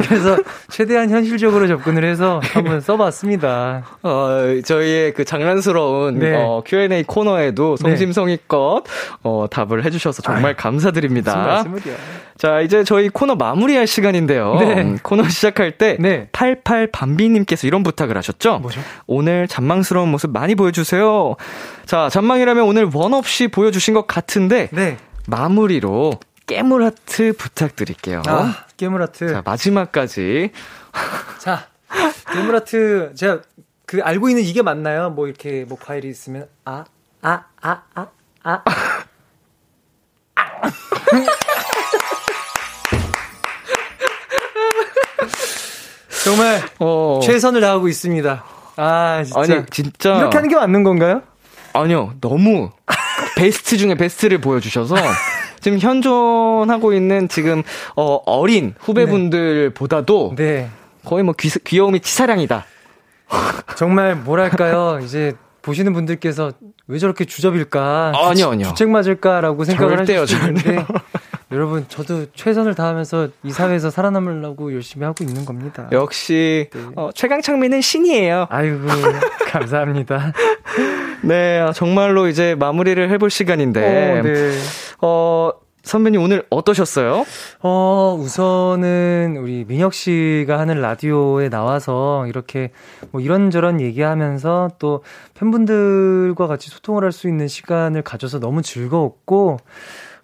그래서 0.06 0.38
최대한 0.68 1.10
현실적으로 1.10 1.66
접근을 1.66 2.04
해서 2.04 2.40
한번 2.52 2.80
써봤습니다. 2.80 3.84
어, 4.02 4.40
저희의 4.64 5.14
그 5.14 5.24
장난스러운 5.24 6.18
네. 6.18 6.34
어, 6.36 6.62
Q&A 6.64 7.02
코너에도 7.04 7.76
성심성의껏 7.76 8.84
어, 9.22 9.46
답을 9.50 9.84
해주셔서 9.84 10.22
정말 10.22 10.52
무슨 10.52 10.56
감사드립니다. 10.56 11.36
말씀을요? 11.36 11.96
자, 12.36 12.60
이제 12.60 12.84
저희 12.84 13.08
코너 13.08 13.34
마무리할 13.34 13.86
시간인데요. 13.86 14.56
네. 14.60 14.82
음, 14.82 14.98
코너 15.02 15.26
시작할 15.28 15.72
때 15.72 15.96
네. 15.98 16.28
88밤비님께서 16.32 17.66
이런 17.66 17.82
부탁을 17.82 18.16
하셨죠? 18.16 18.58
뭐죠? 18.58 18.80
오늘 19.06 19.48
잔망스러운 19.48 20.10
모습 20.10 20.30
많이 20.30 20.54
보여주세요. 20.54 21.36
자, 21.86 22.08
잔망이라면 22.10 22.64
오늘 22.64 22.90
원 22.92 23.14
없이 23.14 23.48
보여주신 23.48 23.94
것 23.94 24.06
같은데 24.06 24.68
네. 24.72 24.98
마무리로 25.26 26.12
깨물 26.46 26.84
하트 26.84 27.32
부탁드릴게요. 27.32 28.22
아, 28.26 28.64
깨물아트. 28.76 29.28
자, 29.32 29.42
마지막까지 29.44 30.52
자, 31.40 31.66
괴물아트 32.32 33.12
제가 33.16 33.40
그 33.84 34.00
알고 34.02 34.28
있는 34.28 34.42
이게 34.44 34.62
맞나요? 34.62 35.10
뭐 35.10 35.26
이렇게 35.26 35.64
뭐 35.68 35.76
과일이 35.80 36.08
있으면 36.08 36.48
아, 36.64 36.84
아, 37.22 37.44
아, 37.60 37.82
아, 37.94 38.06
아. 38.44 38.62
정말 46.24 46.60
어, 46.80 47.20
최선을 47.22 47.60
다하고 47.60 47.88
있습니다. 47.88 48.44
아, 48.76 49.22
진짜. 49.24 49.40
아니 49.40 49.66
진짜 49.70 50.16
이렇게 50.18 50.36
하는 50.36 50.48
게 50.48 50.56
맞는 50.56 50.82
건가요? 50.82 51.22
아니요, 51.72 52.14
너무 52.20 52.70
베스트 53.36 53.76
중에 53.76 53.94
베스트를 53.94 54.38
보여주셔서 54.40 54.96
지금 55.66 55.80
현존하고 55.80 56.92
있는 56.92 57.26
지금 57.26 57.64
어, 57.96 58.20
어린 58.24 58.74
후배분들보다도 58.78 60.34
네. 60.36 60.70
거의 61.04 61.24
뭐 61.24 61.34
귀, 61.36 61.48
귀여움이 61.48 61.98
치사량이다. 61.98 62.64
정말 63.76 64.14
뭐랄까요? 64.14 65.00
이제 65.02 65.34
보시는 65.62 65.92
분들께서 65.92 66.52
왜 66.86 66.98
저렇게 67.00 67.24
주접일까? 67.24 68.12
아니요, 68.14 68.50
아니요. 68.50 68.68
주책 68.68 68.90
맞을까라고 68.90 69.64
생각을 69.64 69.96
절대요, 69.96 70.22
있는데 70.22 70.62
절대요. 70.62 70.86
여러분 71.50 71.84
저도 71.88 72.26
최선을 72.32 72.76
다하면서 72.76 73.28
이 73.42 73.50
사회에서 73.50 73.90
살아남으려고 73.90 74.72
열심히 74.72 75.04
하고 75.04 75.24
있는 75.24 75.44
겁니다. 75.44 75.88
역시 75.90 76.70
어, 76.94 77.10
최강창민은 77.12 77.80
신이에요. 77.80 78.46
아이고 78.50 78.86
감사합니다. 79.50 80.32
네, 81.22 81.58
아, 81.58 81.72
정말로 81.72 82.28
이제 82.28 82.54
마무리를 82.54 83.10
해볼 83.10 83.30
시간인데 83.30 84.20
어, 84.20 84.22
네. 84.22 84.52
어, 85.00 85.50
선배님 85.82 86.20
오늘 86.20 86.44
어떠셨어요? 86.50 87.24
어, 87.60 88.18
우선은 88.18 89.36
우리 89.40 89.64
민혁 89.68 89.94
씨가 89.94 90.58
하는 90.58 90.80
라디오에 90.80 91.48
나와서 91.48 92.26
이렇게 92.26 92.72
뭐 93.12 93.20
이런저런 93.20 93.80
얘기하면서 93.80 94.72
또 94.80 95.04
팬분들과 95.34 96.48
같이 96.48 96.70
소통을 96.70 97.04
할 97.04 97.12
수 97.12 97.28
있는 97.28 97.46
시간을 97.46 98.02
가져서 98.02 98.40
너무 98.40 98.62
즐거웠고, 98.62 99.58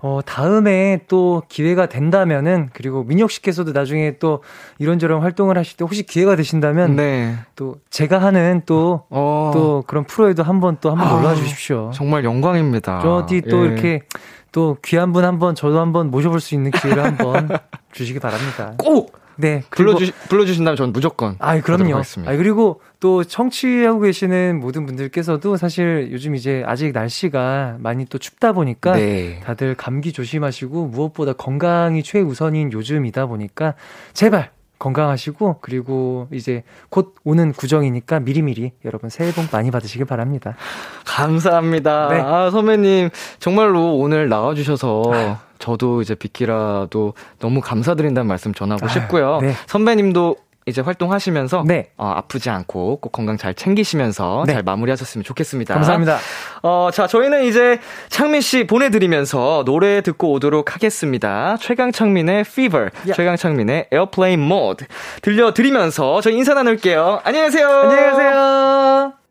어, 0.05 0.19
다음에 0.27 0.99
또 1.07 1.45
기회가 1.49 1.87
된다면은, 1.87 2.71
그리고 2.73 3.05
민혁 3.05 3.31
씨께서도 3.31 3.71
나중에 3.71 4.19
또 4.19 4.43
이런저런 4.79 5.23
활동을 5.23 5.57
하실 5.57 5.77
때 5.77 5.85
혹시 5.85 6.03
기회가 6.03 6.35
되신다면, 6.35 6.97
네. 6.97 7.37
또 7.55 7.77
제가 7.89 8.19
하는 8.19 8.63
또, 8.67 9.05
어, 9.11 9.53
또 9.55 9.85
그런 9.87 10.05
프로에도 10.05 10.43
한번 10.43 10.77
또 10.81 10.91
한번 10.91 11.07
아, 11.07 11.15
올라와 11.15 11.35
주십시오. 11.37 11.93
정말 11.95 12.25
영광입니다. 12.25 12.99
저 13.01 13.15
어디 13.15 13.43
또 13.43 13.65
예. 13.65 13.69
이렇게 13.69 14.01
또 14.51 14.77
귀한 14.85 15.13
분 15.13 15.25
한번 15.25 15.55
저도 15.55 15.79
한번 15.79 16.11
모셔볼 16.11 16.41
수 16.41 16.57
있는 16.57 16.73
기회를 16.73 17.05
한번 17.05 17.49
주시기 17.93 18.19
바랍니다. 18.19 18.75
꼭 18.79 19.22
네. 19.43 19.65
불러주 19.71 20.13
불러주신다면 20.29 20.77
전 20.77 20.93
무조건. 20.93 21.35
아이 21.41 21.61
가도록 21.61 21.89
그럼요. 21.89 22.03
아 22.27 22.37
그리고 22.37 22.81
또 23.01 23.25
청취하고 23.25 24.01
계시는 24.01 24.61
모든 24.61 24.87
분들께서도 24.87 25.57
사실 25.57 26.11
요즘 26.13 26.37
이제 26.37 26.63
아직 26.65 26.93
날씨가 26.93 27.79
많이 27.81 28.05
또 28.07 28.19
춥다 28.19 28.53
보니까 28.53 28.93
네. 28.93 29.41
다들 29.45 29.75
감기 29.75 30.13
조심하시고 30.13 30.87
무엇보다 30.87 31.33
건강이 31.33 32.05
최우선인 32.05 32.73
요즘이다 32.73 33.27
보니까 33.27 33.75
제발 34.13 34.53
건강하시고 34.83 35.59
그리고 35.61 36.27
이제 36.33 36.65
곧 36.89 37.15
오는 37.25 37.53
구정이니까 37.53 38.21
미리미리 38.21 38.73
여러분 38.85 39.11
새해 39.11 39.33
복 39.33 39.47
많이 39.53 39.71
받으시길 39.71 40.07
바랍니다. 40.07 40.57
감사합니다. 41.07 42.09
네. 42.09 42.21
아, 42.21 42.51
선배님, 42.51 43.11
정말로 43.39 43.97
오늘 43.97 44.29
나와 44.29 44.55
주셔서 44.55 45.39
저도 45.59 46.03
이제 46.03 46.17
비키라도 46.17 47.15
너무 47.39 47.61
감사드린다는 47.61 48.27
말씀 48.27 48.53
전하고 48.53 48.87
아유, 48.87 48.93
싶고요. 48.93 49.39
네. 49.41 49.53
선배님도 49.67 50.37
이제 50.67 50.81
활동하시면서 50.81 51.65
네. 51.67 51.91
어, 51.97 52.13
아프지 52.17 52.51
않고 52.51 52.99
꼭 53.01 53.13
건강 53.13 53.37
잘 53.37 53.55
챙기시면서 53.55 54.45
네. 54.47 54.53
잘 54.55 54.63
마무리하셨으면 54.63 55.25
좋겠습니다. 55.25 55.75
감사합니다. 55.75 56.19
어, 56.63 56.91
자, 56.93 57.07
저희는 57.07 57.45
이제 57.45 57.81
창민 58.09 58.41
씨 58.41 58.67
보내드리면서 58.67 59.65
노래 59.67 60.01
듣고 60.03 60.33
오도록 60.33 60.75
하겠습니다. 60.75 61.57
최강창민의 61.61 62.41
Fever, 62.41 62.91
야. 63.09 63.13
최강창민의 63.15 63.89
Airplane 63.93 64.45
Mode 64.45 64.87
들려드리면서 65.23 66.21
저희 66.21 66.37
인사 66.37 66.55
나눌게요. 66.55 67.21
안녕하세요. 67.25 67.69
안녕히 67.69 68.03
가세요. 68.11 69.22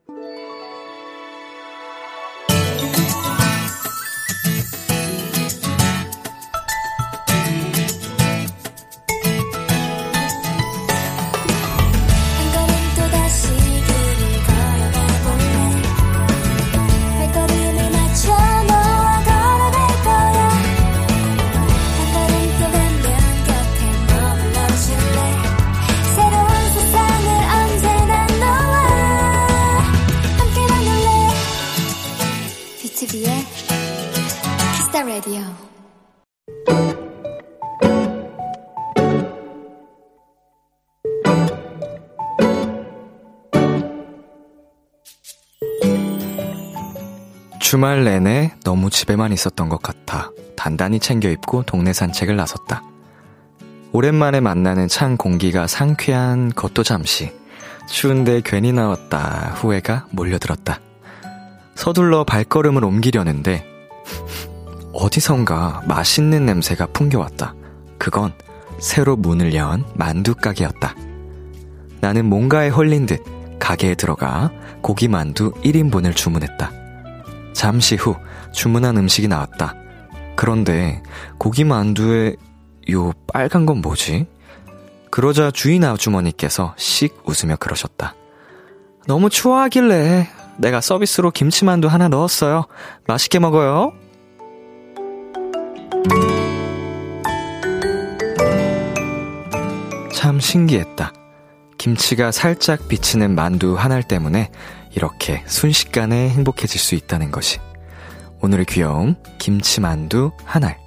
주말 47.72 48.04
내내 48.04 48.52
너무 48.66 48.90
집에만 48.90 49.32
있었던 49.32 49.70
것 49.70 49.82
같아 49.82 50.32
단단히 50.58 51.00
챙겨 51.00 51.30
입고 51.30 51.64
동네 51.64 51.94
산책을 51.94 52.36
나섰다. 52.36 52.84
오랜만에 53.94 54.42
만나는 54.42 54.90
찬 54.90 55.16
공기가 55.16 55.68
상쾌한 55.68 56.52
것도 56.54 56.84
잠시. 56.84 57.32
추운데 57.88 58.42
괜히 58.44 58.74
나왔다. 58.74 59.54
후회가 59.56 60.08
몰려들었다. 60.12 60.82
서둘러 61.76 62.26
발걸음을 62.26 62.84
옮기려는데, 62.84 63.66
어디선가 64.92 65.84
맛있는 65.88 66.46
냄새가 66.46 66.88
풍겨왔다. 66.88 67.56
그건 67.98 68.34
새로 68.80 69.16
문을 69.16 69.54
연 69.54 69.86
만두 69.94 70.36
가게였다. 70.36 70.94
나는 72.02 72.26
뭔가에 72.26 72.68
홀린 72.68 73.06
듯 73.06 73.24
가게에 73.60 73.96
들어가 73.96 74.52
고기 74.82 75.08
만두 75.08 75.54
1인분을 75.64 76.18
주문했다. 76.18 76.81
잠시 77.62 77.94
후 77.94 78.16
주문한 78.54 78.98
음식이 78.98 79.28
나왔다. 79.28 79.76
그런데 80.36 81.04
고기 81.38 81.64
만두에 81.64 82.36
요 82.90 83.14
빨간 83.32 83.68
건 83.68 83.82
뭐지? 83.82 84.26
그러자 85.12 85.52
주인 85.52 85.84
아주머니께서 85.84 86.74
씩 86.76 87.22
웃으며 87.24 87.58
그러셨다. 87.58 88.16
너무 89.06 89.30
추워하길래 89.30 90.28
내가 90.58 90.82
서비스로 90.82 91.30
김치만두 91.30 91.88
하나 91.88 92.08
넣었어요. 92.08 92.66
맛있게 93.06 93.38
먹어요. 93.38 93.94
참 100.12 100.40
신기했다. 100.40 101.14
김치가 101.78 102.32
살짝 102.32 102.88
비치는 102.88 103.36
만두 103.36 103.76
한 103.76 103.92
알 103.92 104.02
때문에 104.02 104.50
이렇게 104.96 105.44
순식간에 105.48 106.30
행복해질 106.30 106.80
수 106.80 106.96
있다는 106.96 107.32
것이. 107.32 107.60
오늘의 108.42 108.66
귀여움, 108.66 109.16
김치만두 109.38 110.32
한 110.46 110.64
알. 110.64 110.82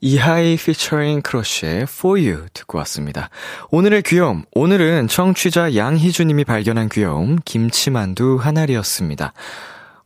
이하이 0.00 0.56
피처링 0.56 1.22
크러쉬의 1.22 1.82
For 1.82 2.20
You 2.20 2.46
듣고 2.52 2.78
왔습니다. 2.78 3.28
오늘의 3.70 4.02
귀여움, 4.02 4.44
오늘은 4.52 5.08
청취자 5.08 5.74
양희주님이 5.74 6.44
발견한 6.44 6.88
귀여움, 6.90 7.38
김치만두 7.44 8.36
한 8.40 8.56
알이었습니다. 8.56 9.32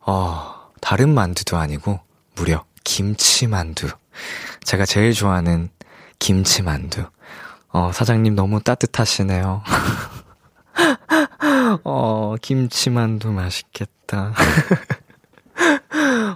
어, 0.07 0.55
다른 0.81 1.13
만두도 1.13 1.59
아니고, 1.59 2.01
무려 2.35 2.65
김치만두. 2.85 3.89
제가 4.65 4.87
제일 4.87 5.13
좋아하는 5.13 5.69
김치만두. 6.19 7.05
어, 7.73 7.93
사장님 7.93 8.35
너무 8.35 8.61
따뜻하시네요. 8.61 9.63
어, 11.85 12.35
김치만두 12.41 13.31
맛있겠다. 13.31 14.35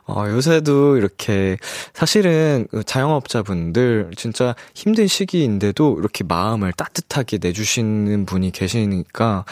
어, 0.07 0.27
요새도 0.29 0.97
이렇게, 0.97 1.57
사실은 1.93 2.67
그 2.71 2.85
자영업자분들 2.85 4.13
진짜 4.17 4.55
힘든 4.75 5.07
시기인데도 5.07 5.97
이렇게 5.99 6.25
마음을 6.25 6.73
따뜻하게 6.73 7.39
내주시는 7.41 8.27
분이 8.27 8.53
계시니까, 8.53 9.45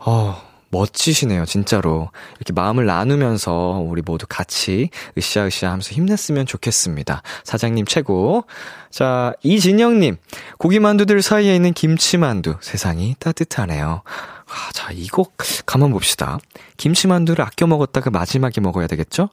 어, 0.00 0.53
멋지시네요, 0.74 1.44
진짜로. 1.44 2.10
이렇게 2.36 2.52
마음을 2.52 2.84
나누면서 2.86 3.84
우리 3.86 4.02
모두 4.02 4.26
같이 4.28 4.90
으쌰으쌰 5.16 5.68
하면서 5.68 5.90
힘냈으면 5.92 6.46
좋겠습니다. 6.46 7.22
사장님 7.44 7.86
최고. 7.86 8.44
자, 8.90 9.32
이진영님. 9.42 10.16
고기만두들 10.58 11.22
사이에 11.22 11.54
있는 11.54 11.72
김치만두. 11.72 12.56
세상이 12.60 13.14
따뜻하네요. 13.20 14.02
아, 14.04 14.70
자, 14.72 14.90
이거 14.92 15.26
가만 15.64 15.90
봅시다. 15.90 16.38
김치만두를 16.76 17.44
아껴 17.44 17.66
먹었다가 17.66 18.10
마지막에 18.10 18.60
먹어야 18.60 18.88
되겠죠? 18.88 19.30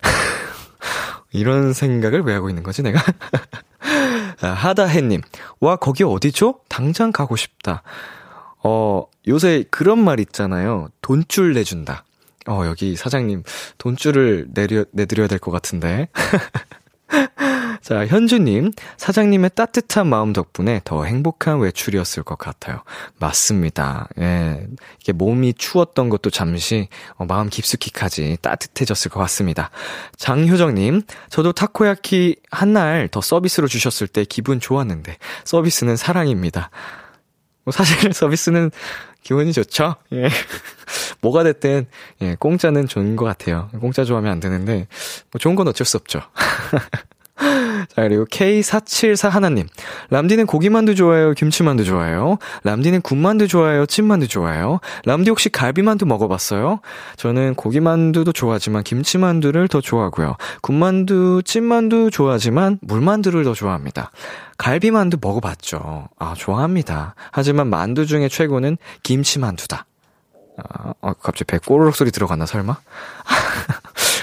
이런 1.32 1.72
생각을 1.72 2.22
왜 2.22 2.34
하고 2.34 2.48
있는 2.48 2.64
거지, 2.64 2.82
내가? 2.82 3.00
아, 4.42 4.48
하다해님. 4.48 5.20
와, 5.60 5.76
거기 5.76 6.02
어디죠? 6.02 6.60
당장 6.68 7.12
가고 7.12 7.36
싶다. 7.36 7.82
어, 8.62 9.04
요새 9.28 9.64
그런 9.70 9.98
말 10.02 10.20
있잖아요. 10.20 10.88
돈줄 11.02 11.54
내준다. 11.54 12.04
어, 12.46 12.62
여기 12.66 12.96
사장님, 12.96 13.42
돈줄을 13.78 14.48
내려, 14.54 14.84
내드려야 14.92 15.28
될 15.28 15.38
것 15.38 15.50
같은데. 15.50 16.08
자, 17.82 18.06
현주님, 18.06 18.72
사장님의 18.98 19.50
따뜻한 19.54 20.06
마음 20.06 20.32
덕분에 20.32 20.80
더 20.84 21.04
행복한 21.04 21.58
외출이었을 21.60 22.22
것 22.22 22.36
같아요. 22.38 22.82
맞습니다. 23.18 24.08
예. 24.20 24.66
이게 25.00 25.12
몸이 25.12 25.54
추웠던 25.54 26.08
것도 26.10 26.30
잠시, 26.30 26.88
어, 27.16 27.24
마음 27.24 27.48
깊숙이까지 27.48 28.38
따뜻해졌을 28.42 29.10
것 29.10 29.18
같습니다. 29.20 29.70
장효정님, 30.18 31.02
저도 31.30 31.52
타코야키 31.52 32.36
한 32.50 32.72
날 32.74 33.08
더 33.10 33.20
서비스로 33.20 33.66
주셨을 33.66 34.06
때 34.08 34.24
기분 34.24 34.60
좋았는데, 34.60 35.16
서비스는 35.44 35.96
사랑입니다. 35.96 36.70
뭐 37.64 37.72
사실 37.72 38.12
서비스는 38.14 38.70
기분이 39.22 39.52
좋죠? 39.52 39.96
예. 40.12 40.28
뭐가 41.20 41.42
됐든, 41.44 41.86
예, 42.22 42.36
공짜는 42.38 42.86
좋은 42.88 43.16
것 43.16 43.24
같아요. 43.26 43.68
공짜 43.80 44.04
좋아하면 44.04 44.32
안 44.32 44.40
되는데, 44.40 44.86
뭐 45.30 45.38
좋은 45.38 45.54
건 45.54 45.68
어쩔 45.68 45.86
수 45.86 45.96
없죠. 45.96 46.22
자, 47.88 48.02
그리고 48.02 48.24
K474 48.26 49.30
하나님. 49.30 49.66
람디는 50.10 50.46
고기만두 50.46 50.94
좋아해요? 50.94 51.32
김치만두 51.32 51.84
좋아해요? 51.84 52.38
람디는 52.64 53.00
군만두 53.02 53.48
좋아해요? 53.48 53.86
찐만두 53.86 54.28
좋아해요? 54.28 54.80
람디 55.04 55.30
혹시 55.30 55.48
갈비만두 55.48 56.06
먹어봤어요? 56.06 56.80
저는 57.16 57.54
고기만두도 57.54 58.32
좋아하지만 58.32 58.82
김치만두를 58.82 59.68
더 59.68 59.80
좋아하고요. 59.80 60.36
군만두, 60.60 61.42
찐만두 61.44 62.10
좋아하지만 62.10 62.78
물만두를 62.82 63.44
더 63.44 63.54
좋아합니다. 63.54 64.10
갈비만두 64.58 65.18
먹어봤죠. 65.20 66.08
아, 66.18 66.34
좋아합니다. 66.36 67.14
하지만 67.32 67.68
만두 67.68 68.06
중에 68.06 68.28
최고는 68.28 68.76
김치만두다. 69.02 69.86
아, 70.58 70.92
어, 71.00 71.12
갑자기 71.14 71.44
배 71.44 71.58
꼬르륵 71.58 71.96
소리 71.96 72.10
들어갔나, 72.10 72.44
설마? 72.44 72.76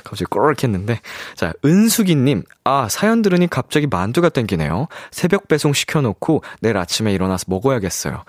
갑자기 0.08 0.26
꼬르륵 0.26 0.64
했는데. 0.64 1.00
자, 1.36 1.54
은숙이님. 1.64 2.44
아, 2.64 2.88
사연 2.90 3.22
들으니 3.22 3.48
갑자기 3.48 3.88
만두가 3.88 4.30
땡기네요. 4.30 4.88
새벽 5.12 5.48
배송 5.48 5.74
시켜놓고 5.74 6.44
내일 6.62 6.78
아침에 6.78 7.14
일어나서 7.14 7.46
먹어야겠어요. 7.48 8.24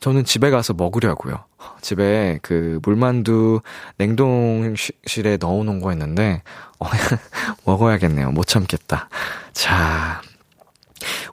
저는 0.00 0.24
집에 0.24 0.50
가서 0.50 0.74
먹으려고요. 0.74 1.44
집에 1.80 2.38
그 2.42 2.78
물만두 2.82 3.60
냉동실에 3.96 5.38
넣어놓은 5.40 5.80
거 5.80 5.92
있는데, 5.92 6.42
어, 6.78 6.86
먹어야겠네요. 7.64 8.30
못 8.32 8.46
참겠다. 8.46 9.08
자, 9.52 10.20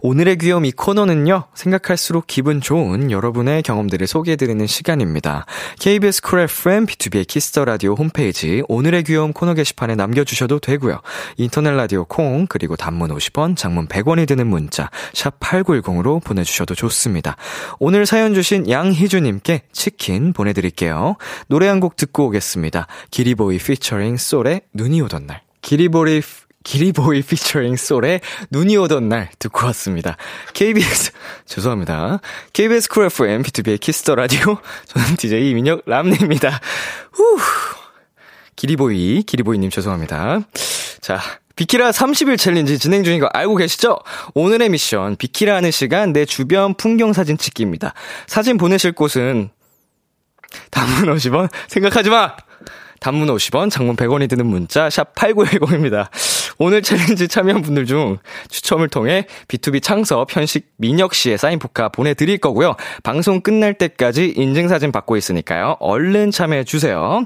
오늘의 0.01 0.37
귀여움 0.37 0.63
이 0.65 0.71
코너는요, 0.71 1.45
생각할수록 1.53 2.27
기분 2.27 2.61
좋은 2.61 3.11
여러분의 3.11 3.63
경험들을 3.63 4.07
소개해드리는 4.07 4.65
시간입니다. 4.65 5.45
KBS 5.79 6.21
쿨 6.21 6.39
FM, 6.39 6.85
B2B의 6.85 7.27
키스터 7.27 7.65
라디오 7.65 7.95
홈페이지, 7.95 8.63
오늘의 8.69 9.03
귀여움 9.03 9.33
코너 9.33 9.53
게시판에 9.53 9.95
남겨주셔도 9.95 10.59
되고요. 10.59 11.01
인터넷 11.35 11.71
라디오 11.71 12.05
콩, 12.05 12.47
그리고 12.47 12.77
단문 12.77 13.09
50원, 13.09 13.57
장문 13.57 13.87
100원이 13.87 14.27
드는 14.27 14.47
문자, 14.47 14.89
샵8910으로 15.13 16.23
보내주셔도 16.23 16.73
좋습니다. 16.75 17.35
오늘 17.79 18.05
사연 18.05 18.33
주신 18.33 18.69
양희주님께 18.69 19.63
치킨 19.73 20.31
보내드릴게요. 20.31 21.17
노래 21.47 21.67
한 21.67 21.81
곡 21.81 21.95
듣고 21.95 22.27
오겠습니다. 22.27 22.85
기리보이 23.09 23.57
피처링 23.57 24.17
솔의 24.17 24.61
눈이 24.75 25.01
오던 25.01 25.25
날. 25.25 25.41
기리보이 25.63 26.21
기리보이 26.63 27.21
피처링 27.23 27.75
솔의 27.75 28.21
눈이 28.49 28.77
오던 28.77 29.09
날 29.09 29.29
듣고 29.39 29.65
왔습니다. 29.67 30.17
KBS, 30.53 31.11
죄송합니다. 31.45 32.19
KBS 32.53 32.89
쿨 32.89 33.05
FM, 33.05 33.43
B2B의 33.43 33.79
키스터 33.79 34.15
라디오. 34.15 34.57
저는 34.85 35.15
DJ 35.17 35.49
이민혁 35.49 35.83
람네입니다. 35.85 36.59
후. 37.11 37.39
기리보이, 38.55 39.23
기리보이님 39.23 39.69
죄송합니다. 39.71 40.41
자, 41.01 41.19
비키라 41.55 41.91
30일 41.91 42.37
챌린지 42.37 42.77
진행 42.77 43.03
중인 43.03 43.19
거 43.19 43.27
알고 43.27 43.55
계시죠? 43.55 43.99
오늘의 44.35 44.69
미션, 44.69 45.15
비키라 45.15 45.55
하는 45.55 45.71
시간 45.71 46.13
내 46.13 46.25
주변 46.25 46.75
풍경 46.75 47.13
사진 47.13 47.37
찍기입니다. 47.37 47.93
사진 48.27 48.57
보내실 48.57 48.91
곳은 48.91 49.49
단문 50.69 51.15
50원 51.15 51.49
생각하지 51.67 52.09
마! 52.09 52.35
단문 52.99 53.27
50원, 53.29 53.71
장문 53.71 53.95
100원이 53.95 54.29
드는 54.29 54.45
문자 54.45 54.89
샵 54.89 55.15
8910입니다. 55.15 56.09
오늘 56.63 56.83
챌린지 56.83 57.27
참여한 57.27 57.63
분들 57.63 57.87
중 57.87 58.19
추첨을 58.49 58.87
통해 58.87 59.25
BTOB 59.47 59.81
창섭 59.81 60.35
현식 60.35 60.71
민혁 60.77 61.15
씨의 61.15 61.39
사인 61.39 61.57
포카 61.57 61.89
보내드릴 61.89 62.37
거고요. 62.37 62.75
방송 63.01 63.41
끝날 63.41 63.73
때까지 63.73 64.35
인증사진 64.37 64.91
받고 64.91 65.17
있으니까요. 65.17 65.77
얼른 65.79 66.29
참여해 66.29 66.63
주세요. 66.65 67.25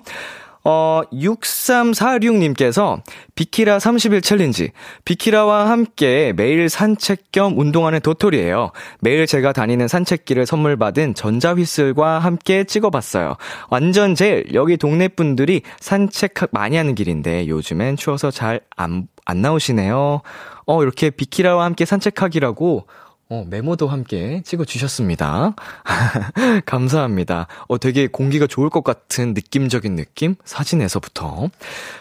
어, 0.64 1.02
6346님께서 1.12 3.02
비키라 3.36 3.78
30일 3.78 4.24
챌린지. 4.24 4.72
비키라와 5.04 5.70
함께 5.70 6.32
매일 6.34 6.70
산책 6.70 7.34
겸 7.34 7.60
운동하는 7.60 8.00
도토리예요. 8.00 8.72
매일 9.02 9.28
제가 9.28 9.52
다니는 9.52 9.90
산책길을 9.90 10.46
선물 10.46 10.78
받은 10.78 11.14
전자휘슬과 11.14 12.20
함께 12.20 12.64
찍어봤어요. 12.64 13.36
완전 13.70 14.16
제일 14.16 14.46
여기 14.54 14.78
동네 14.78 15.10
분들이 15.10 15.62
산책 15.82 16.36
많이 16.52 16.78
하는 16.78 16.96
길인데 16.96 17.50
요즘엔 17.50 17.98
추워서 17.98 18.32
잘 18.32 18.62
안 18.78 19.08
안 19.26 19.42
나오시네요. 19.42 20.22
어, 20.68 20.84
이렇게 20.84 21.10
비키라와 21.10 21.66
함께 21.66 21.86
산책하기라고 21.86 22.88
어, 23.28 23.44
메모도 23.50 23.88
함께 23.88 24.44
찍어주셨습니다. 24.46 25.56
감사합니다. 26.68 27.48
어, 27.68 27.80
되게 27.80 28.06
공기가 28.06 28.46
좋을 28.46 28.70
것 28.70 28.84
같은 28.84 29.34
느낌적인 29.34 29.96
느낌? 29.96 30.36
사진에서부터. 30.46 31.50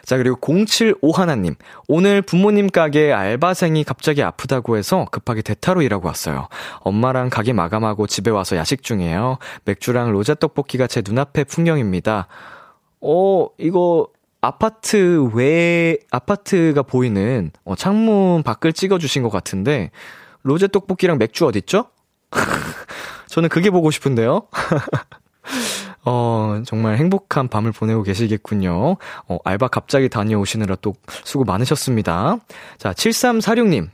자, 0.05 0.19
그리고 0.19 0.37
075 0.39 1.13
하나님. 1.13 1.55
오늘 1.89 2.21
부모님 2.21 2.69
가게 2.69 3.11
알바생이 3.11 3.85
갑자기 3.85 4.23
아프다고 4.23 4.77
해서 4.77 5.07
급하게 5.11 5.41
대타로 5.41 5.81
일하고 5.81 6.09
왔어요. 6.09 6.49
엄마랑 6.81 7.31
가게 7.31 7.55
마감하고 7.55 8.07
집에 8.07 8.31
와서 8.31 8.57
야식 8.57 8.83
중이에요. 8.83 9.39
맥주랑 9.65 10.13
로제 10.13 10.35
떡볶이가 10.35 10.87
제 10.89 11.01
눈앞의 11.03 11.47
풍경입니다. 11.47 12.27
어, 13.01 13.49
이거, 13.57 14.09
아파트 14.45 15.31
외, 15.33 15.97
아파트가 16.11 16.83
보이는, 16.83 17.51
어, 17.65 17.75
창문 17.75 18.43
밖을 18.43 18.75
찍어주신 18.75 19.23
것 19.23 19.31
같은데, 19.31 19.91
로제 20.43 20.69
떡볶이랑 20.69 21.17
맥주 21.17 21.47
어딨죠? 21.47 21.87
저는 23.29 23.49
그게 23.49 23.71
보고 23.71 23.91
싶은데요. 23.91 24.43
어, 26.05 26.63
정말 26.67 26.99
행복한 26.99 27.49
밤을 27.49 27.73
보내고 27.73 28.03
계시겠군요. 28.03 28.99
어, 29.29 29.39
알바 29.45 29.69
갑자기 29.69 30.11
다녀오시느라 30.11 30.77
또 30.83 30.93
수고 31.25 31.45
많으셨습니다. 31.45 32.37
자, 32.77 32.93
7346님. 32.93 33.89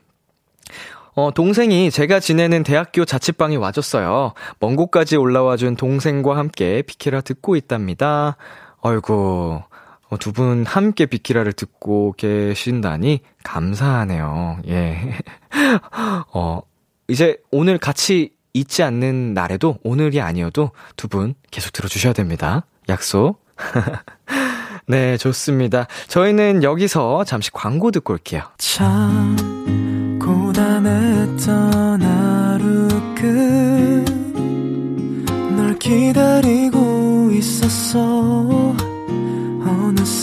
어, 1.14 1.30
동생이 1.32 1.92
제가 1.92 2.18
지내는 2.18 2.64
대학교 2.64 3.04
자취방에 3.04 3.54
와줬어요. 3.54 4.34
먼 4.58 4.74
곳까지 4.74 5.16
올라와준 5.16 5.76
동생과 5.76 6.36
함께 6.36 6.82
비키라 6.82 7.20
듣고 7.20 7.54
있답니다. 7.54 8.36
아이고, 8.82 9.62
어, 9.62 9.69
두 10.18 10.32
분 10.32 10.64
함께 10.66 11.06
비키라를 11.06 11.52
듣고 11.52 12.14
계신다니 12.16 13.20
감사하네요. 13.44 14.58
예. 14.68 14.98
어, 16.34 16.60
이제 17.08 17.36
오늘 17.50 17.78
같이 17.78 18.30
있지 18.52 18.82
않는 18.82 19.34
날에도 19.34 19.78
오늘이 19.84 20.20
아니어도 20.20 20.70
두 20.96 21.08
분 21.08 21.34
계속 21.50 21.72
들어주셔야 21.72 22.12
됩니다. 22.12 22.64
약속. 22.88 23.44
네, 24.86 25.16
좋습니다. 25.16 25.86
저희는 26.08 26.62
여기서 26.64 27.24
잠시 27.24 27.50
광고 27.52 27.90
듣고 27.92 28.14
올게요. 28.14 28.42
참 28.58 29.36
고단했던 30.20 32.02
하루 32.02 32.88
끝 33.14 34.04
널 35.56 35.78
기다리고 35.78 37.30
있었어 37.32 38.69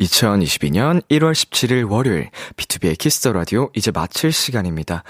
2022년 0.00 1.02
1월 1.08 1.32
17일 1.32 1.90
월요일 1.90 2.30
B2B의 2.56 2.96
키스터 2.98 3.32
라디오 3.32 3.70
이제 3.74 3.90
마칠 3.90 4.32
시간입니다. 4.32 5.04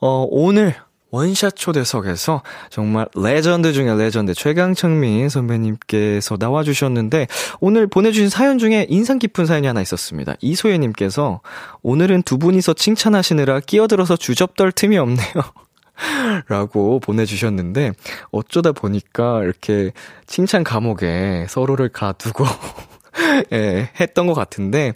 어, 0.00 0.26
오늘 0.28 0.74
원샷 1.10 1.56
초대석에서 1.56 2.42
정말 2.70 3.06
레전드 3.14 3.72
중에 3.72 3.94
레전드 3.94 4.34
최강창민 4.34 5.28
선배님께서 5.28 6.38
나와주셨는데 6.40 7.26
오늘 7.60 7.86
보내주신 7.86 8.30
사연 8.30 8.58
중에 8.58 8.86
인상 8.88 9.18
깊은 9.18 9.44
사연이 9.44 9.66
하나 9.66 9.82
있었습니다. 9.82 10.34
이소연님께서 10.40 11.42
오늘은 11.82 12.22
두 12.22 12.38
분이서 12.38 12.72
칭찬하시느라 12.72 13.60
끼어들어서 13.60 14.16
주접떨 14.16 14.72
틈이 14.72 14.96
없네요. 14.96 15.34
라고 16.48 16.98
보내주셨는데 16.98 17.92
어쩌다 18.30 18.72
보니까 18.72 19.42
이렇게 19.44 19.92
칭찬 20.26 20.64
감옥에 20.64 21.46
서로를 21.48 21.90
가두고 21.90 22.46
예, 23.52 23.90
했던 24.00 24.26
것 24.26 24.34
같은데, 24.34 24.94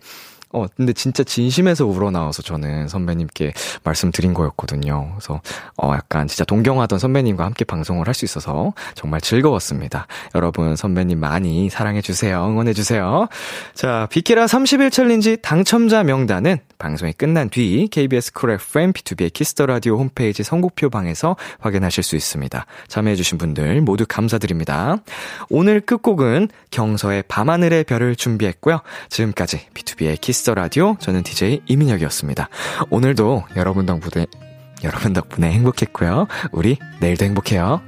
어, 0.52 0.66
근데 0.76 0.92
진짜 0.92 1.22
진심에서 1.24 1.86
우러나와서 1.86 2.42
저는 2.42 2.88
선배님께 2.88 3.52
말씀드린 3.84 4.34
거였거든요. 4.34 5.10
그래서, 5.12 5.40
어, 5.76 5.92
약간 5.94 6.28
진짜 6.28 6.44
동경하던 6.44 6.98
선배님과 6.98 7.44
함께 7.44 7.64
방송을 7.64 8.06
할 8.06 8.16
수 8.16 8.24
있어서 8.24 8.72
정말 8.94 9.20
즐거웠습니다. 9.20 10.06
여러분, 10.34 10.74
선배님 10.74 11.20
많이 11.20 11.68
사랑해주세요. 11.68 12.46
응원해주세요. 12.46 13.28
자, 13.74 14.08
비키라 14.10 14.46
30일 14.46 14.90
챌린지 14.90 15.36
당첨자 15.42 16.02
명단은 16.02 16.58
방송이 16.78 17.12
끝난 17.12 17.48
뒤 17.50 17.88
KBS 17.90 18.32
쿨 18.32 18.50
FM 18.52 18.92
B2B의 18.92 19.32
키스터 19.32 19.66
라디오 19.66 19.98
홈페이지 19.98 20.42
선곡표 20.42 20.90
방에서 20.90 21.36
확인하실 21.60 22.02
수 22.04 22.16
있습니다. 22.16 22.66
참여해주신 22.88 23.38
분들 23.38 23.80
모두 23.82 24.04
감사드립니다. 24.08 24.98
오늘 25.48 25.80
끝곡은 25.80 26.48
경서의 26.70 27.24
밤하늘의 27.28 27.84
별을 27.84 28.16
준비했고요. 28.16 28.80
지금까지 29.08 29.68
B2B의 29.74 30.20
키스터 30.36 30.54
라디오 30.54 30.96
저는 31.00 31.22
DJ 31.22 31.62
이민혁이었습니다. 31.64 32.50
오늘도 32.90 33.44
여러분 33.56 33.86
덕분에 33.86 34.26
여러분 34.84 35.14
덕분에 35.14 35.50
행복했고요. 35.50 36.26
우리 36.52 36.76
내일도 37.00 37.24
행복해요. 37.24 37.80